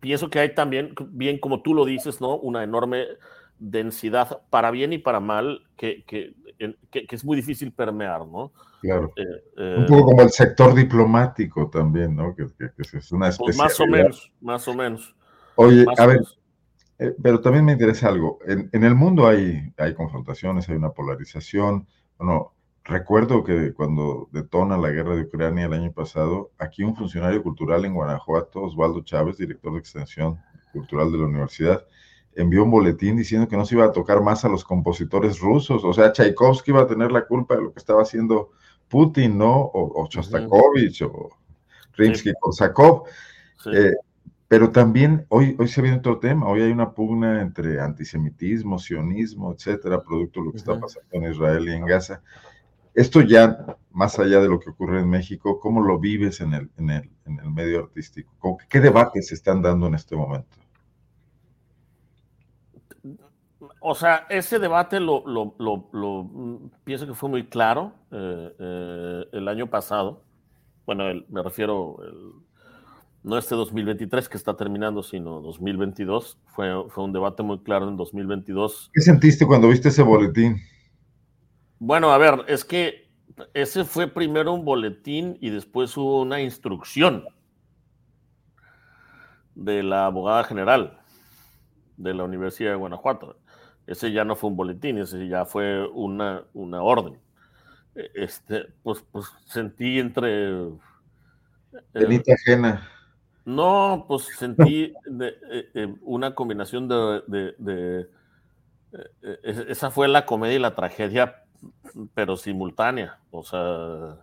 pienso 0.00 0.28
que 0.28 0.40
hay 0.40 0.54
también, 0.54 0.94
bien 1.10 1.38
como 1.38 1.62
tú 1.62 1.74
lo 1.74 1.84
dices, 1.84 2.20
¿no? 2.20 2.36
Una 2.36 2.62
enorme 2.62 3.06
densidad 3.60 4.42
para 4.50 4.70
bien 4.70 4.92
y 4.92 4.98
para 4.98 5.20
mal 5.20 5.62
que, 5.76 6.02
que, 6.06 6.34
es 6.90 7.24
muy 7.24 7.36
difícil 7.36 7.72
permear, 7.72 8.26
¿no? 8.26 8.52
Claro. 8.80 9.12
Eh, 9.16 9.22
eh, 9.56 9.76
un 9.78 9.86
poco 9.86 10.06
como 10.06 10.22
el 10.22 10.30
sector 10.30 10.74
diplomático 10.74 11.68
también, 11.68 12.16
¿no? 12.16 12.34
Que, 12.34 12.46
es 12.78 13.12
una 13.12 13.28
especie. 13.28 13.44
Pues 13.44 13.56
más 13.56 13.80
o 13.80 13.86
menos, 13.86 14.32
más 14.40 14.68
o 14.68 14.74
menos. 14.74 15.14
Oye, 15.54 15.84
a 15.96 16.06
ver, 16.06 16.20
eh, 16.98 17.14
pero 17.22 17.40
también 17.40 17.64
me 17.64 17.72
interesa 17.72 18.08
algo. 18.08 18.38
En, 18.46 18.68
en, 18.72 18.84
el 18.84 18.94
mundo 18.94 19.26
hay, 19.26 19.72
hay 19.76 19.94
confrontaciones, 19.94 20.68
hay 20.68 20.76
una 20.76 20.90
polarización. 20.90 21.86
Bueno, 22.18 22.54
recuerdo 22.84 23.44
que 23.44 23.74
cuando 23.74 24.28
detona 24.32 24.78
la 24.78 24.90
guerra 24.90 25.16
de 25.16 25.22
Ucrania 25.22 25.66
el 25.66 25.74
año 25.74 25.92
pasado, 25.92 26.50
aquí 26.58 26.82
un 26.82 26.96
funcionario 26.96 27.42
cultural 27.42 27.84
en 27.84 27.94
Guanajuato, 27.94 28.62
Osvaldo 28.62 29.02
Chávez, 29.02 29.36
director 29.36 29.72
de 29.74 29.78
extensión 29.78 30.40
cultural 30.72 31.12
de 31.12 31.18
la 31.18 31.24
universidad, 31.24 31.84
envió 32.34 32.64
un 32.64 32.70
boletín 32.70 33.16
diciendo 33.16 33.48
que 33.48 33.56
no 33.56 33.64
se 33.64 33.74
iba 33.74 33.84
a 33.84 33.92
tocar 33.92 34.22
más 34.22 34.44
a 34.44 34.48
los 34.48 34.64
compositores 34.64 35.40
rusos, 35.40 35.84
o 35.84 35.92
sea, 35.92 36.12
Tchaikovsky 36.12 36.70
iba 36.70 36.82
a 36.82 36.86
tener 36.86 37.10
la 37.12 37.26
culpa 37.26 37.56
de 37.56 37.62
lo 37.62 37.72
que 37.72 37.78
estaba 37.78 38.02
haciendo 38.02 38.50
Putin, 38.88 39.38
¿no? 39.38 39.70
O, 39.72 40.08
Shostakovich, 40.10 41.02
o 41.02 41.30
Rimsky-Korsakov. 41.96 43.04
Eh, 43.72 43.94
pero 44.48 44.72
también 44.72 45.26
hoy, 45.28 45.54
hoy 45.58 45.68
se 45.68 45.80
viene 45.80 45.98
otro 45.98 46.18
tema, 46.18 46.48
hoy 46.48 46.62
hay 46.62 46.72
una 46.72 46.92
pugna 46.92 47.40
entre 47.40 47.80
antisemitismo, 47.80 48.80
sionismo, 48.80 49.52
etcétera, 49.52 50.02
producto 50.02 50.40
de 50.40 50.46
lo 50.46 50.52
que 50.52 50.58
está 50.58 50.80
pasando 50.80 51.08
en 51.12 51.30
Israel 51.30 51.68
y 51.68 51.72
en 51.72 51.86
Gaza. 51.86 52.20
Esto 52.92 53.20
ya, 53.20 53.76
más 53.92 54.18
allá 54.18 54.40
de 54.40 54.48
lo 54.48 54.58
que 54.58 54.70
ocurre 54.70 55.00
en 55.00 55.08
México, 55.08 55.60
¿cómo 55.60 55.80
lo 55.80 56.00
vives 56.00 56.40
en 56.40 56.54
el, 56.54 56.70
en 56.78 56.90
el, 56.90 57.10
en 57.26 57.38
el 57.38 57.50
medio 57.50 57.78
artístico? 57.78 58.58
¿Qué 58.68 58.80
debates 58.80 59.28
se 59.28 59.36
están 59.36 59.62
dando 59.62 59.86
en 59.86 59.94
este 59.94 60.16
momento? 60.16 60.56
O 63.80 63.94
sea, 63.94 64.26
ese 64.28 64.58
debate 64.58 65.00
lo, 65.00 65.22
mm, 65.24 66.70
pienso 66.84 67.06
que 67.06 67.14
fue 67.14 67.28
muy 67.28 67.46
claro 67.46 67.94
eh, 68.12 68.54
eh, 68.58 69.24
el 69.32 69.48
año 69.48 69.68
pasado. 69.68 70.22
Bueno, 70.84 71.04
me 71.28 71.42
refiero, 71.42 71.96
no 73.22 73.38
este 73.38 73.54
2023 73.54 74.28
que 74.28 74.36
está 74.36 74.56
terminando, 74.56 75.02
sino 75.02 75.40
2022. 75.40 76.38
Fue, 76.46 76.68
fue 76.90 77.04
un 77.04 77.12
debate 77.12 77.42
muy 77.42 77.58
claro 77.60 77.88
en 77.88 77.96
2022. 77.96 78.90
¿Qué 78.92 79.00
sentiste 79.00 79.46
cuando 79.46 79.68
viste 79.68 79.88
ese 79.88 80.02
boletín? 80.02 80.60
Bueno, 81.78 82.12
a 82.12 82.18
ver, 82.18 82.44
es 82.48 82.64
que 82.64 83.10
ese 83.54 83.84
fue 83.84 84.06
primero 84.06 84.52
un 84.52 84.64
boletín 84.64 85.38
y 85.40 85.48
después 85.48 85.96
hubo 85.96 86.20
una 86.20 86.40
instrucción 86.40 87.24
de 89.54 89.82
la 89.82 90.06
abogada 90.06 90.44
general 90.44 91.00
de 91.96 92.14
la 92.14 92.24
Universidad 92.24 92.70
de 92.70 92.76
Guanajuato. 92.76 93.36
Ese 93.90 94.12
ya 94.12 94.24
no 94.24 94.36
fue 94.36 94.50
un 94.50 94.56
boletín, 94.56 94.98
ese 94.98 95.26
ya 95.26 95.44
fue 95.44 95.84
una, 95.88 96.44
una 96.54 96.80
orden. 96.80 97.18
E, 97.96 98.08
este, 98.14 98.66
pues, 98.84 99.04
pues 99.10 99.26
sentí 99.46 99.98
entre... 99.98 100.68
Benita 101.92 102.34
ajena. 102.34 102.88
No, 103.44 104.04
pues 104.06 104.28
sentí 104.38 104.94
eh, 105.20 105.70
eh, 105.74 105.94
una 106.02 106.36
combinación 106.36 106.86
de, 106.86 108.06
eh, 108.92 109.66
esa 109.68 109.90
fue 109.90 110.06
la 110.06 110.24
comedia 110.24 110.54
y 110.54 110.60
la 110.60 110.76
tragedia, 110.76 111.42
pero 112.14 112.36
simultánea. 112.36 113.18
O 113.32 113.42
sea, 113.42 114.18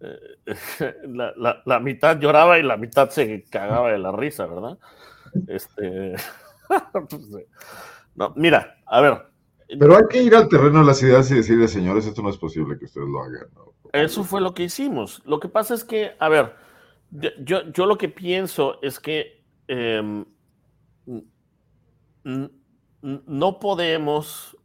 la, 1.64 1.80
mitad 1.80 2.18
lloraba 2.18 2.58
y 2.58 2.64
la 2.64 2.76
mitad 2.76 3.10
se 3.10 3.44
cagaba 3.44 3.92
de 3.92 3.98
la 3.98 4.10
risa, 4.10 4.46
¿verdad? 4.46 4.76
Este, 5.46 6.16
pues, 6.92 7.46
no, 8.14 8.32
mira, 8.36 8.76
a 8.86 9.00
ver. 9.00 9.26
Pero 9.68 9.96
hay 9.96 10.02
que 10.10 10.22
ir 10.22 10.34
al 10.34 10.48
terreno 10.48 10.80
de 10.80 10.86
las 10.86 11.02
ideas 11.02 11.30
y 11.30 11.36
decirle, 11.36 11.66
señores, 11.66 12.06
esto 12.06 12.22
no 12.22 12.28
es 12.28 12.36
posible 12.36 12.78
que 12.78 12.84
ustedes 12.84 13.08
lo 13.08 13.22
hagan. 13.22 13.48
Eso 13.92 14.24
fue 14.24 14.40
lo 14.40 14.54
que 14.54 14.64
hicimos. 14.64 15.22
Lo 15.24 15.40
que 15.40 15.48
pasa 15.48 15.74
es 15.74 15.84
que, 15.84 16.12
a 16.18 16.28
ver, 16.28 16.54
yo, 17.10 17.70
yo 17.72 17.86
lo 17.86 17.96
que 17.96 18.08
pienso 18.08 18.78
es 18.82 19.00
que 19.00 19.44
em, 19.68 20.24
no 23.02 23.58
podemos 23.58 24.56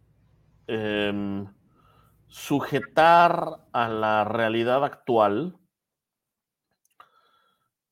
em, 0.67 1.47
sujetar 2.27 3.65
a 3.71 3.89
la 3.89 4.23
realidad 4.23 4.83
actual 4.83 5.57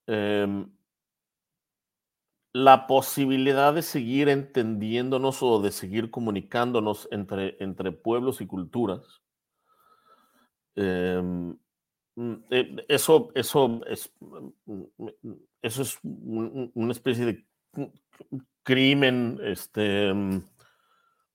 em, 0.07 0.69
la 2.55 2.87
posibilidad 2.87 3.73
de 3.73 3.81
seguir 3.81 4.29
entendiéndonos 4.29 5.43
o 5.43 5.61
de 5.61 5.73
seguir 5.73 6.09
comunicándonos 6.09 7.05
entre, 7.11 7.57
entre 7.59 7.91
pueblos 7.91 8.39
y 8.39 8.47
culturas. 8.47 9.21
Mm, 10.77 11.51
eh, 12.49 12.85
eso, 12.87 13.29
eso 13.35 13.81
es, 13.85 14.09
mm, 14.21 14.83
mm, 14.95 15.33
eso 15.61 15.81
es 15.81 15.99
una 16.01 16.93
especie 16.93 17.25
de 17.25 17.45
crimen, 18.63 19.37
este, 19.43 20.13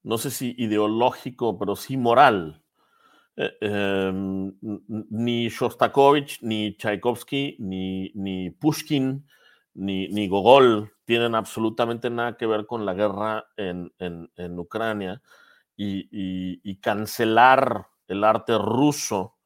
no 0.02 0.16
sé 0.16 0.30
si 0.30 0.54
ideológico, 0.56 1.58
pero 1.58 1.76
sí 1.76 1.98
moral. 1.98 2.64
Eh, 3.36 3.52
em, 3.60 4.54
ni 5.10 5.50
Shostakovich, 5.50 6.40
ni 6.40 6.78
Tchaikovsky, 6.78 7.56
ni, 7.58 8.10
ni 8.14 8.50
Pushkin, 8.52 9.26
ni, 9.74 10.28
Gogol 10.28 10.92
tienen 11.04 11.34
absolutamente 11.34 12.10
nada 12.10 12.36
que 12.36 12.46
ver 12.46 12.66
con 12.66 12.86
la 12.86 12.94
guerra 12.94 13.46
en, 13.56 13.90
Ucrania 14.58 15.22
y, 15.76 16.08
y, 16.62 16.76
cancelar 16.76 17.86
el 18.08 18.24
arte 18.24 18.58
ruso 18.58 19.36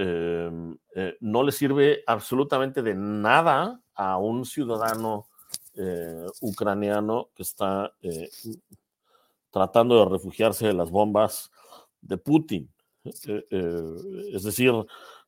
Em, 0.00 0.78
eh, 0.94 1.16
no 1.18 1.42
le 1.42 1.50
sirve 1.50 2.04
absolutamente 2.06 2.82
de 2.82 2.94
nada 2.94 3.82
a 3.96 4.16
un 4.18 4.44
ciudadano 4.44 5.26
eh, 5.74 6.24
ucraniano 6.40 7.30
que 7.34 7.42
está 7.42 7.92
eh, 8.00 8.28
tratando 9.50 9.98
de 9.98 10.08
refugiarse 10.08 10.68
de 10.68 10.74
las 10.74 10.92
bombas 10.92 11.50
de 12.00 12.16
Putin. 12.16 12.72
es 13.02 14.44
decir, 14.44 14.72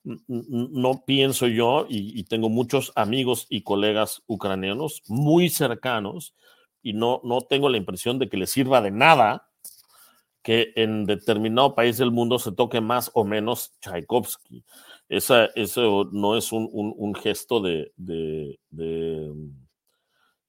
no 0.05 1.05
pienso 1.05 1.47
yo, 1.47 1.87
y, 1.89 2.25
tengo 2.25 2.49
muchos 2.49 2.93
amigos 2.95 3.47
y 3.49 3.63
colegas 3.63 4.23
ucranianos 4.27 5.03
muy 5.07 5.49
cercanos, 5.51 6.35
y 6.83 6.95
no, 6.95 7.21
no 7.25 7.43
tengo 7.43 7.69
la 7.69 7.77
impresión 7.77 8.19
de 8.19 8.29
que 8.29 8.39
les 8.39 8.51
sirva 8.51 8.81
de 8.81 8.91
nada 8.91 9.51
que 10.43 10.73
en 10.77 11.05
determinado 11.05 11.75
país 11.75 11.99
del 11.99 12.11
mundo 12.11 12.39
se 12.39 12.53
toque 12.53 12.81
más 12.81 13.11
o 13.15 13.25
menos 13.25 13.79
Tchaikovsky. 13.81 14.65
Eso 15.09 15.49
no 16.13 16.37
es 16.37 16.53
un, 16.53 17.15
gesto 17.15 17.61
de, 17.61 17.93
de, 17.97 18.59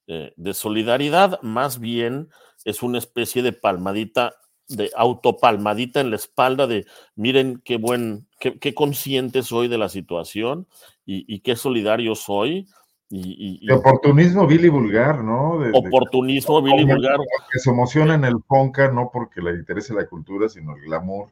eh, 0.08 0.34
de, 0.36 0.54
solidaridad, 0.54 1.42
más 1.42 1.80
bien 1.80 2.30
es 2.64 2.84
una 2.84 3.00
especie 3.00 3.42
de 3.42 3.54
palmadita, 3.54 4.36
de 4.68 4.92
autopalmadita 4.96 6.00
en 6.00 6.12
la 6.12 6.16
espalda 6.16 6.68
de 6.68 6.86
miren 7.16 7.62
qué 7.66 7.78
buen, 7.78 8.28
qué, 8.42 8.74
consciente 8.74 9.44
soy 9.44 9.68
de 9.68 9.78
la 9.78 9.88
situación 9.88 10.68
y, 11.06 11.34
y 11.34 11.40
qué 11.40 11.56
solidario 11.56 12.16
soy 12.16 12.68
y, 13.14 13.70
oportunismo 13.70 14.48
vil 14.48 14.64
y 14.66 14.70
vulgar, 14.70 15.22
¿no? 15.24 15.60
oportunismo 15.74 16.62
vil 16.62 16.80
y 16.80 16.86
vulgar. 16.86 17.20
Que 17.52 17.60
se 17.60 17.70
emociona 17.70 18.16
en 18.16 18.24
el 18.24 18.40
Ponca, 18.42 18.90
no 18.90 19.10
porque 19.12 19.42
le 19.42 19.52
interese 19.52 19.94
la 19.94 20.06
cultura, 20.08 20.48
sino 20.48 20.76
el 20.76 20.84
glamour. 20.84 21.28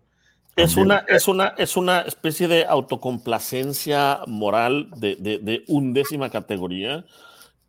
Es 0.57 0.75
una, 0.75 1.05
es, 1.07 1.29
una, 1.29 1.55
es 1.57 1.77
una 1.77 2.01
especie 2.01 2.49
de 2.49 2.65
autocomplacencia 2.65 4.19
moral 4.27 4.89
de, 4.97 5.15
de, 5.15 5.63
undécima 5.67 6.29
categoría. 6.29 7.05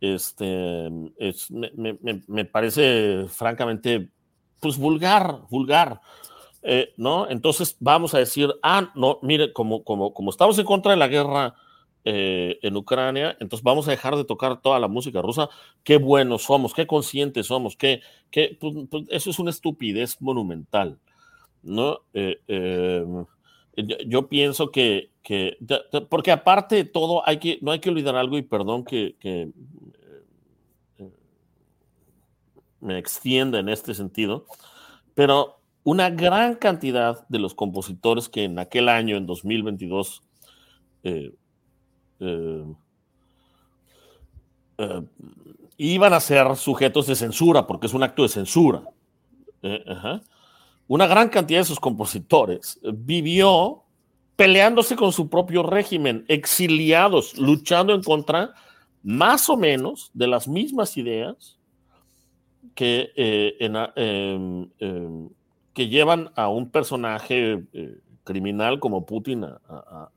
Este, 0.01 0.89
es, 1.17 1.49
me, 1.49 2.45
parece 2.45 3.27
francamente, 3.29 4.09
pues 4.59 4.77
vulgar, 4.77 5.39
vulgar. 5.49 6.01
Eh, 6.63 6.93
¿No? 6.95 7.27
Entonces 7.29 7.75
vamos 7.79 8.13
a 8.13 8.19
decir, 8.19 8.53
ah, 8.61 8.91
no, 8.95 9.19
mire, 9.23 9.51
como, 9.51 9.83
como, 9.83 10.13
estamos 10.29 10.57
en 10.59 10.65
contra 10.65 10.91
de 10.91 10.97
la 10.97 11.07
guerra 11.07 11.55
eh, 12.05 12.59
en 12.61 12.77
Ucrania, 12.77 13.35
entonces 13.39 13.63
vamos 13.63 13.87
a 13.87 13.91
dejar 13.91 14.15
de 14.15 14.25
tocar 14.25 14.61
toda 14.61 14.79
la 14.79 14.87
música 14.87 15.21
rusa. 15.21 15.49
Qué 15.83 15.97
buenos 15.97 16.43
somos, 16.43 16.73
qué 16.73 16.85
conscientes 16.85 17.47
somos, 17.47 17.75
qué, 17.75 18.01
qué 18.29 18.57
pues, 18.59 18.75
pues, 18.91 19.05
eso 19.09 19.31
es 19.31 19.39
una 19.39 19.49
estupidez 19.49 20.21
monumental, 20.21 20.99
¿no? 21.63 22.01
Eh, 22.13 22.39
em, 22.47 23.25
yo, 24.05 24.27
pienso 24.27 24.69
que, 24.69 25.11
que, 25.23 25.57
porque 26.09 26.31
aparte 26.31 26.75
de 26.75 26.85
todo, 26.85 27.27
hay 27.27 27.37
que, 27.37 27.57
no 27.61 27.71
hay 27.71 27.79
que 27.79 27.89
olvidar 27.89 28.15
algo 28.15 28.37
y 28.37 28.43
perdón 28.43 28.83
que, 28.83 29.15
que 29.19 29.49
me 32.81 32.97
extienda 32.97 33.59
en 33.59 33.69
este 33.69 33.93
sentido, 33.93 34.45
pero 35.15 35.60
una 35.83 36.09
gran 36.09 36.55
cantidad 36.55 37.27
de 37.27 37.39
los 37.39 37.55
compositores 37.55 38.29
que 38.29 38.43
en 38.43 38.59
aquel 38.59 38.87
año, 38.89 39.17
en 39.17 39.25
2022, 39.25 40.23
eh, 41.03 41.33
eh, 42.19 42.65
eh, 44.77 45.01
iban 45.77 46.13
a 46.13 46.19
ser 46.19 46.55
sujetos 46.55 47.07
de 47.07 47.15
censura, 47.15 47.65
porque 47.65 47.87
es 47.87 47.93
un 47.93 48.03
acto 48.03 48.21
de 48.23 48.29
censura. 48.29 48.83
Una 50.87 51.07
gran 51.07 51.29
cantidad 51.29 51.59
de 51.59 51.63
esos 51.63 51.79
compositores 51.79 52.79
vivió 52.83 53.83
peleándose 54.35 54.95
con 54.95 55.11
su 55.11 55.29
propio 55.29 55.63
régimen, 55.63 56.25
exiliados, 56.27 57.37
luchando 57.37 57.93
en 57.93 58.03
contra 58.03 58.53
más 59.03 59.49
o 59.49 59.57
menos 59.57 60.11
de 60.13 60.27
las 60.27 60.47
mismas 60.47 60.97
ideas 60.97 61.59
que, 62.75 63.11
em, 63.59 65.29
que 65.73 65.87
llevan 65.87 66.31
a 66.35 66.49
un 66.49 66.69
personaje 66.69 67.63
criminal 68.23 68.79
como 68.79 69.05
Putin 69.05 69.45
a, 69.45 70.09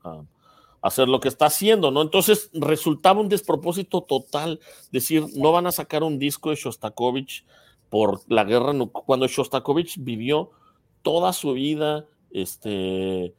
hacer 0.81 1.07
lo 1.07 1.19
que 1.19 1.29
está 1.29 1.47
haciendo, 1.47 1.89
¿no? 1.89 2.03
Entonces 2.03 2.51
resultaba 2.53 3.19
un 3.19 3.27
despropósito 3.27 4.01
total 4.01 4.59
decir, 4.91 5.25
no 5.35 5.51
van 5.51 5.65
a 5.65 5.71
sacar 5.71 6.03
un 6.03 6.19
disco 6.19 6.51
de 6.51 6.57
Shostakovich 6.57 7.43
por 7.89 8.21
la 8.31 8.43
guerra, 8.43 8.71
cuando 8.91 9.25
Shostakovich 9.27 9.97
vivió 9.97 10.51
toda 11.01 11.33
su 11.33 11.53
vida, 11.53 12.05
este, 12.29 13.25
eh, 13.25 13.33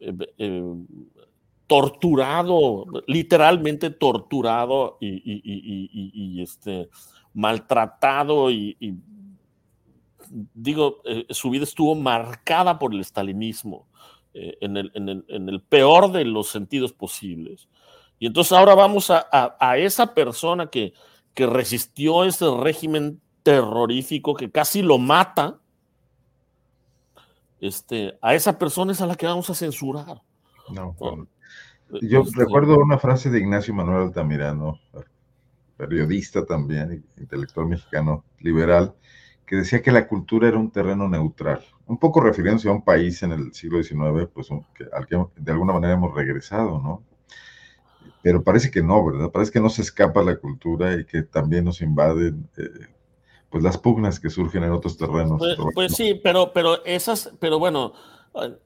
eh, 0.00 0.14
eh, 0.38 0.74
torturado, 1.66 2.86
literalmente 3.06 3.90
torturado 3.90 4.96
y, 5.00 6.40
este, 6.42 6.88
maltratado 7.34 8.50
y, 8.50 8.76
digo, 10.54 11.02
su 11.30 11.50
vida 11.50 11.64
estuvo 11.64 11.94
marcada 11.94 12.78
por 12.78 12.94
el 12.94 13.00
estalinismo. 13.00 13.86
Eh, 14.32 14.56
en, 14.60 14.76
el, 14.76 15.62
peor 15.68 16.12
de 16.12 16.24
los 16.24 16.50
sentidos 16.50 16.92
posibles. 16.92 17.68
Y 18.20 18.26
entonces 18.26 18.52
ahora 18.52 18.76
vamos 18.76 19.10
a, 19.10 19.76
esa 19.76 20.14
persona 20.14 20.68
que, 20.68 20.92
que 21.34 21.46
resistió 21.46 22.22
ese 22.22 22.46
régimen 22.48 23.20
terrorífico 23.42 24.34
que 24.34 24.48
casi 24.48 24.82
lo 24.82 24.98
mata, 24.98 25.58
este, 27.60 28.18
a 28.22 28.34
esa 28.36 28.56
persona 28.56 28.92
es 28.92 29.00
a 29.00 29.06
la 29.06 29.16
que 29.16 29.26
vamos 29.26 29.50
a 29.50 29.54
censurar. 29.54 30.22
No, 30.70 30.94
yo 32.00 32.20
este 32.20 32.38
recuerdo 32.38 32.76
una 32.76 32.98
frase 32.98 33.30
de 33.30 33.40
Ignacio 33.40 33.74
Manuel 33.74 34.04
Altamirano, 34.04 34.78
periodista 35.76 36.46
también, 36.46 37.04
intelectual 37.16 37.66
mexicano 37.66 38.24
liberal, 38.38 38.94
que 39.50 39.56
decía 39.56 39.82
que 39.82 39.90
la 39.90 40.06
cultura 40.06 40.46
era 40.46 40.56
un 40.56 40.70
terreno 40.70 41.08
neutral, 41.08 41.60
un 41.88 41.98
poco 41.98 42.20
refiriéndose 42.20 42.68
a 42.68 42.72
un 42.72 42.84
país 42.84 43.20
en 43.24 43.32
el 43.32 43.52
siglo 43.52 43.82
XIX, 43.82 44.28
pues 44.32 44.48
al 44.92 45.08
que 45.08 45.16
de 45.38 45.50
alguna 45.50 45.72
manera 45.72 45.94
hemos 45.94 46.14
regresado, 46.14 46.80
¿no? 46.80 47.02
Pero 48.22 48.44
parece 48.44 48.70
que 48.70 48.80
no, 48.80 49.04
¿verdad? 49.04 49.28
Parece 49.32 49.50
que 49.50 49.58
no 49.58 49.68
se 49.68 49.82
escapa 49.82 50.22
la 50.22 50.36
cultura 50.36 50.94
y 50.94 51.04
que 51.04 51.24
también 51.24 51.64
nos 51.64 51.80
invaden 51.80 52.48
eh, 52.58 52.86
pues 53.48 53.64
las 53.64 53.76
pugnas 53.76 54.20
que 54.20 54.30
surgen 54.30 54.62
en 54.62 54.70
otros 54.70 54.96
terrenos. 54.96 55.40
Pues, 55.40 55.56
pues 55.74 55.96
sí, 55.96 56.14
pero, 56.22 56.52
pero 56.52 56.84
esas, 56.84 57.32
pero 57.40 57.58
bueno, 57.58 57.92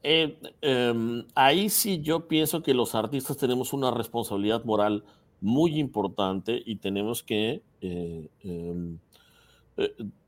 eh, 0.03 0.37
em, 0.61 1.25
ahí 1.33 1.67
sí 1.69 1.99
yo 2.01 2.27
pienso 2.27 2.61
que 2.61 2.75
los 2.75 2.93
artistas 2.93 3.37
tenemos 3.37 3.73
una 3.73 3.89
responsabilidad 3.89 4.63
moral 4.65 5.03
muy 5.41 5.79
importante 5.79 6.61
y 6.63 6.75
tenemos 6.75 7.23
que 7.23 7.63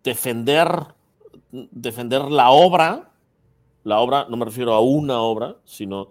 defender, 0.04 0.70
defender 1.52 2.24
la 2.24 2.52
obra, 2.52 3.12
la 3.84 4.00
obra, 4.00 4.28
no 4.30 4.38
me 4.38 4.46
refiero 4.46 4.74
a 4.74 4.82
una 4.82 5.22
obra, 5.22 5.58
sino 5.66 6.10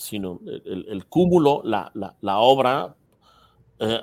sino 0.00 0.40
el, 0.64 1.04
cúmulo, 1.06 1.62
la, 1.62 2.38
obra 2.38 2.96
eh, 3.78 4.00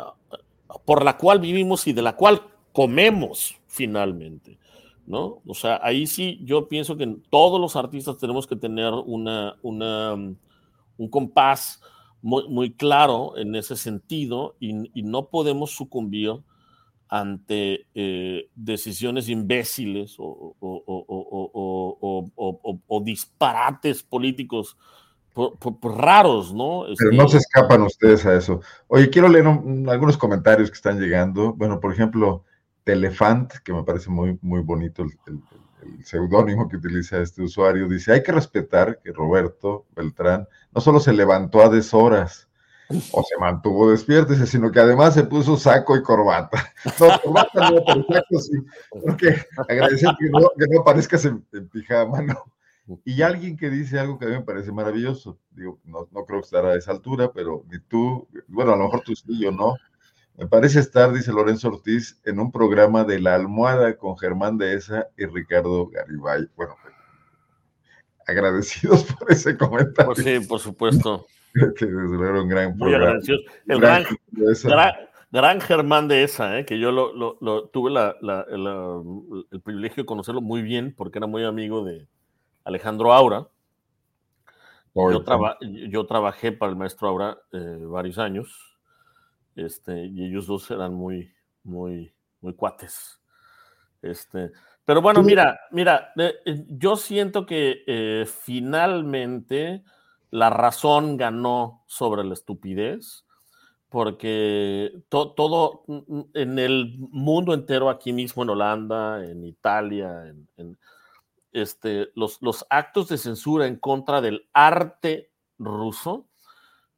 por 0.85 1.03
la 1.03 1.17
cual 1.17 1.39
vivimos 1.39 1.87
y 1.87 1.93
de 1.93 2.03
la 2.03 2.15
cual 2.15 2.41
comemos 2.71 3.55
finalmente. 3.65 4.59
¿no? 5.07 5.41
O 5.47 5.53
sea, 5.53 5.79
ahí 5.81 6.05
sí 6.05 6.39
yo 6.43 6.67
pienso 6.67 6.97
que 6.97 7.17
todos 7.29 7.59
los 7.59 7.75
artistas 7.75 8.17
tenemos 8.17 8.45
que 8.45 8.55
tener 8.55 8.93
una, 8.93 9.55
una 9.63 10.13
un 10.13 11.09
compás 11.09 11.81
muy, 12.21 12.47
muy, 12.47 12.73
claro 12.73 13.37
en 13.37 13.55
ese 13.55 13.75
sentido 13.75 14.55
y, 14.59 14.73
no 15.01 15.29
podemos 15.29 15.71
sucumbir 15.71 16.33
ante 17.09 17.87
eh, 17.95 18.49
decisiones 18.55 19.29
imbéciles 19.29 20.15
o, 20.19 20.55
o, 22.87 23.01
disparates 23.03 24.03
políticos 24.03 24.77
raros, 25.81 26.53
¿no? 26.53 26.85
Pero 26.97 27.11
no 27.11 27.27
se 27.27 27.37
este 27.37 27.49
escapan 27.49 27.83
ustedes 27.83 28.25
a 28.25 28.35
eso. 28.35 28.61
Oye, 28.87 29.09
quiero 29.09 29.29
leer 29.29 29.45
algunos 29.45 30.17
comentarios 30.17 30.69
que 30.69 30.75
están 30.75 30.99
llegando. 30.99 31.53
Bueno, 31.53 31.79
por 31.79 31.93
ejemplo, 31.93 32.43
Telefant, 32.83 33.53
que 33.63 33.73
me 33.73 33.83
parece 33.83 34.09
muy, 34.09 34.39
muy 34.41 34.61
bonito 34.61 35.03
el, 35.03 35.11
seudónimo 36.03 36.67
que 36.67 36.77
utiliza 36.77 37.21
este 37.21 37.43
usuario, 37.43 37.87
dice, 37.87 38.13
hay 38.13 38.23
que 38.23 38.31
respetar 38.31 38.99
que 39.01 39.11
Roberto 39.11 39.85
Beltrán 39.95 40.47
no 40.73 40.81
solo 40.81 40.99
se 40.99 41.13
levantó 41.13 41.61
a 41.61 41.69
deshoras 41.69 42.46
o 42.89 43.23
se 43.23 43.37
mantuvo 43.39 43.91
despierto, 43.91 44.33
sino 44.45 44.71
que 44.71 44.79
además 44.79 45.13
se 45.13 45.23
puso 45.23 45.57
saco 45.57 45.95
y 45.95 46.03
corbata. 46.03 46.73
No, 46.99 47.21
corbata 47.21 47.71
no, 47.71 47.83
pero 47.85 48.05
saco 48.07 48.39
sí, 48.39 48.57
porque 48.89 49.35
agradecer 49.67 50.09
que 50.19 50.29
no, 50.29 50.49
que 50.57 50.67
no 50.67 50.81
aparezcas 50.81 51.25
en 51.25 51.43
pijama, 51.71 52.21
¿no? 52.21 52.43
Y 53.03 53.21
alguien 53.21 53.57
que 53.57 53.69
dice 53.69 53.99
algo 53.99 54.17
que 54.17 54.25
a 54.25 54.29
mí 54.29 54.35
me 54.35 54.43
parece 54.43 54.71
maravilloso, 54.71 55.37
digo, 55.51 55.79
no, 55.83 56.07
no 56.11 56.25
creo 56.25 56.39
que 56.39 56.45
estar 56.45 56.65
a 56.65 56.75
esa 56.75 56.91
altura, 56.91 57.31
pero 57.33 57.65
ni 57.69 57.79
tú, 57.79 58.27
bueno, 58.47 58.73
a 58.73 58.77
lo 58.77 58.85
mejor 58.85 59.01
tú 59.01 59.13
sí, 59.13 59.39
yo 59.39 59.51
no. 59.51 59.75
Me 60.37 60.47
parece 60.47 60.79
estar, 60.79 61.11
dice 61.11 61.33
Lorenzo 61.33 61.67
Ortiz, 61.67 62.21
en 62.23 62.39
un 62.39 62.51
programa 62.51 63.03
de 63.03 63.19
La 63.19 63.35
Almohada 63.35 63.97
con 63.97 64.17
Germán 64.17 64.57
Dehesa 64.57 65.09
y 65.17 65.25
Ricardo 65.25 65.87
Garibay. 65.87 66.47
Bueno, 66.55 66.75
agradecidos 68.25 69.03
por 69.19 69.31
ese 69.31 69.57
comentario. 69.57 70.13
Pues 70.13 70.25
sí, 70.25 70.47
por 70.47 70.59
supuesto. 70.59 71.25
que 71.77 71.85
desde 71.85 72.31
un 72.31 72.47
gran 72.47 72.77
programa. 72.77 73.19
El 73.67 73.79
gran, 73.79 74.05
gran, 75.31 75.61
Germán 75.61 76.07
Dehesa, 76.07 76.59
¿eh? 76.59 76.65
que 76.65 76.79
yo 76.79 76.91
lo, 76.91 77.13
lo, 77.13 77.69
tuve 77.69 77.91
la, 77.91 78.15
la, 78.21 78.45
el 78.49 79.61
privilegio 79.61 80.03
de 80.03 80.07
conocerlo 80.07 80.41
muy 80.41 80.61
bien 80.61 80.93
porque 80.95 81.19
era 81.19 81.27
muy 81.27 81.43
amigo 81.43 81.83
de, 81.83 82.07
Alejandro 82.67 83.13
Aura. 83.13 83.47
Yo, 84.93 86.05
trabajé 86.05 86.51
para 86.51 86.71
el 86.71 86.77
maestro 86.77 87.07
Aura 87.07 87.37
eh, 87.53 87.79
varios 87.81 88.17
años, 88.17 88.77
este, 89.55 90.05
y 90.05 90.25
ellos 90.25 90.47
dos 90.47 90.69
eran 90.69 90.93
muy, 90.93 91.31
muy, 91.63 92.13
muy 92.41 92.53
cuates. 92.55 93.21
Este, 94.01 94.51
pero 94.83 95.01
bueno, 95.01 95.23
mira, 95.23 95.57
mira, 95.71 96.11
eh, 96.17 96.35
eh, 96.45 96.65
yo 96.67 96.97
siento 96.97 97.45
que 97.45 98.25
finalmente 98.43 99.83
la 100.31 100.49
razón 100.49 101.17
ganó 101.17 101.83
sobre 101.87 102.23
la 102.23 102.33
estupidez, 102.33 103.25
porque 103.89 105.03
todo 105.09 105.83
mm, 105.87 106.21
en 106.33 106.59
el 106.59 106.97
mundo 106.97 107.53
entero, 107.53 107.89
aquí 107.89 108.13
mismo 108.13 108.43
en 108.43 108.49
Holanda, 108.49 109.25
en 109.25 109.45
Italia, 109.45 110.27
en 110.57 110.77
este, 111.51 112.11
los, 112.15 112.41
los 112.41 112.65
actos 112.69 113.07
de 113.09 113.17
censura 113.17 113.67
en 113.67 113.77
contra 113.77 114.21
del 114.21 114.47
arte 114.53 115.31
ruso 115.57 116.27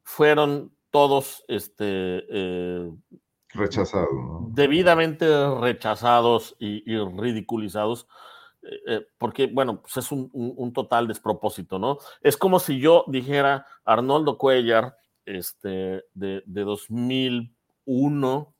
fueron 0.03 0.71
todos 0.91 1.45
este, 1.47 1.86
eh, 1.86 2.91
rechazados, 3.49 4.09
debidamente 4.53 5.25
rechazados 5.59 6.55
y, 6.59 6.84
ridiculizados. 6.97 8.07
Eh, 8.62 8.80
eh, 8.88 9.07
porque, 9.18 9.47
bueno, 9.47 9.82
pues 9.82 9.97
es 9.97 10.12
un, 10.12 10.72
total 10.74 11.07
despropósito, 11.07 11.80
¿no? 11.80 11.97
Es 12.22 12.38
como 12.38 12.60
si 12.60 12.80
yo 12.80 13.03
dijera 13.07 13.66
Arnoldo 13.86 14.38
Cuellar, 14.38 14.95
este, 15.26 16.03
de, 16.14 16.43
de 16.45 16.62
2001 16.64 18.53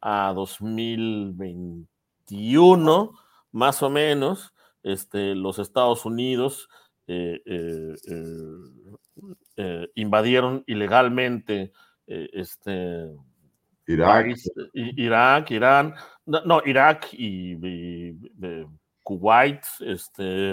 a 0.00 0.32
2021, 0.34 3.12
más 3.52 3.82
o 3.82 3.90
menos, 3.90 4.52
este, 4.82 5.34
los 5.34 5.58
Estados 5.58 6.04
Unidos 6.04 6.68
eh, 7.08 7.40
invadieron 9.94 10.64
ilegalmente 10.66 11.72
este, 12.06 13.08
Irak. 13.86 14.36
Irak, 14.74 15.50
Irán, 15.50 15.94
no, 16.26 16.60
Irak 16.64 17.08
y, 17.12 17.56
Kuwait, 19.06 19.60
este, 19.80 20.52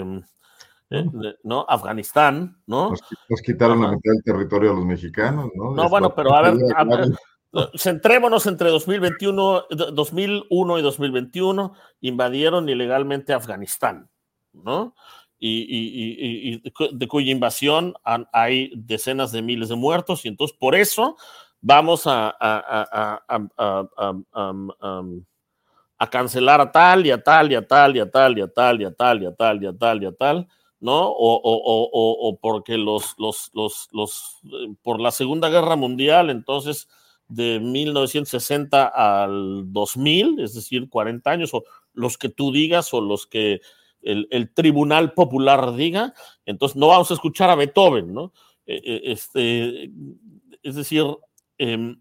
¿no? 1.42 1.66
Afganistán, 1.68 2.56
¿no? 2.68 2.90
Nos, 3.28 3.42
quitaron 3.42 3.82
la 3.82 3.88
mitad 3.88 4.12
del 4.12 4.22
territorio 4.22 4.70
a 4.70 4.74
los 4.74 4.84
mexicanos, 4.84 5.50
¿no? 5.56 5.74
No, 5.74 5.88
bueno, 5.88 6.14
pero 6.14 6.32
a 6.36 6.42
ver, 6.42 6.54
centrémonos 7.76 8.46
entre 8.46 8.70
2021, 8.70 9.64
2001 9.92 10.78
y 10.78 10.82
2021, 10.82 11.74
invadieron 12.00 12.68
ilegalmente 12.68 13.32
Afganistán, 13.32 14.08
¿no? 14.52 14.94
Y, 15.40 16.62
de 16.92 17.08
cuya 17.08 17.32
invasión 17.32 17.94
hay 18.32 18.70
decenas 18.76 19.32
de 19.32 19.42
miles 19.42 19.68
de 19.68 19.74
muertos 19.74 20.24
y 20.24 20.28
entonces 20.28 20.56
por 20.56 20.76
eso 20.76 21.16
vamos 21.60 22.06
a, 22.06 22.34
a, 22.40 23.20
cancelar 26.10 26.60
a 26.60 26.70
tal 26.70 27.06
y 27.06 27.10
a 27.10 27.22
tal 27.22 27.50
y 27.52 27.54
a 27.54 27.66
tal 27.66 27.96
y 27.96 28.00
a 28.00 28.10
tal 28.10 28.38
y 28.38 28.40
a 28.40 28.48
tal 28.48 28.80
y 28.80 28.84
a 28.84 28.90
tal 28.92 29.22
y 29.22 29.26
a 29.26 29.32
tal 29.32 29.62
y 29.62 29.66
a 29.66 29.72
tal 29.72 30.02
y 30.02 30.06
a 30.06 30.12
tal, 30.12 30.48
¿no? 30.80 31.06
O, 31.06 32.38
porque 32.40 32.76
los, 32.76 33.14
los, 33.18 33.50
los, 33.54 33.88
los, 33.92 34.40
por 34.82 35.00
la 35.00 35.10
Segunda 35.10 35.48
Guerra 35.48 35.76
Mundial, 35.76 36.30
entonces 36.30 36.88
de 37.28 37.58
1960 37.58 38.86
al 38.86 39.72
2000, 39.72 40.40
es 40.40 40.54
decir, 40.54 40.88
40 40.90 41.30
años, 41.30 41.54
o 41.54 41.64
los 41.92 42.18
que 42.18 42.28
tú 42.28 42.52
digas 42.52 42.92
o 42.92 43.00
los 43.00 43.26
que 43.26 43.60
el, 44.02 44.52
tribunal 44.52 45.14
popular 45.14 45.74
diga, 45.74 46.12
entonces 46.44 46.76
no 46.76 46.88
vamos 46.88 47.10
a 47.10 47.14
escuchar 47.14 47.48
a 47.50 47.54
Beethoven, 47.54 48.12
¿no? 48.12 48.32
E, 48.66 48.74
e, 48.74 49.12
este, 49.12 49.90
es 50.62 50.74
decir, 50.74 51.04
em, 51.58 52.00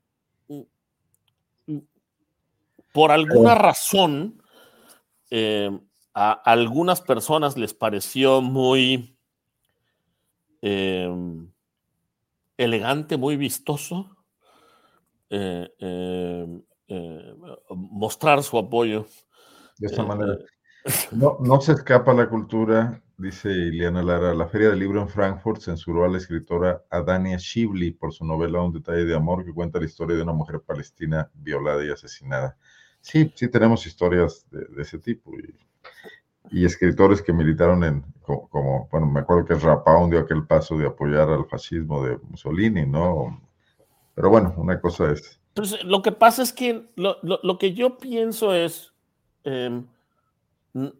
por 2.93 3.11
alguna 3.11 3.55
razón, 3.55 4.41
em, 5.29 5.81
a 6.13 6.31
algunas 6.31 7.01
personas 7.01 7.57
les 7.57 7.73
pareció 7.73 8.41
muy 8.41 9.17
em, 10.61 11.51
elegante, 12.55 13.17
muy 13.17 13.35
vistoso 13.35 14.15
eh, 15.35 15.67
eh, 15.79 17.35
mostrar 17.69 18.43
su 18.43 18.57
apoyo. 18.57 19.07
De 19.79 19.87
esta 19.87 20.03
manera. 20.03 20.33
Eh, 20.33 20.91
no, 21.11 21.37
no 21.39 21.59
se 21.59 21.71
escapa 21.71 22.13
la 22.13 22.29
cultura, 22.29 23.01
dice 23.17 23.49
Ileana 23.49 24.03
Lara. 24.03 24.35
La 24.35 24.47
Feria 24.47 24.69
del 24.69 24.79
Libro 24.79 25.01
en 25.01 25.09
Frankfurt 25.09 25.61
censuró 25.61 26.05
a 26.05 26.09
la 26.09 26.19
escritora 26.19 26.83
Adania 26.91 27.37
Shibli 27.39 27.91
por 27.91 28.13
su 28.13 28.25
novela 28.25 28.61
Un 28.61 28.73
detalle 28.73 29.05
de 29.05 29.15
amor 29.15 29.43
que 29.43 29.53
cuenta 29.53 29.79
la 29.79 29.85
historia 29.85 30.15
de 30.15 30.21
una 30.21 30.33
mujer 30.33 30.61
palestina 30.61 31.31
violada 31.33 31.83
y 31.83 31.89
asesinada. 31.89 32.57
Sí, 33.03 33.31
sí 33.35 33.49
tenemos 33.49 33.85
historias 33.85 34.47
de, 34.49 34.81
ese 34.81 34.97
tipo 34.97 35.33
y, 36.49 36.65
escritores 36.65 37.21
que 37.21 37.33
militaron 37.33 37.83
en, 37.83 38.03
como, 38.21 38.87
bueno, 38.91 39.07
me 39.07 39.19
acuerdo 39.19 39.45
que 39.45 39.55
Rapaun 39.55 40.09
dio 40.09 40.19
aquel 40.19 40.45
paso 40.47 40.77
de 40.77 40.87
apoyar 40.87 41.29
al 41.29 41.45
fascismo 41.45 42.03
de 42.05 42.17
Mussolini, 42.29 42.85
¿no? 42.85 43.41
Pero 44.15 44.29
bueno, 44.29 44.53
una 44.57 44.79
cosa 44.79 45.11
es... 45.11 45.41
Pues 45.53 45.83
lo 45.83 46.01
que 46.01 46.11
pasa 46.13 46.43
es 46.43 46.53
que 46.53 46.87
lo, 46.95 47.57
que 47.59 47.73
yo 47.73 47.97
pienso 47.97 48.53
es... 48.53 48.93
Em, 49.43 49.85
En 50.73 50.93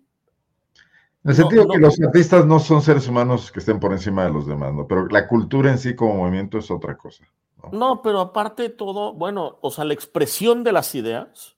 el 1.24 1.36
sentido 1.36 1.68
que 1.68 1.78
los 1.78 2.02
artistas 2.02 2.46
no 2.46 2.60
son 2.60 2.82
seres 2.82 3.08
humanos 3.08 3.50
que 3.50 3.60
estén 3.60 3.80
por 3.80 3.94
encima 3.94 4.26
de 4.26 4.32
los 4.32 4.46
demás, 4.46 4.74
¿no? 4.74 4.88
Pero 4.88 5.08
la 5.08 5.28
cultura 5.28 5.72
en 5.72 5.78
sí 5.78 5.96
como 5.96 6.16
movimiento 6.16 6.58
es 6.58 6.70
otra 6.70 6.98
cosa. 6.98 7.24
No, 7.72 8.02
pero 8.02 8.20
aparte 8.20 8.64
de 8.64 8.70
todo, 8.70 9.14
bueno, 9.14 9.58
o 9.62 9.72
sea, 9.72 9.86
la 9.86 9.94
expresión 9.94 10.66
de 10.66 10.74
las 10.74 10.94
ideas, 10.96 11.56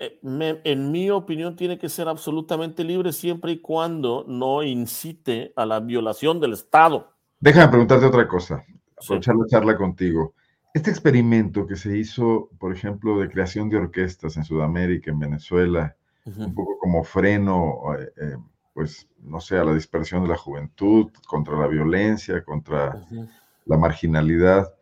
eh, 0.00 0.18
en 0.64 0.90
mi 0.90 1.10
opinión, 1.10 1.54
tiene 1.56 1.78
que 1.78 1.90
ser 1.90 2.08
absolutamente 2.08 2.84
libre 2.84 3.12
siempre 3.12 3.52
y 3.52 3.60
cuando 3.60 4.24
no 4.26 4.62
incite 4.62 5.52
a 5.56 5.66
la 5.66 5.78
violación 5.78 6.40
del 6.40 6.54
Estado. 6.54 7.12
Déjame 7.38 7.68
preguntarte 7.68 8.06
otra 8.06 8.26
cosa, 8.26 8.64
aprovechar 8.96 9.36
la 9.36 9.46
charla 9.46 9.76
contigo. 9.76 10.32
Este 10.72 10.90
experimento 10.90 11.66
que 11.66 11.76
se 11.76 11.98
hizo, 11.98 12.48
por 12.58 12.72
ejemplo, 12.72 13.18
de 13.18 13.28
creación 13.28 13.68
de 13.68 13.76
orquestas 13.76 14.38
en 14.38 14.44
Sudamérica, 14.44 15.10
en 15.10 15.18
Venezuela, 15.18 15.94
un 16.24 16.54
poco 16.54 16.78
como 16.78 17.04
freno, 17.04 17.80
eh, 17.98 18.12
eh, 18.22 18.36
pues, 18.72 19.06
no 19.18 19.40
sé, 19.40 19.58
a 19.58 19.64
la 19.64 19.74
dispersión 19.74 20.22
de 20.22 20.30
la 20.30 20.36
juventud, 20.36 21.10
contra 21.26 21.58
la 21.58 21.66
violencia, 21.66 22.42
contra 22.42 23.04
la 23.66 23.76
marginalidad. 23.76 24.72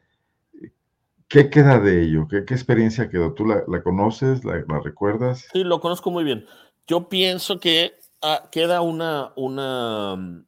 ¿Qué 1.28 1.50
queda 1.50 1.78
de 1.78 2.02
ello? 2.02 2.26
¿Qué, 2.26 2.38
experiencia 2.38 3.10
quedó? 3.10 3.34
¿Tú 3.34 3.44
la, 3.44 3.82
conoces? 3.82 4.44
La, 4.44 4.64
recuerdas? 4.82 5.46
Sí, 5.52 5.62
lo 5.62 5.80
conozco 5.80 6.10
muy 6.10 6.24
bien. 6.24 6.46
Yo 6.86 7.10
pienso 7.10 7.60
que 7.60 7.92
ah, 8.22 8.48
queda 8.50 8.80
una, 8.80 9.32
una, 9.36 10.44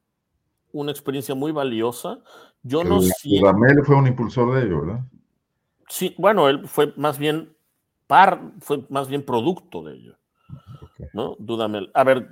una 0.72 0.91
experiencia 0.91 1.35
muy 1.35 1.53
valiosa. 1.53 2.20
Yo 2.62 2.83
no 2.83 3.03
sé. 3.03 3.12
Dudamel 3.24 3.85
fue 3.85 3.97
un 3.97 4.07
impulsor 4.07 4.55
de 4.55 4.66
ello, 4.66 4.81
¿verdad? 4.81 5.01
Sí, 5.89 6.14
bueno, 6.16 6.49
él 6.49 6.66
fue 6.66 6.95
más 6.97 7.18
bien 7.18 7.55
par, 8.07 8.41
fue 8.61 8.85
más 8.89 9.09
bien 9.09 9.22
producto 9.22 9.83
de 9.83 9.97
ello. 9.97 10.16
¿No? 11.12 11.37
Dudamel. 11.39 11.91
A 11.93 12.05
ver, 12.05 12.28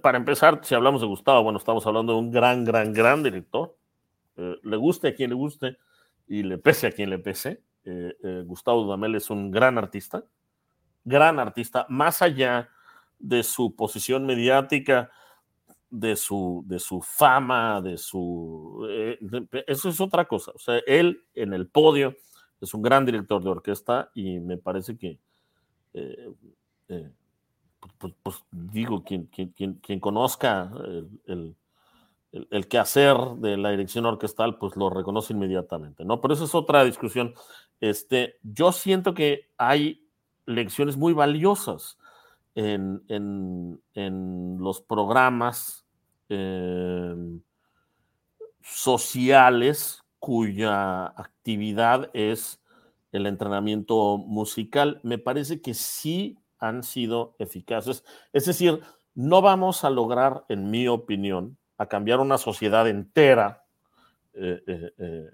para 0.00 0.16
empezar, 0.16 0.60
si 0.62 0.74
hablamos 0.74 1.02
de 1.02 1.06
Gustavo, 1.06 1.42
bueno, 1.42 1.58
estamos 1.58 1.86
hablando 1.86 2.14
de 2.14 2.18
un 2.20 2.30
gran, 2.30 2.64
gran, 2.64 2.92
gran 2.92 3.22
director. 3.22 3.76
Eh, 4.36 4.56
le 4.62 4.76
guste 4.76 5.08
a 5.08 5.14
quien 5.14 5.30
le 5.30 5.36
guste 5.36 5.76
y 6.26 6.42
le 6.42 6.56
pese 6.56 6.86
a 6.86 6.92
quien 6.92 7.10
le 7.10 7.18
pese. 7.18 7.60
Eh, 7.84 8.16
eh, 8.22 8.42
Gustavo 8.46 8.84
Dudamel 8.84 9.14
es 9.14 9.30
un 9.30 9.50
gran 9.50 9.78
artista, 9.78 10.24
gran 11.04 11.38
artista, 11.38 11.86
más 11.88 12.22
allá 12.22 12.68
de 13.18 13.42
su 13.42 13.74
posición 13.74 14.24
mediática, 14.26 15.10
de 15.90 16.16
su, 16.16 16.64
de 16.66 16.78
su 16.78 17.02
fama, 17.02 17.82
de 17.82 17.98
su... 17.98 18.86
eso 19.66 19.88
es 19.88 20.00
otra 20.00 20.26
cosa. 20.26 20.52
O 20.54 20.58
sea, 20.58 20.80
él 20.86 21.24
en 21.34 21.52
el 21.52 21.66
podio 21.68 22.16
es 22.60 22.72
un 22.72 22.82
gran 22.82 23.04
director 23.04 23.42
de 23.42 23.50
orquesta 23.50 24.10
y 24.14 24.38
me 24.38 24.56
parece 24.56 24.96
que, 24.96 25.18
pues, 27.98 28.14
pues, 28.22 28.44
digo, 28.50 29.02
quien, 29.04 29.26
quien, 29.26 29.74
quien, 29.74 30.00
conozca 30.00 30.72
el, 31.26 31.54
quehacer 32.68 33.16
de 33.38 33.56
la 33.56 33.70
dirección 33.70 34.06
orquestal, 34.06 34.58
pues 34.58 34.76
lo 34.76 34.90
reconoce 34.90 35.32
inmediatamente, 35.32 36.04
¿no? 36.04 36.20
Pero 36.20 36.34
eso 36.34 36.44
es 36.44 36.54
otra 36.54 36.84
discusión. 36.84 37.34
Este, 37.80 38.36
yo 38.42 38.72
siento 38.72 39.14
que 39.14 39.50
hay 39.58 40.08
lecciones 40.46 40.96
muy 40.96 41.12
valiosas 41.12 41.98
en, 42.54 43.80
los 44.58 44.80
programas 44.80 45.84
em, 46.28 47.40
sociales 48.62 50.02
cuya 50.18 51.06
actividad 51.06 52.10
es 52.14 52.62
el 53.10 53.26
entrenamiento 53.26 54.18
musical. 54.18 55.00
Me 55.02 55.18
parece 55.18 55.60
que 55.60 55.74
sí 55.74 56.38
han 56.58 56.82
sido 56.82 57.34
eficaces. 57.38 58.04
Es 58.32 58.46
decir, 58.46 58.80
no 59.14 59.42
vamos 59.42 59.84
a 59.84 59.90
lograr, 59.90 60.44
en 60.48 60.70
mi 60.70 60.86
opinión, 60.88 61.58
a 61.82 61.88
cambiar 61.88 62.20
una 62.20 62.38
sociedad 62.38 62.88
entera 62.88 63.64
eh, 64.34 64.62
eh, 64.66 64.94
eh, 64.98 65.30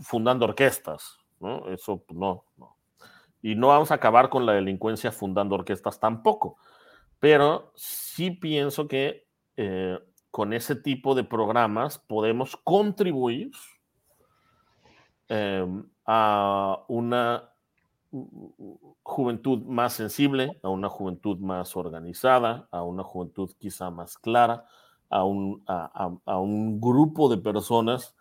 fundando 0.00 0.46
orquestas. 0.46 1.18
Eso 1.68 2.02
pues, 2.06 2.18
no, 2.18 2.44
no. 2.56 2.76
Y 3.42 3.54
no 3.54 3.68
vamos 3.68 3.90
a 3.90 3.94
acabar 3.94 4.28
con 4.28 4.44
la 4.46 4.52
delincuencia 4.52 5.12
fundando 5.12 5.54
orquestas 5.54 5.98
tampoco. 5.98 6.56
Pero 7.18 7.72
sí 7.74 8.30
pienso 8.30 8.88
que 8.88 9.26
con 10.30 10.52
ese 10.54 10.76
tipo 10.76 11.14
de 11.14 11.24
programas 11.24 11.98
podemos 11.98 12.56
contribuir 12.56 13.50
em, 15.28 15.86
a 16.06 16.84
una 16.88 17.50
juventud 19.02 19.62
más 19.64 19.92
sensible, 19.92 20.58
a 20.62 20.68
una 20.68 20.88
juventud 20.88 21.38
más 21.38 21.76
organizada, 21.76 22.68
a 22.70 22.82
una 22.82 23.02
juventud 23.02 23.50
quizá 23.58 23.90
más 23.90 24.18
clara, 24.18 24.66
a 25.10 25.24
un, 25.24 25.62
a, 25.66 26.38
un 26.38 26.80
grupo 26.80 27.28
de 27.28 27.36
personas 27.36 28.14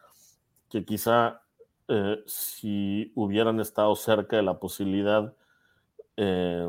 que 0.70 0.84
quizá 0.84 1.44
eh, 1.88 2.22
si 2.26 3.12
hubieran 3.16 3.60
estado 3.60 3.96
cerca 3.96 4.36
de 4.36 4.44
la 4.44 4.60
posibilidad 4.60 5.34
eh, 6.18 6.68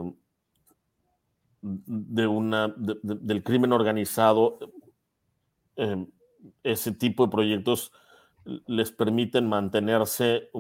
de 1.62 2.26
una, 2.26 2.72
del 2.76 3.42
crimen 3.42 3.72
organizado, 3.72 4.58
eh, 5.76 6.06
ese 6.62 6.92
tipo 6.92 7.26
de 7.26 7.32
proyectos 7.32 7.92
les 8.66 8.92
permiten 8.92 9.46
mantenerse, 9.46 10.50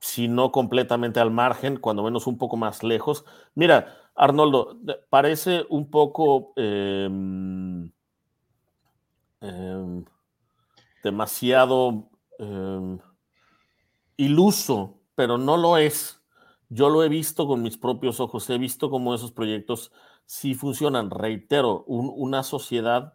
si 0.00 0.28
no 0.28 0.52
completamente 0.52 1.20
al 1.20 1.30
margen, 1.30 1.76
cuando 1.76 2.02
menos 2.02 2.26
un 2.26 2.38
poco 2.38 2.56
más 2.56 2.82
lejos. 2.82 3.24
Mira, 3.54 4.07
Arnoldo, 4.18 4.76
parece 5.10 5.64
un 5.70 5.90
poco 5.90 6.52
em, 6.56 7.92
em, 9.40 10.04
demasiado 11.04 12.10
em, 12.40 12.98
iluso, 14.16 15.00
pero 15.14 15.38
no 15.38 15.56
lo 15.56 15.76
es. 15.76 16.20
Yo 16.68 16.88
lo 16.90 17.04
he 17.04 17.08
visto 17.08 17.46
con 17.46 17.62
mis 17.62 17.78
propios 17.78 18.18
ojos, 18.18 18.50
he 18.50 18.58
visto 18.58 18.90
cómo 18.90 19.14
esos 19.14 19.30
proyectos 19.30 19.92
sí 20.26 20.54
funcionan. 20.54 21.10
Reitero, 21.10 21.84
una 21.84 22.42
sociedad 22.42 23.14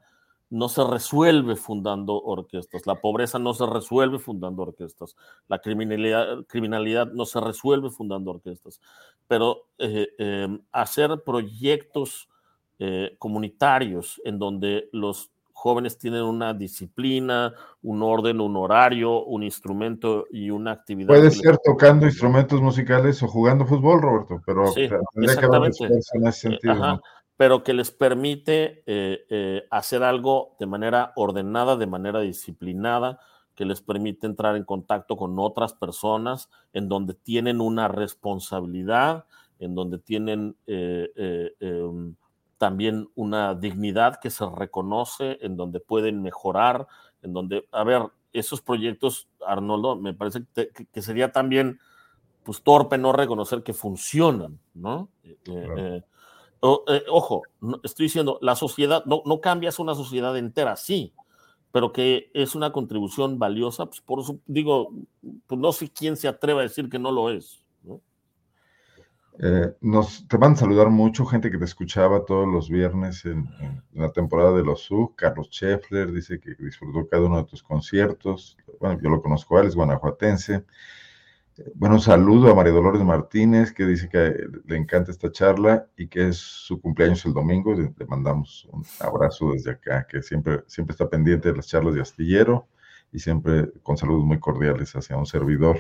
no 0.54 0.70
se 0.70 0.84
resuelve 0.84 1.56
fundando 1.56 2.22
orquestas, 2.22 2.86
la 2.86 3.02
pobreza 3.02 3.40
no 3.40 3.56
se 3.56 3.66
resuelve 3.66 4.20
fundando 4.20 4.62
orquestas, 4.62 5.16
la 5.48 5.58
criminalidad, 5.58 6.46
criminalidad 6.46 7.12
no 7.12 7.26
se 7.26 7.42
resuelve 7.42 7.90
fundando 7.90 8.30
orquestas, 8.30 8.80
pero 9.28 9.66
eh, 9.80 10.10
em, 10.20 10.62
hacer 10.72 11.24
proyectos 11.26 12.30
eh, 12.78 13.16
comunitarios 13.18 14.22
en 14.26 14.38
donde 14.38 14.90
los 14.92 15.32
jóvenes 15.54 15.98
tienen 15.98 16.22
una 16.22 16.54
disciplina, 16.54 17.56
un 17.82 18.04
orden, 18.04 18.40
un 18.40 18.56
horario, 18.56 19.24
un 19.24 19.42
instrumento 19.42 20.28
y 20.30 20.52
una 20.52 20.72
actividad. 20.74 21.08
Puede 21.08 21.32
ser 21.32 21.58
tocando 21.66 22.06
instrumentos 22.06 22.62
musicales 22.62 23.24
o 23.24 23.28
jugando 23.28 23.66
fútbol, 23.66 24.04
Roberto, 24.04 24.40
pero 24.46 24.68
sí, 24.68 24.88
exactamente. 25.16 25.84
en 25.84 26.28
ese 26.28 26.50
sentido 26.50 27.02
pero 27.44 27.62
que 27.62 27.74
les 27.74 27.92
permite 27.92 28.84
eh, 28.86 29.26
eh, 29.30 29.68
hacer 29.70 30.02
algo 30.02 30.56
de 30.62 30.66
manera 30.66 31.12
ordenada, 31.18 31.76
de 31.76 31.88
manera 31.88 32.22
disciplinada, 32.22 33.20
que 33.54 33.66
les 33.66 33.82
permite 33.82 34.28
entrar 34.28 34.56
en 34.56 34.64
contacto 34.64 35.18
con 35.18 35.38
otras 35.38 35.74
personas, 35.74 36.50
en 36.72 36.88
donde 36.88 37.16
tienen 37.16 37.60
una 37.60 37.90
responsabilidad, 37.90 39.26
en 39.60 39.76
donde 39.76 39.98
tienen 39.98 40.56
eh, 40.68 41.52
em, 41.60 42.16
también 42.58 43.10
una 43.14 43.56
dignidad 43.56 44.22
que 44.22 44.30
se 44.30 44.46
reconoce, 44.50 45.38
en 45.42 45.58
donde 45.58 45.82
pueden 45.82 46.22
mejorar, 46.22 46.88
en 47.24 47.34
donde, 47.34 47.68
a 47.74 47.84
ver, 47.84 48.04
esos 48.32 48.62
proyectos, 48.62 49.28
Arnoldo, 49.46 49.98
me 49.98 50.14
parece 50.14 50.46
que, 50.94 51.02
sería 51.02 51.34
también 51.34 51.78
pues 52.46 52.64
torpe 52.64 52.98
no 52.98 53.12
reconocer 53.12 53.64
que 53.64 53.74
funcionan, 53.74 54.62
¿no? 54.74 55.10
Eh, 55.26 56.04
ojo, 56.64 57.44
estoy 57.84 58.06
diciendo, 58.06 58.40
la 58.42 58.56
sociedad, 58.56 59.04
no, 59.06 59.22
no 59.26 59.42
cambias 59.42 59.80
una 59.80 59.96
sociedad 59.96 60.38
entera, 60.38 60.76
sí, 60.76 61.14
pero 61.72 61.92
que 61.92 62.30
es 62.34 62.56
una 62.56 62.72
contribución 62.72 63.40
valiosa, 63.40 63.88
pues 63.88 64.00
por 64.02 64.20
eso 64.20 64.40
digo, 64.46 64.94
pues 65.48 65.60
no 65.60 65.72
sé 65.72 65.90
quién 65.92 66.16
se 66.16 66.28
atreve 66.28 66.60
a 66.60 66.64
decir 66.64 66.90
que 66.90 67.00
no 67.00 67.12
lo 67.12 67.30
es. 67.30 67.64
Eh, 69.40 69.74
nos, 69.82 70.28
te 70.28 70.38
van 70.38 70.54
a 70.54 70.56
saludar 70.56 70.90
mucho, 70.90 71.26
gente 71.26 71.50
que 71.50 71.58
te 71.58 71.66
escuchaba 71.66 72.24
todos 72.24 72.48
los 72.48 72.70
viernes 72.70 73.26
en, 73.26 73.50
la 73.94 74.12
temporada 74.12 74.54
de 74.54 74.64
los 74.64 74.90
U. 74.92 75.14
Carlos 75.16 75.50
Scheffler 75.50 76.12
dice 76.12 76.40
que 76.40 76.54
disfrutó 76.60 77.08
cada 77.08 77.26
uno 77.26 77.38
de 77.38 77.46
tus 77.46 77.64
conciertos. 77.64 78.58
Bueno, 78.80 79.00
yo 79.02 79.10
lo 79.10 79.22
conozco 79.22 79.60
él, 79.60 79.68
es 79.68 79.76
guanajuatense. 79.76 80.66
Bueno, 81.76 81.96
un 81.96 82.02
saludo 82.02 82.52
a 82.52 82.56
María 82.56 82.74
Dolores 82.74 83.04
Martínez, 83.04 83.72
que 83.74 83.86
dice 83.86 84.10
que 84.10 84.36
le 84.66 84.76
encanta 84.78 85.12
esta 85.12 85.32
charla 85.32 85.88
y 85.96 86.08
que 86.08 86.30
es 86.30 86.38
su 86.38 86.82
cumpleaños 86.82 87.26
el 87.26 87.34
domingo. 87.34 87.74
Le, 87.74 87.92
mandamos 88.08 88.68
un 88.72 88.84
abrazo 89.00 89.52
desde 89.52 89.72
acá, 89.72 90.08
que 90.10 90.22
siempre, 90.22 90.64
siempre 90.68 90.94
está 90.94 91.10
pendiente 91.10 91.50
de 91.50 91.56
las 91.56 91.68
charlas 91.68 91.94
de 91.94 92.02
astillero 92.02 92.68
y 93.12 93.20
siempre 93.20 93.72
con 93.84 93.98
saludos 93.98 94.26
muy 94.26 94.40
cordiales 94.40 94.96
hacia 94.96 95.16
un 95.16 95.28
servidor. 95.28 95.78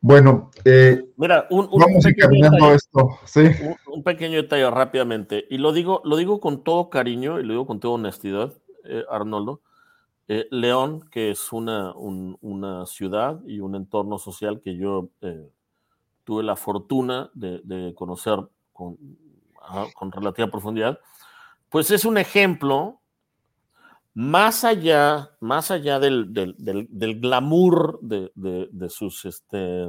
Bueno, 0.00 0.52
eh, 0.64 1.04
mira, 1.16 1.48
un, 1.50 1.68
vamos 1.72 2.04
pequeño 2.04 2.72
esto, 2.72 3.18
¿sí? 3.24 3.50
un, 3.92 4.04
pequeño 4.04 4.36
detalle 4.36 4.70
rápidamente, 4.70 5.44
y 5.50 5.58
lo 5.58 5.72
digo, 5.72 6.00
lo 6.04 6.16
digo 6.16 6.38
con 6.38 6.62
todo 6.62 6.88
cariño 6.88 7.40
y 7.40 7.42
lo 7.42 7.54
digo 7.54 7.66
con 7.66 7.80
toda 7.80 7.94
honestidad, 7.94 8.52
eh, 8.84 9.02
Arnoldo. 9.10 9.60
Eh, 10.28 10.46
León, 10.50 11.08
que 11.10 11.30
es 11.30 11.52
una, 11.52 11.94
una, 11.94 12.84
ciudad 12.84 13.40
y 13.46 13.60
un 13.60 13.74
entorno 13.74 14.18
social 14.18 14.60
que 14.60 14.76
yo 14.76 15.08
tuve 16.24 16.42
la 16.42 16.54
fortuna 16.54 17.30
de, 17.32 17.94
conocer 17.96 18.38
con, 18.72 18.98
con 19.94 20.12
relativa 20.12 20.50
profundidad, 20.50 21.00
pues 21.70 21.90
es 21.90 22.04
un 22.04 22.18
ejemplo 22.18 23.00
más 24.18 24.64
allá, 24.64 25.30
más 25.38 25.70
allá 25.70 26.00
del, 26.00 26.32
glamour 27.20 28.00
de, 28.02 28.88
sus 28.88 29.24
este, 29.24 29.88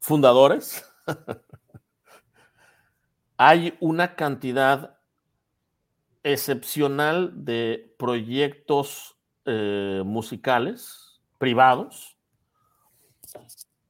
fundadores, 0.00 0.82
hay 3.36 3.76
una 3.78 4.16
cantidad 4.16 4.95
excepcional 6.32 7.44
de 7.44 7.94
proyectos 7.98 9.16
eh, 9.44 10.02
musicales 10.04 11.20
privados 11.38 12.16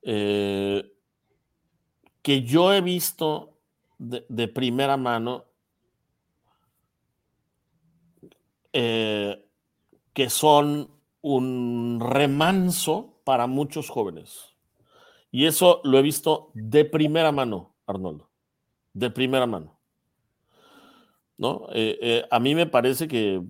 eh, 0.03 0.93
que 2.22 2.43
yo 2.43 2.72
he 2.72 2.80
visto 2.80 3.59
de 3.99 4.49
primera 4.49 4.97
mano 4.97 5.47
Eh, 8.78 9.43
que 10.12 10.28
son 10.28 10.91
un 11.22 11.99
remanso 11.99 13.22
para 13.24 13.47
muchos 13.47 13.89
jóvenes. 13.89 14.55
Y 15.30 15.47
eso 15.47 15.80
lo 15.82 15.99
he 15.99 16.03
visto 16.03 16.51
de 16.53 16.84
primera 16.84 17.32
mano, 17.32 17.74
Arnoldo, 17.87 18.28
de 18.93 19.09
primera 19.09 19.47
mano. 19.47 19.76
¿No? 21.39 21.66
Eh, 21.74 21.99
eh, 22.01 22.24
a 22.30 22.41
mí 22.41 22.55
me 22.55 22.66
parece 22.66 23.09
que 23.09 23.43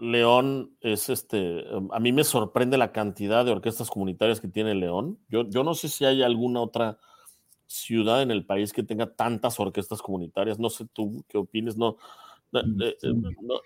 León 0.00 0.76
es 0.80 1.08
este, 1.08 1.64
a 1.90 1.98
mí 1.98 2.12
me 2.12 2.22
sorprende 2.22 2.78
la 2.78 2.92
cantidad 2.92 3.44
de 3.44 3.50
orquestas 3.50 3.90
comunitarias 3.90 4.40
que 4.40 4.46
tiene 4.46 4.74
León. 4.74 5.18
Yo, 5.28 5.48
yo 5.48 5.64
no 5.64 5.74
sé 5.74 5.88
si 5.88 6.04
hay 6.04 6.22
alguna 6.22 6.60
otra 6.60 6.98
ciudad 7.66 8.22
en 8.22 8.30
el 8.30 8.46
país 8.46 8.72
que 8.72 8.84
tenga 8.84 9.12
tantas 9.14 9.58
orquestas 9.58 10.00
comunitarias. 10.00 10.60
No 10.60 10.70
sé 10.70 10.86
tú 10.92 11.24
qué 11.26 11.38
opines, 11.38 11.76
no, 11.76 11.96
Mm, 12.52 12.82
eh, 12.82 12.96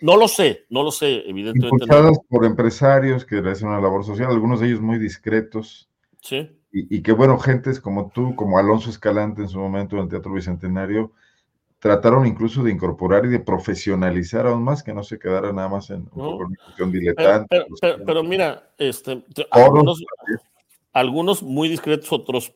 no, 0.00 0.16
lo 0.16 0.28
sé, 0.28 0.64
no 0.70 0.82
lo 0.84 0.92
sé, 0.92 1.28
evidentemente. 1.28 1.84
Impulsadas 1.84 2.18
por 2.28 2.44
empresarios 2.44 3.24
que 3.24 3.40
realizan 3.40 3.70
una 3.70 3.80
labor 3.80 4.04
social, 4.04 4.30
algunos 4.30 4.60
de 4.60 4.68
ellos 4.68 4.80
muy 4.80 4.98
discretos. 4.98 5.90
Sí. 6.20 6.48
Y, 6.72 7.02
que, 7.02 7.12
bueno, 7.12 7.38
gentes 7.38 7.80
como 7.80 8.10
tú, 8.10 8.36
como 8.36 8.58
Alonso 8.58 8.90
Escalante 8.90 9.40
en 9.40 9.48
su 9.48 9.58
momento 9.58 9.96
en 9.96 10.02
el 10.02 10.08
Teatro 10.08 10.34
Bicentenario, 10.34 11.12
trataron 11.86 12.26
incluso 12.26 12.62
de 12.62 12.72
incorporar 12.72 13.24
y 13.24 13.28
de 13.28 13.40
profesionalizar 13.40 14.46
aún 14.46 14.64
más, 14.64 14.82
que 14.82 14.92
no 14.92 15.04
se 15.04 15.18
quedara 15.18 15.52
nada 15.52 15.68
más 15.68 15.90
en 15.90 16.08
una 16.12 16.48
cuestión 16.64 16.90
diletante. 16.90 17.64
Pero, 18.04 18.22
mira, 18.24 18.70
este, 18.76 19.24
algunos, 20.92 21.42
muy 21.42 21.68
discretos, 21.68 22.12
otros 22.12 22.52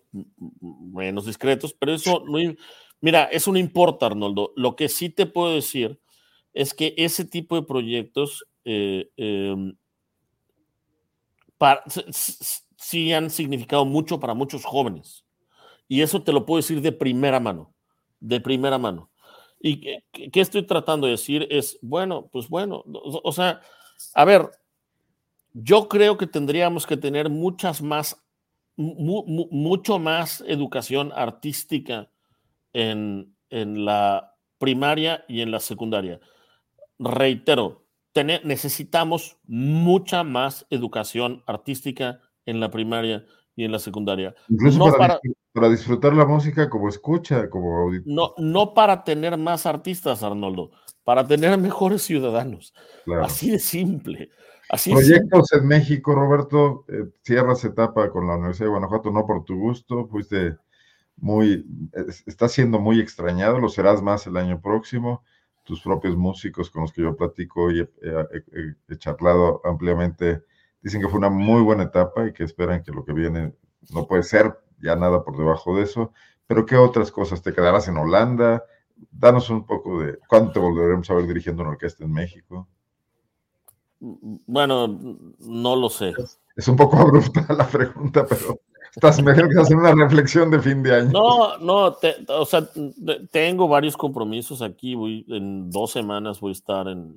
menos 0.50 1.26
discretos, 1.26 1.74
pero 1.78 1.94
eso 1.94 2.24
no, 2.26 2.38
mira, 3.00 3.24
eso 3.24 3.52
no 3.52 3.58
importa, 3.58 4.06
Arnoldo. 4.06 4.52
Lo 4.56 4.74
que 4.74 4.88
sí 4.88 5.10
te 5.10 5.26
puedo 5.26 5.54
decir 5.54 6.00
es 6.52 6.74
que 6.74 6.94
ese 6.96 7.24
tipo 7.24 7.54
de 7.54 7.62
proyectos 7.62 8.44
eh, 8.64 9.10
em, 9.16 9.76
sí 12.76 13.12
han 13.12 13.30
significado 13.30 13.84
mucho 13.84 14.18
para 14.18 14.34
muchos 14.34 14.64
jóvenes. 14.64 15.24
Y 15.90 16.02
eso 16.02 16.22
te 16.22 16.32
lo 16.32 16.46
puedo 16.46 16.58
decir 16.58 16.80
de 16.80 16.92
primera 16.92 17.40
mano, 17.40 17.74
de 18.20 18.40
primera 18.40 18.78
mano. 18.78 19.09
¿Y 19.60 19.80
qué, 20.12 20.40
estoy 20.40 20.62
tratando 20.62 21.06
de 21.06 21.12
decir? 21.12 21.46
Es, 21.50 21.78
bueno, 21.82 22.28
pues 22.32 22.48
bueno, 22.48 22.82
o, 22.86 23.32
sea, 23.32 23.60
a 24.14 24.24
ver, 24.24 24.50
yo 25.52 25.88
creo 25.88 26.16
que 26.16 26.26
tendríamos 26.26 26.86
que 26.86 26.96
tener 26.96 27.28
muchas 27.28 27.82
más, 27.82 28.24
mucho 28.76 29.98
más 29.98 30.42
educación 30.46 31.12
artística 31.14 32.10
en, 32.72 33.36
en 33.50 33.84
la 33.84 34.34
primaria 34.58 35.24
y 35.28 35.42
en 35.42 35.50
la 35.50 35.60
secundaria 35.60 36.20
reitero, 37.00 37.86
necesitamos 38.44 39.38
mucha 39.46 40.22
más 40.22 40.66
educación 40.68 41.42
artística 41.46 42.20
en 42.44 42.60
la 42.60 42.70
primaria 42.70 43.24
y 43.60 43.64
en 43.64 43.72
la 43.72 43.78
secundaria. 43.78 44.34
Incluso 44.48 44.92
para, 44.96 45.68
disfrutar 45.68 46.14
la 46.14 46.24
música 46.24 46.70
como 46.70 46.88
escucha, 46.88 47.50
como 47.50 47.76
auditor. 47.78 48.12
No, 48.12 48.34
no 48.38 48.72
para 48.72 49.04
tener 49.04 49.36
más 49.36 49.66
artistas, 49.66 50.22
Arnoldo, 50.22 50.70
para 51.04 51.26
tener 51.26 51.56
mejores 51.58 52.02
ciudadanos. 52.02 52.72
Así 53.22 53.50
de 53.50 53.58
simple. 53.58 54.30
Así 54.70 54.92
Proyectos 54.92 55.52
en 55.52 55.66
México, 55.66 56.14
Roberto, 56.14 56.84
eh, 56.88 57.04
cierras 57.22 57.64
etapa 57.64 58.10
con 58.10 58.26
la 58.26 58.36
Universidad 58.36 58.66
de 58.66 58.70
Guanajuato, 58.70 59.10
no 59.10 59.26
por 59.26 59.44
tu 59.44 59.58
gusto, 59.58 60.06
fuiste 60.06 60.56
muy, 61.16 61.66
estás 62.26 62.52
siendo 62.52 62.78
muy 62.78 63.00
extrañado, 63.00 63.58
lo 63.58 63.68
serás 63.68 64.00
más 64.00 64.26
el 64.26 64.36
año 64.36 64.60
próximo 64.60 65.22
tus 65.64 65.82
propios 65.82 66.16
músicos 66.16 66.70
con 66.70 66.82
los 66.82 66.92
que 66.92 67.02
yo 67.02 67.16
platico 67.16 67.70
y 67.70 67.80
he, 67.80 68.96
charlado 68.96 69.60
ampliamente, 69.64 70.42
dicen 70.82 71.00
que 71.00 71.08
fue 71.08 71.18
una 71.18 71.30
muy 71.30 71.62
buena 71.62 71.84
etapa 71.84 72.26
y 72.26 72.32
que 72.32 72.44
esperan 72.44 72.82
que 72.82 72.92
lo 72.92 73.04
que 73.04 73.12
viene 73.12 73.54
no 73.90 74.06
puede 74.06 74.22
ser 74.22 74.58
ya 74.80 74.96
nada 74.96 75.24
por 75.24 75.36
debajo 75.36 75.76
de 75.76 75.82
eso. 75.82 76.12
Pero 76.46 76.66
¿qué 76.66 76.76
otras 76.76 77.10
cosas? 77.10 77.42
¿Te 77.42 77.52
quedarás 77.52 77.88
en 77.88 77.96
Holanda? 77.96 78.64
Danos 79.10 79.50
un 79.50 79.64
poco 79.64 80.00
de 80.00 80.18
cuándo 80.28 80.52
te 80.52 80.58
volveremos 80.58 81.08
a 81.10 81.14
ver 81.14 81.26
dirigiendo 81.26 81.62
una 81.62 81.72
orquesta 81.72 82.04
en 82.04 82.12
México. 82.12 82.68
Bueno, 84.00 84.88
no 85.38 85.76
lo 85.76 85.90
sé. 85.90 86.14
Es 86.56 86.68
un 86.68 86.76
poco 86.76 86.96
abrupta 86.98 87.46
la 87.54 87.66
pregunta, 87.66 88.26
pero 88.26 88.58
Estás 88.94 89.22
mejor 89.22 89.48
que 89.48 89.60
hacer 89.60 89.76
una 89.76 89.94
reflexión 89.94 90.50
de 90.50 90.60
fin 90.60 90.82
de 90.82 90.94
año. 90.94 91.10
No, 91.12 91.58
no, 91.58 91.96
o 92.28 92.44
sea, 92.44 92.68
tengo 93.30 93.68
varios 93.68 93.96
compromisos 93.96 94.62
aquí. 94.62 94.96
Voy, 94.96 95.24
en 95.28 95.70
dos 95.70 95.92
semanas 95.92 96.40
voy 96.40 96.50
a 96.50 96.52
estar 96.52 96.88
en, 96.88 97.16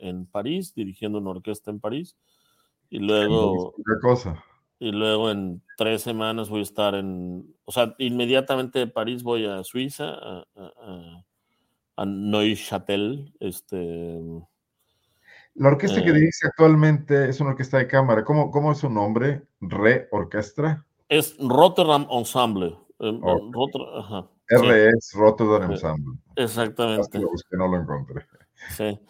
en, 0.00 0.26
París, 0.26 0.72
dirigiendo 0.74 1.18
una 1.18 1.30
orquesta 1.30 1.72
en 1.72 1.80
París. 1.80 2.16
Y 2.90 2.98
luego. 2.98 3.74
¿Qué 3.76 4.00
cosa? 4.00 4.42
Y 4.80 4.92
luego 4.92 5.30
en 5.30 5.62
tres 5.76 6.02
semanas 6.02 6.48
voy 6.48 6.60
a 6.60 6.62
estar 6.62 6.94
en. 6.94 7.54
O 7.64 7.72
sea, 7.72 7.94
inmediatamente 7.98 8.78
de 8.78 8.86
París 8.86 9.22
voy 9.22 9.46
a 9.46 9.64
Suiza, 9.64 10.10
a, 10.10 10.46
a, 10.56 11.24
a 11.96 12.06
Neuchâtel, 12.06 13.34
este 13.40 14.20
la 15.58 15.70
orquesta 15.70 16.02
que 16.02 16.10
eh. 16.10 16.12
dirige 16.12 16.46
actualmente 16.46 17.28
es 17.28 17.40
una 17.40 17.50
orquesta 17.50 17.78
de 17.78 17.88
cámara. 17.88 18.24
¿Cómo, 18.24 18.50
cómo 18.50 18.70
es 18.70 18.78
su 18.78 18.88
nombre? 18.88 19.42
¿Re 19.60 20.08
Orquestra? 20.12 20.86
Es 21.08 21.36
Rotterdam 21.38 22.06
Ensemble. 22.10 22.76
Eh, 23.00 23.20
R 24.50 24.88
es 24.88 25.12
Rotterdam 25.14 25.72
Ensemble. 25.72 26.16
Exactamente. 26.36 27.18
Lo 27.18 27.30
busqué, 27.30 27.56
no 27.56 27.66
lo 27.66 27.76
encontré. 27.76 28.24
Sí. 28.76 29.00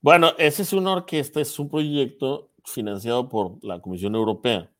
Bueno, 0.00 0.30
ese 0.38 0.62
es 0.62 0.72
una 0.72 0.92
orquesta, 0.92 1.40
es 1.40 1.58
un 1.58 1.68
proyecto 1.68 2.52
financiado 2.66 3.28
por 3.28 3.62
la 3.64 3.80
Comisión 3.80 4.14
Europea, 4.14 4.70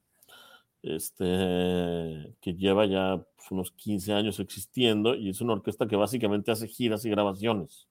este, 0.82 2.36
que 2.40 2.54
lleva 2.54 2.86
ya 2.86 3.24
pues, 3.36 3.50
unos 3.50 3.72
15 3.72 4.12
años 4.12 4.38
existiendo 4.40 5.14
y 5.14 5.30
es 5.30 5.40
una 5.40 5.54
orquesta 5.54 5.86
que 5.86 5.96
básicamente 5.96 6.50
hace 6.50 6.68
giras 6.68 7.04
y 7.04 7.10
grabaciones 7.10 7.88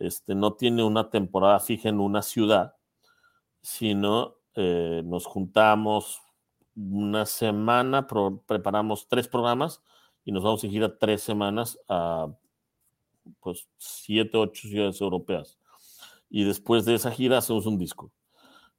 este, 0.00 0.34
no 0.34 0.54
tiene 0.54 0.82
una 0.82 1.10
temporada 1.10 1.60
fija 1.60 1.90
en 1.90 2.00
una 2.00 2.22
ciudad, 2.22 2.74
sino 3.60 4.36
eh, 4.54 5.02
nos 5.04 5.26
juntamos 5.26 6.20
una 6.74 7.26
semana, 7.26 8.06
preparamos 8.46 9.06
tres 9.08 9.28
programas 9.28 9.82
y 10.24 10.32
nos 10.32 10.42
vamos 10.42 10.64
a 10.64 10.68
gira 10.68 10.98
tres 10.98 11.22
semanas 11.22 11.78
a 11.86 12.28
pues 13.40 13.68
siete, 13.76 14.38
ocho 14.38 14.66
ciudades 14.66 15.00
europeas. 15.00 15.58
Y 16.30 16.44
después 16.44 16.86
de 16.86 16.94
esa 16.94 17.10
gira 17.10 17.38
hacemos 17.38 17.66
un 17.66 17.76
disco. 17.76 18.10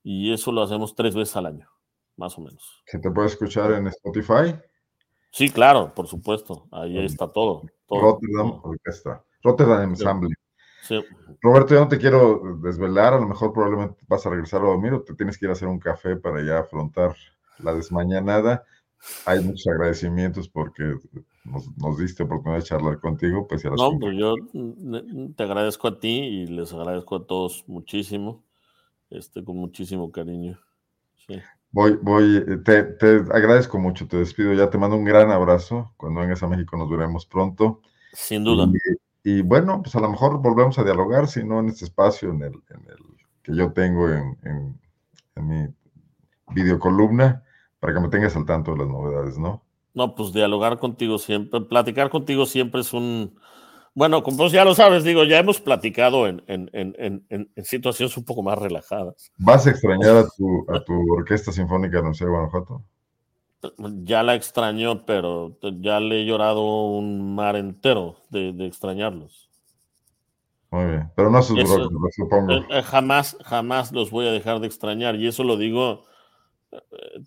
Y 0.03 0.33
eso 0.33 0.51
lo 0.51 0.61
hacemos 0.63 0.95
tres 0.95 1.15
veces 1.15 1.35
al 1.35 1.45
año, 1.45 1.67
más 2.17 2.37
o 2.37 2.41
menos. 2.41 2.83
¿Se 2.85 2.99
te 2.99 3.11
puede 3.11 3.27
escuchar 3.27 3.71
en 3.73 3.87
Spotify? 3.87 4.55
Sí, 5.31 5.49
claro, 5.49 5.93
por 5.93 6.07
supuesto. 6.07 6.67
Ahí 6.71 6.97
está 7.05 7.31
todo. 7.31 7.63
Rotterdam 7.89 8.59
Orquesta. 8.63 9.23
Rotterdam 9.43 9.89
Ensemble. 9.89 10.35
Roberto, 11.41 11.73
yo 11.73 11.81
no 11.81 11.87
te 11.87 11.97
quiero 11.97 12.57
desvelar, 12.61 13.13
a 13.13 13.19
lo 13.19 13.27
mejor 13.27 13.53
probablemente 13.53 14.01
vas 14.07 14.25
a 14.25 14.29
regresar 14.29 14.61
a 14.61 14.65
dormir 14.65 14.93
o 14.93 15.01
te 15.01 15.13
tienes 15.13 15.37
que 15.37 15.45
ir 15.45 15.49
a 15.49 15.53
hacer 15.53 15.67
un 15.67 15.79
café 15.79 16.15
para 16.15 16.43
ya 16.43 16.59
afrontar 16.59 17.15
la 17.59 17.73
desmañanada. 17.73 18.65
Hay 19.25 19.39
muchos 19.43 19.67
agradecimientos 19.67 20.47
porque 20.49 20.95
nos, 21.43 21.97
diste 21.97 22.23
oportunidad 22.23 22.59
de 22.59 22.65
charlar 22.65 22.99
contigo. 22.99 23.47
Pues, 23.47 23.63
no, 23.65 23.97
pues 23.99 24.15
yo 24.17 24.35
te 25.35 25.43
agradezco 25.43 25.87
a 25.87 25.99
ti 25.99 26.19
y 26.19 26.47
les 26.47 26.73
agradezco 26.73 27.15
a 27.15 27.25
todos 27.25 27.63
muchísimo, 27.67 28.43
este, 29.11 29.43
con 29.43 29.57
muchísimo 29.57 30.11
cariño. 30.11 30.59
Voy, 31.71 31.97
voy, 32.01 32.43
te, 32.65 32.83
te, 32.83 33.07
agradezco 33.31 33.79
mucho, 33.79 34.07
te 34.07 34.17
despido 34.17 34.53
ya, 34.53 34.69
te 34.69 34.77
mando 34.77 34.97
un 34.97 35.05
gran 35.05 35.31
abrazo. 35.31 35.93
Cuando 35.97 36.21
vengas 36.21 36.43
a 36.43 36.47
México 36.47 36.75
nos 36.77 36.89
veremos 36.89 37.25
pronto. 37.25 37.81
Sin 38.13 38.43
duda. 38.43 38.67
Y, 39.23 39.37
y 39.37 39.41
bueno, 39.41 39.81
pues 39.81 39.95
a 39.95 40.01
lo 40.01 40.09
mejor 40.09 40.41
volvemos 40.41 40.77
a 40.79 40.83
dialogar, 40.83 41.27
si 41.27 41.43
no 41.43 41.59
en 41.59 41.69
este 41.69 41.85
espacio, 41.85 42.31
en 42.31 42.41
el, 42.41 42.53
en 42.69 42.89
el 42.89 42.97
que 43.43 43.55
yo 43.55 43.71
tengo 43.71 44.09
en, 44.09 44.37
en, 44.43 44.79
en 45.35 45.47
mi 45.47 45.67
videocolumna, 46.53 47.43
para 47.79 47.93
que 47.93 47.99
me 47.99 48.09
tengas 48.09 48.35
al 48.35 48.45
tanto 48.45 48.73
de 48.73 48.79
las 48.79 48.87
novedades, 48.87 49.37
¿no? 49.37 49.63
No, 49.93 50.15
pues 50.15 50.31
dialogar 50.31 50.77
contigo 50.79 51.17
siempre, 51.17 51.61
platicar 51.61 52.09
contigo 52.09 52.45
siempre 52.45 52.81
es 52.81 52.93
un, 52.93 53.37
bueno, 53.93 54.23
como 54.23 54.47
ya 54.47 54.63
lo 54.63 54.73
sabes, 54.73 55.03
digo, 55.03 55.23
ya 55.25 55.39
hemos 55.39 55.59
platicado 55.59 56.27
en, 56.27 56.41
en, 56.47 56.69
en, 56.73 57.25
en, 57.29 57.65
situaciones 57.65 58.15
un 58.15 58.23
poco 58.23 58.41
más 58.41 58.57
relajadas. 58.57 59.31
¿Vas 59.37 59.67
a 59.67 59.71
extrañar 59.71 60.15
a 60.15 60.27
tu, 60.29 60.65
a 60.69 60.83
tu 60.83 60.93
orquesta 61.13 61.51
sinfónica 61.51 61.97
de 61.97 61.99
Universidad 61.99 62.27
de 62.27 62.31
Guanajuato? 62.31 62.83
Ya 64.03 64.23
la 64.23 64.35
extraño, 64.35 65.05
pero 65.05 65.57
ya 65.81 65.99
le 65.99 66.21
he 66.21 66.25
llorado 66.25 66.63
un 66.63 67.35
mar 67.35 67.55
entero 67.57 68.15
de, 68.29 68.53
de 68.53 68.65
extrañarlos. 68.65 69.49
Muy 70.71 70.85
bien, 70.85 71.11
pero 71.15 71.29
no 71.29 71.41
se 71.41 71.59
eso, 71.59 71.89
supongo. 72.15 72.53
Eh, 72.53 72.65
eh, 72.69 72.81
jamás, 72.81 73.37
jamás 73.43 73.91
los 73.91 74.09
voy 74.09 74.25
a 74.25 74.31
dejar 74.31 74.61
de 74.61 74.67
extrañar, 74.67 75.17
y 75.17 75.27
eso 75.27 75.43
lo 75.43 75.57
digo, 75.57 76.05
eh, 76.71 76.79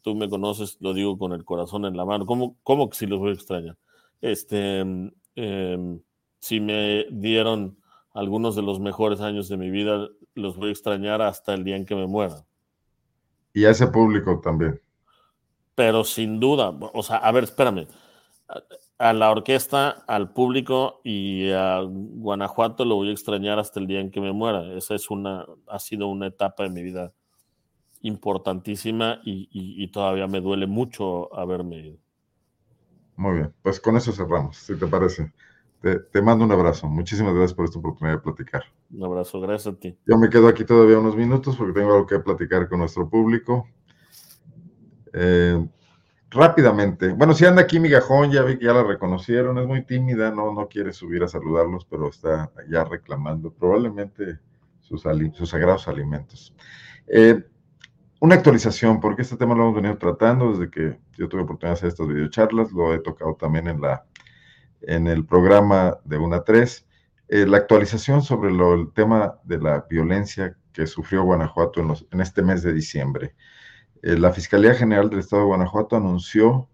tú 0.03 0.15
me 0.15 0.31
conoces, 0.31 0.79
lo 0.81 0.95
digo 0.95 1.19
con 1.19 1.35
el 1.35 1.45
corazón 1.45 1.85
en 1.85 1.95
la 1.95 2.07
mano. 2.07 2.25
¿Cómo, 2.25 2.57
cómo 2.63 2.89
que 2.89 2.97
si 2.97 3.07
los 3.07 3.19
voy 3.19 3.31
a 3.31 3.35
extrañar? 3.35 3.77
Este. 4.23 4.83
Eh, 5.37 5.99
si 6.45 6.61
me 6.61 7.07
dieron 7.11 7.79
algunos 8.13 8.55
de 8.55 8.61
los 8.61 8.79
mejores 8.79 9.23
años 9.23 9.49
de 9.49 9.57
mi 9.57 9.71
vida, 9.71 10.11
los 10.35 10.59
voy 10.59 10.69
a 10.69 10.73
extrañar 10.73 11.23
hasta 11.23 11.55
el 11.55 11.65
día 11.65 11.75
en 11.75 11.87
que 11.87 11.95
me 11.95 12.07
muera. 12.07 12.45
Y 13.55 13.65
a 13.65 13.71
ese 13.71 13.87
público 13.87 14.41
también. 14.41 14.79
Pero 15.75 16.05
sin 16.05 16.41
duda, 16.41 16.69
o 16.69 17.03
sea, 17.03 17.17
a 17.17 17.33
ver, 17.33 17.45
espérame. 17.45 17.87
A 18.99 19.15
la 19.15 19.31
orquesta, 19.31 20.05
al 20.07 20.35
público 20.35 21.01
y 21.03 21.51
a 21.51 21.81
Guanajuato 21.81 22.85
lo 22.85 22.97
voy 22.97 23.09
a 23.09 23.13
extrañar 23.13 23.59
hasta 23.59 23.81
el 23.81 23.87
día 23.87 24.01
en 24.01 24.11
que 24.11 24.21
me 24.21 24.33
muera. 24.33 24.71
Esa 24.75 24.95
es 24.95 25.11
una, 25.11 25.47
ha 25.67 25.79
sido 25.79 26.09
una 26.09 26.27
etapa 26.27 26.65
de 26.65 26.69
mi 26.69 26.83
vida 26.83 27.15
importantísima 28.03 29.23
y, 29.25 29.49
y, 29.51 29.83
y 29.83 29.89
todavía 29.89 30.27
me 30.27 30.43
duele 30.43 30.67
mucho 30.67 31.35
haberme 31.35 31.79
ido. 31.79 31.99
Muy 33.17 33.37
bien, 33.37 33.55
pues 33.63 33.81
con 33.81 33.97
eso 33.97 34.13
cerramos, 34.13 34.59
si 34.59 34.79
te 34.79 34.87
parece. 34.87 35.33
Te, 36.11 36.23
mando 36.23 36.47
un 36.47 36.53
abrazo. 36.53 36.89
Muchísimas 36.89 37.35
gracias 37.35 37.53
por 37.53 37.67
esta 37.67 37.79
oportunidad 37.79 38.17
de 38.17 38.23
platicar. 38.23 38.65
Un 38.91 39.05
abrazo, 39.05 39.39
gracias 39.39 39.75
a 39.75 39.79
ti. 39.79 39.99
Yo 40.07 40.17
me 40.17 40.31
quedo 40.31 40.49
aquí 40.49 40.65
todavía 40.65 40.99
unos 40.99 41.15
minutos 41.15 41.57
porque 41.57 41.79
tengo 41.79 41.93
algo 41.93 42.07
que 42.07 42.19
platicar 42.21 42.71
con 42.71 42.79
nuestro 42.79 43.07
público. 43.07 43.69
Eh, 45.13 45.63
rápidamente. 46.31 47.13
Bueno, 47.13 47.35
si 47.35 47.45
anda 47.45 47.61
aquí 47.61 47.79
Migajón, 47.79 48.33
ya 48.33 48.43
vi 48.45 48.59
que 48.59 48.65
ya 48.65 48.73
la 48.73 48.83
reconocieron, 48.83 49.59
es 49.59 49.67
muy 49.67 49.85
tímida, 49.85 50.31
no, 50.31 50.55
no 50.55 50.69
quiere 50.69 50.91
subir 50.91 51.23
a 51.23 51.29
saludarlos, 51.29 51.85
pero 51.85 52.09
está 52.09 52.51
ya 52.71 52.85
reclamando 52.85 53.53
probablemente 53.53 54.39
sus, 54.81 55.03
sus 55.35 55.51
sagrados 55.51 55.87
alimentos. 55.87 56.55
Eh, 57.09 57.45
una 58.21 58.37
actualización, 58.37 59.01
porque 59.01 59.21
este 59.21 59.37
tema 59.37 59.55
lo 59.55 59.65
hemos 59.65 59.75
venido 59.75 59.99
tratando 59.99 60.51
desde 60.51 60.71
que 60.71 60.99
yo 61.19 61.29
tuve 61.29 61.43
oportunidad 61.43 61.75
de 61.75 61.79
hacer 61.79 61.89
estas 61.91 62.09
videocharlas, 62.09 62.73
lo 62.73 62.95
he 62.95 63.01
tocado 63.01 63.35
también 63.35 63.69
en 63.69 63.83
la 63.83 64.07
en 64.89 65.07
el 65.07 65.25
programa 65.25 65.99
de 66.05 66.19
una 66.19 66.45
3, 66.45 66.87
eh, 67.29 67.47
la 67.47 67.59
actualización 67.59 68.23
sobre 68.23 68.53
lo, 68.53 68.75
el 68.75 68.93
tema 68.93 69.39
de 69.45 69.59
la 69.59 69.87
violencia 69.89 70.57
que 70.73 70.87
sufrió 70.87 71.23
Guanajuato 71.25 71.81
en, 71.81 71.89
los, 71.89 72.07
en 72.11 72.21
este 72.21 72.43
mes 72.43 72.63
de 72.63 72.73
diciembre. 72.73 73.35
Eh, 74.03 74.19
la 74.19 74.33
Fiscalía 74.33 74.75
General 74.75 75.09
del 75.09 75.21
Estado 75.21 75.43
de 75.43 75.49
Guanajuato 75.49 75.97
anunció 75.97 76.69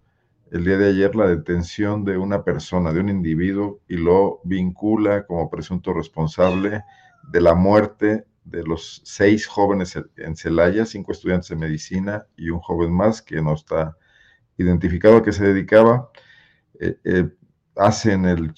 el 0.51 0.65
día 0.65 0.79
de 0.79 0.89
ayer 0.89 1.15
la 1.15 1.29
detención 1.29 2.05
de 2.05 2.19
una 2.19 2.43
persona, 2.43 2.93
de 2.93 3.01
un 3.01 3.09
individuo, 3.09 3.81
y 3.87 3.97
lo 3.97 4.41
vincula 4.43 5.25
como 5.27 5.49
presunto 5.49 5.93
responsable 5.93 6.83
de 7.31 7.41
la 7.41 7.55
muerte 7.55 8.27
de 8.45 8.65
los 8.65 9.01
seis 9.05 9.47
jóvenes 9.47 9.97
en 10.17 10.35
Celaya, 10.35 10.85
cinco 10.87 11.13
estudiantes 11.13 11.51
de 11.51 11.57
medicina 11.57 12.27
y 12.37 12.51
un 12.51 12.59
joven 12.59 12.93
más 12.93 13.23
que 13.23 13.41
no 13.41 13.55
está 13.55 13.97
identificado 14.57 15.19
a 15.19 15.23
qué 15.23 15.33
se 15.33 15.45
dedicaba. 15.45 16.11
Eh, 16.81 16.97
eh, 17.05 17.29
hacen 17.81 18.27
el, 18.27 18.53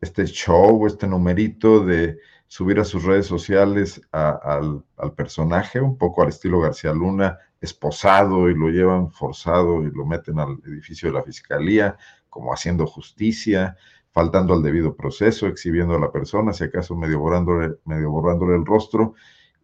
este 0.00 0.26
show, 0.26 0.86
este 0.86 1.08
numerito 1.08 1.84
de 1.84 2.18
subir 2.46 2.78
a 2.78 2.84
sus 2.84 3.04
redes 3.04 3.26
sociales 3.26 4.00
al, 4.12 4.84
al, 4.96 5.12
personaje, 5.14 5.80
un 5.80 5.96
poco 5.96 6.22
al 6.22 6.28
estilo 6.28 6.60
García 6.60 6.92
Luna, 6.92 7.38
esposado 7.60 8.48
y 8.48 8.54
lo 8.54 8.68
llevan 8.68 9.10
forzado 9.10 9.82
y 9.82 9.90
lo 9.90 10.04
meten 10.04 10.38
al 10.38 10.58
edificio 10.66 11.08
de 11.08 11.14
la 11.14 11.22
fiscalía, 11.22 11.96
como 12.28 12.52
haciendo 12.52 12.86
justicia, 12.86 13.76
faltando 14.12 14.54
al 14.54 14.62
debido 14.62 14.94
proceso, 14.94 15.46
exhibiendo 15.46 15.96
a 15.96 16.00
la 16.00 16.12
persona, 16.12 16.52
si 16.52 16.64
acaso 16.64 16.94
medio 16.94 17.18
borrándole, 17.18 17.76
medio 17.84 18.10
borrándole 18.10 18.56
el 18.56 18.66
rostro, 18.66 19.14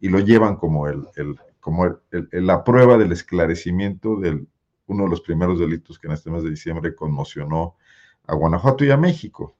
y 0.00 0.08
lo 0.08 0.18
llevan 0.18 0.56
como, 0.56 0.88
el, 0.88 1.06
el 1.16 1.38
como 1.60 1.84
el, 1.84 1.98
la 2.32 2.64
prueba 2.64 2.96
del 2.96 3.12
esclarecimiento 3.12 4.16
de 4.16 4.44
uno 4.86 5.04
de 5.04 5.10
los 5.10 5.20
primeros 5.20 5.60
delitos 5.60 5.98
que 5.98 6.08
en 6.08 6.14
este 6.14 6.30
mes 6.30 6.42
de 6.42 6.50
diciembre 6.50 6.94
conmocionó 6.94 7.76
a 8.26 8.34
Guanajuato 8.34 8.84
y 8.84 8.90
a 8.90 8.96
México. 8.96 9.56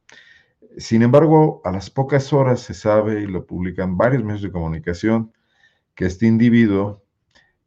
Sin 0.79 1.03
embargo, 1.03 1.61
a 1.65 1.71
las 1.73 1.91
pocas 1.91 2.33
horas 2.33 2.61
se 2.61 2.75
sabe, 2.75 3.23
y 3.23 3.27
lo 3.27 3.47
publican 3.47 3.97
varios 3.97 4.25
medios 4.25 4.43
de 4.43 4.53
comunicación, 4.53 5.33
que 5.95 6.07
este 6.07 6.27
individuo 6.27 7.03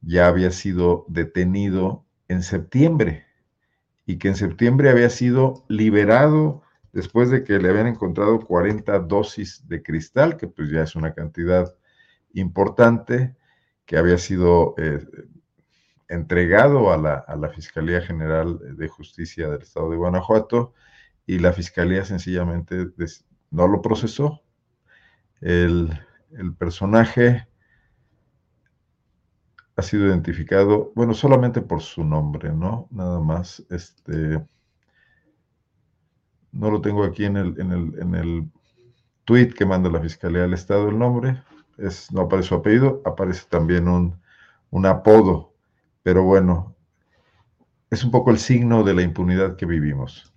ya 0.02 0.28
había 0.28 0.52
sido 0.52 1.06
detenido 1.08 2.06
en 2.28 2.42
septiembre 2.44 3.26
y 4.06 4.18
que 4.18 4.30
en 4.30 4.36
septiembre 4.36 4.90
había 4.90 5.10
sido 5.10 5.66
liberado 5.68 6.62
después 6.94 7.30
de 7.30 7.44
que 7.44 7.60
le 7.60 7.70
habían 7.70 7.88
encontrado 7.88 8.40
40 8.40 9.00
dosis 9.00 9.68
de 9.68 9.84
cristal, 9.84 10.38
que 10.38 10.48
pues 10.48 10.70
ya 10.72 10.84
es 10.84 10.96
una 10.96 11.14
cantidad 11.14 11.76
importante, 12.34 13.36
que 13.86 13.98
había 13.98 14.18
sido 14.18 14.76
eh, 14.78 15.06
entregado 16.08 16.92
a 16.92 16.98
la, 16.98 17.16
a 17.16 17.36
la, 17.36 17.50
Fiscalía 17.50 18.02
General 18.02 18.60
de 18.78 18.88
Justicia 18.88 19.50
del 19.50 19.62
Estado 19.62 19.90
de 19.90 19.98
Guanajuato 19.98 20.74
y 21.26 21.40
la 21.40 21.54
Fiscalía 21.54 22.06
sencillamente 22.06 22.88
no 23.52 23.68
lo 23.68 23.82
procesó. 23.82 24.42
El, 25.42 25.90
el, 26.32 26.54
personaje 26.56 27.48
ha 29.76 29.82
sido 29.82 30.08
identificado, 30.08 30.92
bueno, 30.96 31.14
solamente 31.14 31.62
por 31.62 31.82
su 31.82 32.04
nombre, 32.04 32.54
¿no? 32.54 32.88
Nada 32.92 33.20
más, 33.20 33.66
este, 33.70 34.46
no 36.52 36.72
lo 36.72 36.82
tengo 36.82 37.04
aquí 37.04 37.26
en 37.26 37.38
el, 37.38 37.60
en 37.60 37.72
el, 37.72 38.00
en 38.00 38.16
el 38.16 38.52
tweet 39.26 39.50
que 39.50 39.66
manda 39.66 39.90
la 39.90 40.02
Fiscalía 40.02 40.44
del 40.44 40.54
Estado 40.54 40.90
el 40.90 40.98
nombre, 40.98 41.44
es, 41.78 42.12
no 42.12 42.22
aparece 42.22 42.50
su 42.50 42.56
apellido, 42.56 43.02
aparece 43.06 43.46
también 43.50 43.88
un, 43.88 44.18
un 44.70 44.86
apodo 44.86 45.55
pero 46.06 46.22
bueno, 46.22 46.76
es 47.90 48.04
un 48.04 48.12
poco 48.12 48.30
el 48.30 48.38
signo 48.38 48.84
de 48.84 48.94
la 48.94 49.02
impunidad 49.02 49.56
que 49.56 49.66
vivimos. 49.66 50.32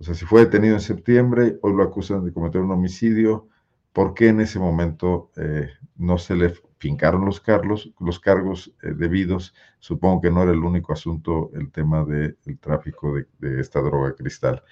O 0.00 0.02
sea, 0.02 0.14
si 0.14 0.24
fue 0.24 0.40
detenido 0.40 0.74
en 0.74 0.80
septiembre, 0.80 1.60
hoy 1.62 1.74
lo 1.74 1.84
acusan 1.84 2.24
de 2.24 2.32
cometer 2.32 2.60
un 2.60 2.72
homicidio, 2.72 3.46
¿por 3.92 4.14
qué 4.14 4.30
en 4.30 4.40
ese 4.40 4.58
momento 4.58 5.30
eh, 5.36 5.68
no 5.94 6.18
se 6.18 6.34
le 6.34 6.54
fincaron 6.78 7.24
los, 7.24 7.40
cargos, 7.40 7.92
los 8.00 8.18
cargos 8.18 8.74
eh, 8.82 8.92
debidos? 8.96 9.54
Supongo 9.78 10.22
que 10.22 10.32
no 10.32 10.42
era 10.42 10.50
el 10.50 10.64
único 10.64 10.92
asunto 10.92 11.52
el 11.54 11.70
tema 11.70 12.04
del 12.04 12.36
tráfico 12.58 13.14
de, 13.14 13.28
de, 13.38 13.60
esta 13.60 13.80
droga 13.80 14.16
cristal. 14.16 14.64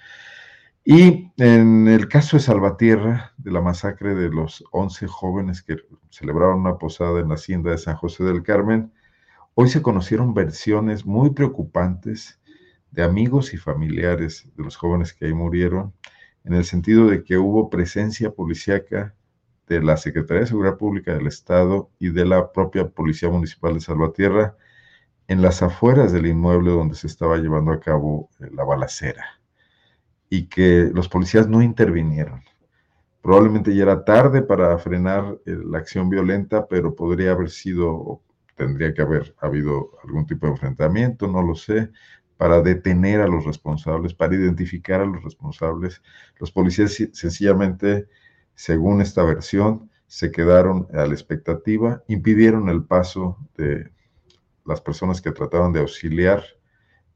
Y 0.83 1.31
en 1.37 1.87
el 1.87 2.09
caso 2.09 2.35
de 2.35 2.43
Salvatierra, 2.43 3.31
de 3.37 3.51
la 3.51 3.61
masacre 3.61 4.15
de 4.15 4.27
los 4.27 4.65
11 4.71 5.07
jóvenes 5.07 5.61
que 5.61 5.77
celebraron 6.09 6.59
una 6.59 6.77
posada 6.77 7.21
en 7.21 7.29
la 7.29 7.35
hacienda 7.35 7.71
de 7.71 7.77
San 7.77 7.95
José 7.95 8.25
del 8.25 8.43
Carmen, 8.43 8.91
Hoy 9.61 9.67
se 9.67 9.81
conocieron 9.81 10.33
versiones 10.33 11.05
muy 11.05 11.31
preocupantes 11.31 12.39
de 12.91 13.03
amigos 13.03 13.53
y 13.53 13.57
familiares 13.57 14.47
de 14.55 14.63
los 14.63 14.77
jóvenes 14.77 15.11
que 15.11 15.25
ahí 15.25 15.33
murieron, 15.33 15.93
en 16.45 16.53
el 16.53 16.63
sentido 16.63 17.07
de 17.07 17.25
que 17.25 17.37
hubo 17.37 17.69
presencia 17.69 18.31
policíaca 18.31 19.15
de 19.67 19.81
la 19.81 19.97
Secretaría 19.97 20.43
de 20.43 20.47
Seguridad 20.47 20.77
Pública 20.77 21.13
del 21.13 21.27
Estado 21.27 21.89
y 21.99 22.11
de 22.11 22.23
la 22.23 22.53
propia 22.53 22.87
Policía 22.87 23.29
Municipal 23.29 23.73
de 23.73 23.81
Salvatierra 23.81 24.55
en 25.27 25.41
las 25.41 25.61
afueras 25.61 26.13
del 26.13 26.27
inmueble 26.27 26.71
donde 26.71 26.95
se 26.95 27.07
estaba 27.07 27.35
llevando 27.35 27.73
a 27.73 27.81
cabo 27.81 28.29
eh, 28.39 28.49
la 28.53 28.63
balacera 28.63 29.41
y 30.29 30.45
que 30.45 30.89
los 30.93 31.09
policías 31.09 31.49
no 31.49 31.61
intervinieron. 31.61 32.43
Probablemente 33.21 33.75
ya 33.75 33.83
era 33.83 34.05
tarde 34.05 34.41
para 34.41 34.77
frenar 34.77 35.37
eh, 35.45 35.57
la 35.65 35.79
acción 35.79 36.09
violenta, 36.09 36.65
pero 36.65 36.95
podría 36.95 37.31
haber 37.31 37.49
sido 37.49 38.21
tendría 38.59 38.93
que 38.93 39.01
haber 39.01 39.33
habido 39.39 39.91
algún 40.03 40.25
tipo 40.25 40.45
de 40.45 40.51
enfrentamiento, 40.51 41.27
no 41.27 41.41
lo 41.41 41.55
sé, 41.55 41.89
para 42.35 42.61
detener 42.61 43.21
a 43.21 43.27
los 43.27 43.45
responsables, 43.45 44.13
para 44.13 44.35
identificar 44.35 44.99
a 44.99 45.05
los 45.05 45.23
responsables. 45.23 46.01
Los 46.39 46.51
policías 46.51 46.93
sencillamente, 47.13 48.09
según 48.55 48.99
esta 48.99 49.23
versión, 49.23 49.89
se 50.07 50.29
quedaron 50.29 50.87
a 50.93 51.05
la 51.05 51.13
expectativa, 51.13 52.03
impidieron 52.09 52.67
el 52.67 52.83
paso 52.83 53.37
de 53.55 53.93
las 54.65 54.81
personas 54.81 55.21
que 55.21 55.31
trataban 55.31 55.71
de 55.71 55.79
auxiliar, 55.79 56.43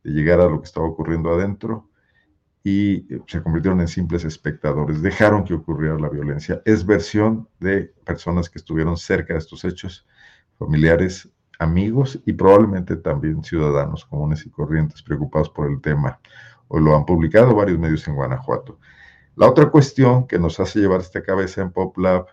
de 0.01 0.11
llegar 0.11 0.39
a 0.39 0.47
lo 0.47 0.61
que 0.61 0.65
estaba 0.65 0.87
ocurriendo 0.87 1.33
adentro, 1.33 1.89
y 2.63 3.05
se 3.27 3.43
convirtieron 3.43 3.81
en 3.81 3.89
simples 3.89 4.23
espectadores, 4.23 5.01
dejaron 5.01 5.43
que 5.43 5.53
ocurriera 5.53 5.99
la 5.99 6.07
violencia. 6.07 6.61
Es 6.63 6.85
versión 6.85 7.49
de 7.59 7.93
personas 8.05 8.49
que 8.49 8.59
estuvieron 8.59 8.95
cerca 8.95 9.33
de 9.33 9.39
estos 9.39 9.65
hechos, 9.65 10.07
familiares, 10.63 11.29
amigos 11.59 12.19
y 12.25 12.33
probablemente 12.33 12.95
también 12.95 13.43
ciudadanos 13.43 14.05
comunes 14.05 14.45
y 14.45 14.49
corrientes 14.49 15.01
preocupados 15.01 15.49
por 15.49 15.69
el 15.69 15.81
tema. 15.81 16.19
Hoy 16.69 16.81
lo 16.81 16.95
han 16.95 17.05
publicado 17.05 17.53
varios 17.53 17.77
medios 17.77 18.07
en 18.07 18.15
Guanajuato. 18.15 18.79
La 19.35 19.49
otra 19.49 19.69
cuestión 19.69 20.25
que 20.25 20.39
nos 20.39 20.59
hace 20.59 20.79
llevar 20.79 21.01
esta 21.01 21.21
cabeza 21.21 21.61
en 21.61 21.71
PopLab, 21.71 22.27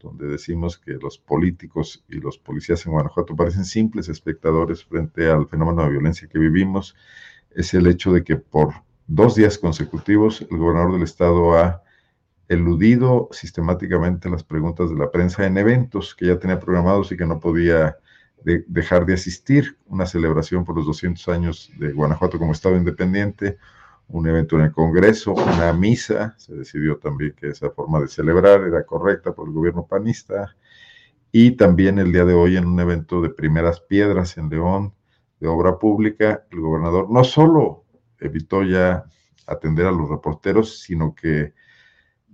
donde 0.00 0.26
decimos 0.26 0.78
que 0.78 0.94
los 0.94 1.16
políticos 1.18 2.04
y 2.08 2.16
los 2.16 2.38
policías 2.38 2.84
en 2.86 2.92
Guanajuato 2.92 3.36
parecen 3.36 3.64
simples 3.64 4.08
espectadores 4.08 4.84
frente 4.84 5.30
al 5.30 5.46
fenómeno 5.46 5.84
de 5.84 5.90
violencia 5.90 6.28
que 6.28 6.38
vivimos, 6.38 6.96
es 7.50 7.72
el 7.72 7.86
hecho 7.86 8.12
de 8.12 8.24
que 8.24 8.36
por 8.36 8.74
dos 9.06 9.36
días 9.36 9.58
consecutivos 9.58 10.44
el 10.50 10.58
gobernador 10.58 10.92
del 10.94 11.02
estado 11.02 11.56
ha 11.56 11.82
eludido 12.48 13.28
sistemáticamente 13.32 14.30
las 14.30 14.44
preguntas 14.44 14.90
de 14.90 14.96
la 14.96 15.10
prensa 15.10 15.46
en 15.46 15.58
eventos 15.58 16.14
que 16.14 16.26
ya 16.26 16.38
tenía 16.38 16.60
programados 16.60 17.10
y 17.12 17.16
que 17.16 17.26
no 17.26 17.40
podía 17.40 17.96
dejar 18.66 19.06
de 19.06 19.14
asistir. 19.14 19.76
Una 19.86 20.06
celebración 20.06 20.64
por 20.64 20.76
los 20.76 20.86
200 20.86 21.28
años 21.28 21.70
de 21.78 21.92
Guanajuato 21.92 22.38
como 22.38 22.52
estado 22.52 22.76
independiente, 22.76 23.58
un 24.08 24.28
evento 24.28 24.56
en 24.56 24.62
el 24.62 24.72
Congreso, 24.72 25.32
una 25.32 25.72
misa. 25.72 26.34
Se 26.38 26.54
decidió 26.54 26.98
también 26.98 27.34
que 27.36 27.48
esa 27.48 27.70
forma 27.70 28.00
de 28.00 28.08
celebrar 28.08 28.62
era 28.62 28.84
correcta 28.84 29.32
por 29.34 29.48
el 29.48 29.54
gobierno 29.54 29.86
panista. 29.86 30.54
Y 31.32 31.52
también 31.52 31.98
el 31.98 32.12
día 32.12 32.24
de 32.24 32.34
hoy 32.34 32.56
en 32.56 32.66
un 32.66 32.78
evento 32.78 33.20
de 33.20 33.30
primeras 33.30 33.80
piedras 33.80 34.38
en 34.38 34.48
León, 34.48 34.94
de 35.40 35.48
obra 35.48 35.78
pública, 35.78 36.44
el 36.50 36.60
gobernador 36.60 37.10
no 37.10 37.22
solo 37.24 37.84
evitó 38.18 38.62
ya 38.62 39.04
atender 39.46 39.86
a 39.86 39.92
los 39.92 40.08
reporteros, 40.08 40.80
sino 40.80 41.14
que 41.14 41.52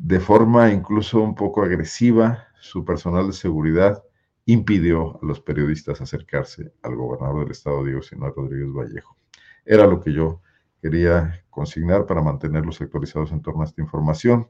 de 0.04 0.18
forma 0.18 0.68
incluso 0.72 1.20
un 1.20 1.36
poco 1.36 1.62
agresiva, 1.62 2.48
su 2.60 2.84
personal 2.84 3.28
de 3.28 3.32
seguridad 3.32 4.02
impidió 4.46 5.20
a 5.22 5.24
los 5.24 5.40
periodistas 5.40 6.00
acercarse 6.00 6.72
al 6.82 6.96
gobernador 6.96 7.44
del 7.44 7.52
estado, 7.52 7.84
Diego 7.84 8.02
Sinaloa 8.02 8.34
Rodríguez 8.36 8.72
Vallejo. 8.72 9.16
Era 9.64 9.86
lo 9.86 10.00
que 10.00 10.12
yo 10.12 10.40
quería 10.80 11.44
consignar 11.50 12.04
para 12.04 12.20
mantenerlos 12.20 12.80
actualizados 12.80 13.30
en 13.30 13.42
torno 13.42 13.62
a 13.62 13.66
esta 13.66 13.80
información. 13.80 14.48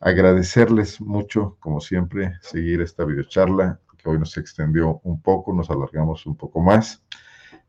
Agradecerles 0.00 1.02
mucho, 1.02 1.58
como 1.60 1.82
siempre, 1.82 2.38
seguir 2.40 2.80
esta 2.80 3.04
videocharla, 3.04 3.80
que 3.98 4.08
hoy 4.08 4.18
nos 4.18 4.38
extendió 4.38 5.00
un 5.04 5.20
poco, 5.20 5.52
nos 5.52 5.68
alargamos 5.68 6.24
un 6.24 6.34
poco 6.34 6.62
más. 6.62 7.04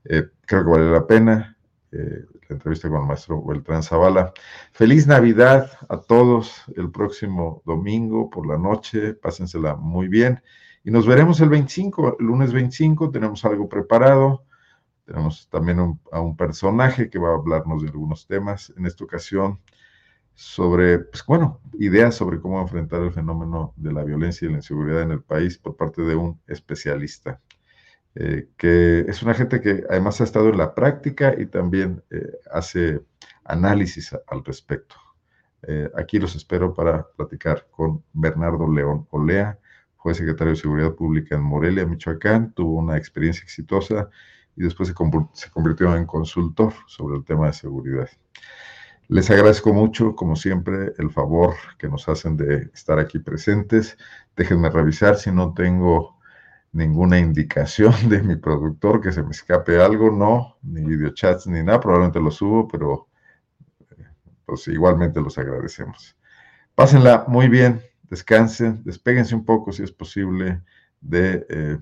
Eh, 0.06 0.30
creo 0.46 0.64
que 0.64 0.72
vale 0.72 0.90
la 0.90 1.06
pena. 1.06 1.58
Eh, 1.92 2.26
la 2.48 2.56
entrevista 2.56 2.88
con 2.88 3.02
el 3.02 3.08
maestro 3.08 3.44
Beltrán 3.44 3.82
Zavala. 3.82 4.32
Feliz 4.72 5.08
Navidad 5.08 5.72
a 5.90 5.98
todos 5.98 6.64
el 6.76 6.92
próximo 6.92 7.64
domingo 7.66 8.30
por 8.30 8.48
la 8.48 8.58
noche. 8.58 9.14
Pásensela 9.14 9.76
muy 9.76 10.08
bien. 10.08 10.42
Y 10.84 10.92
nos 10.92 11.08
veremos 11.08 11.40
el 11.42 11.50
25, 11.50 12.18
el 12.20 12.26
lunes 12.26 12.54
25. 12.54 13.12
Tenemos 13.12 13.44
algo 13.46 13.68
preparado. 13.68 14.46
Tenemos 15.06 15.50
también 15.50 16.00
a 16.12 16.22
un 16.22 16.38
personaje 16.38 17.10
que 17.10 17.18
va 17.18 17.30
a 17.30 17.36
hablarnos 17.36 17.82
de 17.82 17.90
algunos 17.90 18.28
temas. 18.28 18.72
En 18.78 18.86
esta 18.86 19.04
ocasión, 19.04 19.60
sobre, 20.36 21.00
pues 21.00 21.26
bueno, 21.26 21.60
ideas 21.80 22.16
sobre 22.16 22.40
cómo 22.40 22.62
enfrentar 22.62 23.02
el 23.02 23.12
fenómeno 23.12 23.74
de 23.76 23.92
la 23.92 24.04
violencia 24.04 24.48
y 24.48 24.52
la 24.52 24.58
inseguridad 24.58 25.02
en 25.02 25.12
el 25.12 25.22
país 25.22 25.58
por 25.58 25.76
parte 25.76 26.02
de 26.04 26.16
un 26.16 26.40
especialista. 26.48 27.42
Eh, 28.16 28.50
que 28.58 29.02
es 29.02 29.22
una 29.22 29.34
gente 29.34 29.62
que 29.62 29.84
además 29.90 30.20
ha 30.20 30.24
estado 30.24 30.50
en 30.50 30.58
la 30.58 30.74
práctica 30.74 31.36
y 31.38 31.46
también 31.46 32.04
eh, 32.10 32.40
hace 32.52 33.02
análisis 33.46 34.16
al 34.28 34.44
respecto. 34.44 34.96
Eh, 35.64 35.90
aquí 35.96 36.20
los 36.20 36.36
espero 36.36 36.74
para 36.74 37.08
platicar 37.16 37.68
con 37.70 38.04
Bernardo 38.14 38.72
León 38.72 39.08
Olea, 39.12 39.60
fue 39.98 40.14
secretario 40.14 40.54
de 40.54 40.60
Seguridad 40.60 40.94
Pública 40.94 41.36
en 41.36 41.44
Morelia, 41.44 41.86
Michoacán, 41.86 42.54
tuvo 42.54 42.80
una 42.80 42.98
experiencia 42.98 43.44
exitosa 43.44 44.10
y 44.56 44.64
después 44.64 44.88
se, 44.90 44.96
se 45.34 45.52
convirtió 45.52 45.96
en 45.96 46.06
consultor 46.06 46.74
sobre 46.88 47.18
el 47.18 47.26
tema 47.26 47.48
de 47.48 47.54
seguridad. 47.54 48.10
Les 49.10 49.30
agradezco 49.30 49.74
mucho, 49.74 50.16
como 50.16 50.36
siempre, 50.36 50.94
el 50.98 51.10
favor 51.10 51.56
que 51.78 51.90
nos 51.90 52.08
hacen 52.08 52.38
de 52.38 52.70
estar 52.74 53.00
aquí 53.00 53.20
presentes. 53.20 53.98
Déjenme 54.36 54.70
revisar 54.70 55.18
si 55.18 55.32
no 55.32 55.54
tengo 55.54 56.19
ninguna 56.72 57.20
indicación 57.20 57.94
de 58.10 58.22
mi 58.22 58.36
productor 58.36 59.02
que 59.02 59.12
se 59.12 59.24
me 59.24 59.32
escape 59.32 59.82
algo, 59.82 60.12
no, 60.12 60.58
ni 60.62 60.84
videochats 60.84 61.48
ni 61.48 61.64
nada, 61.64 61.80
probablemente 61.80 62.20
lo 62.20 62.32
subo, 62.32 62.68
pero 62.68 63.08
eh, 63.98 64.06
pues 64.46 64.68
igualmente 64.68 65.22
los 65.22 65.38
agradecemos. 65.38 66.16
Pásenla 66.76 67.26
muy 67.28 67.48
bien, 67.48 67.82
descansen, 68.10 68.84
despéguense 68.84 69.36
un 69.36 69.46
poco 69.46 69.72
si 69.72 69.84
es 69.84 69.92
posible 69.92 70.62
de 71.02 71.46
eh, 71.50 71.78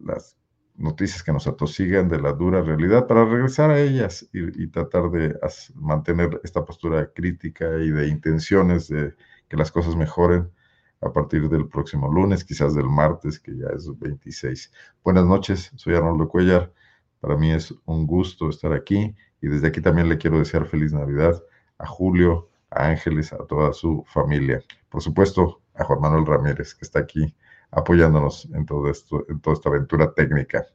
las 0.00 0.36
noticias 0.76 1.22
que 1.22 1.32
nos 1.32 1.46
atosigan 1.46 2.08
de 2.08 2.20
la 2.20 2.32
dura 2.32 2.62
realidad 2.62 3.06
para 3.06 3.24
regresar 3.24 3.70
a 3.70 3.80
ellas 3.80 4.28
y 4.32 4.68
tratar 4.68 5.10
de 5.10 5.36
mantener 5.74 6.40
esta 6.44 6.64
postura 6.64 7.10
crítica 7.12 7.78
y 7.78 7.90
de 7.90 8.06
intenciones 8.06 8.86
de 8.88 9.14
que 9.48 9.56
las 9.56 9.72
cosas 9.72 9.96
mejoren 9.96 10.52
a 11.00 11.12
partir 11.12 11.48
del 11.48 11.68
próximo 11.68 12.12
lunes, 12.12 12.44
quizás 12.44 12.74
del 12.74 12.88
martes, 12.88 13.38
que 13.38 13.56
ya 13.56 13.68
es 13.74 13.86
26. 13.98 14.72
Buenas 15.04 15.24
noches, 15.26 15.70
soy 15.76 15.94
Arnoldo 15.94 16.28
Cuellar. 16.28 16.72
Para 17.20 17.36
mí 17.36 17.52
es 17.52 17.74
un 17.84 18.06
gusto 18.06 18.48
estar 18.48 18.72
aquí 18.72 19.14
y 19.40 19.48
desde 19.48 19.68
aquí 19.68 19.80
también 19.80 20.08
le 20.08 20.18
quiero 20.18 20.38
desear 20.38 20.66
feliz 20.66 20.92
Navidad 20.92 21.42
a 21.78 21.86
Julio, 21.86 22.48
a 22.70 22.86
Ángeles, 22.86 23.32
a 23.32 23.38
toda 23.38 23.72
su 23.72 24.04
familia. 24.06 24.62
Por 24.88 25.02
supuesto, 25.02 25.60
a 25.74 25.84
Juan 25.84 26.00
Manuel 26.00 26.26
Ramírez, 26.26 26.74
que 26.74 26.84
está 26.84 27.00
aquí 27.00 27.34
apoyándonos 27.70 28.48
en, 28.52 28.66
todo 28.66 28.90
esto, 28.90 29.24
en 29.28 29.40
toda 29.40 29.54
esta 29.54 29.68
aventura 29.68 30.12
técnica. 30.12 30.66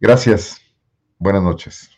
Gracias. 0.00 0.60
Buenas 1.18 1.42
noches. 1.42 1.97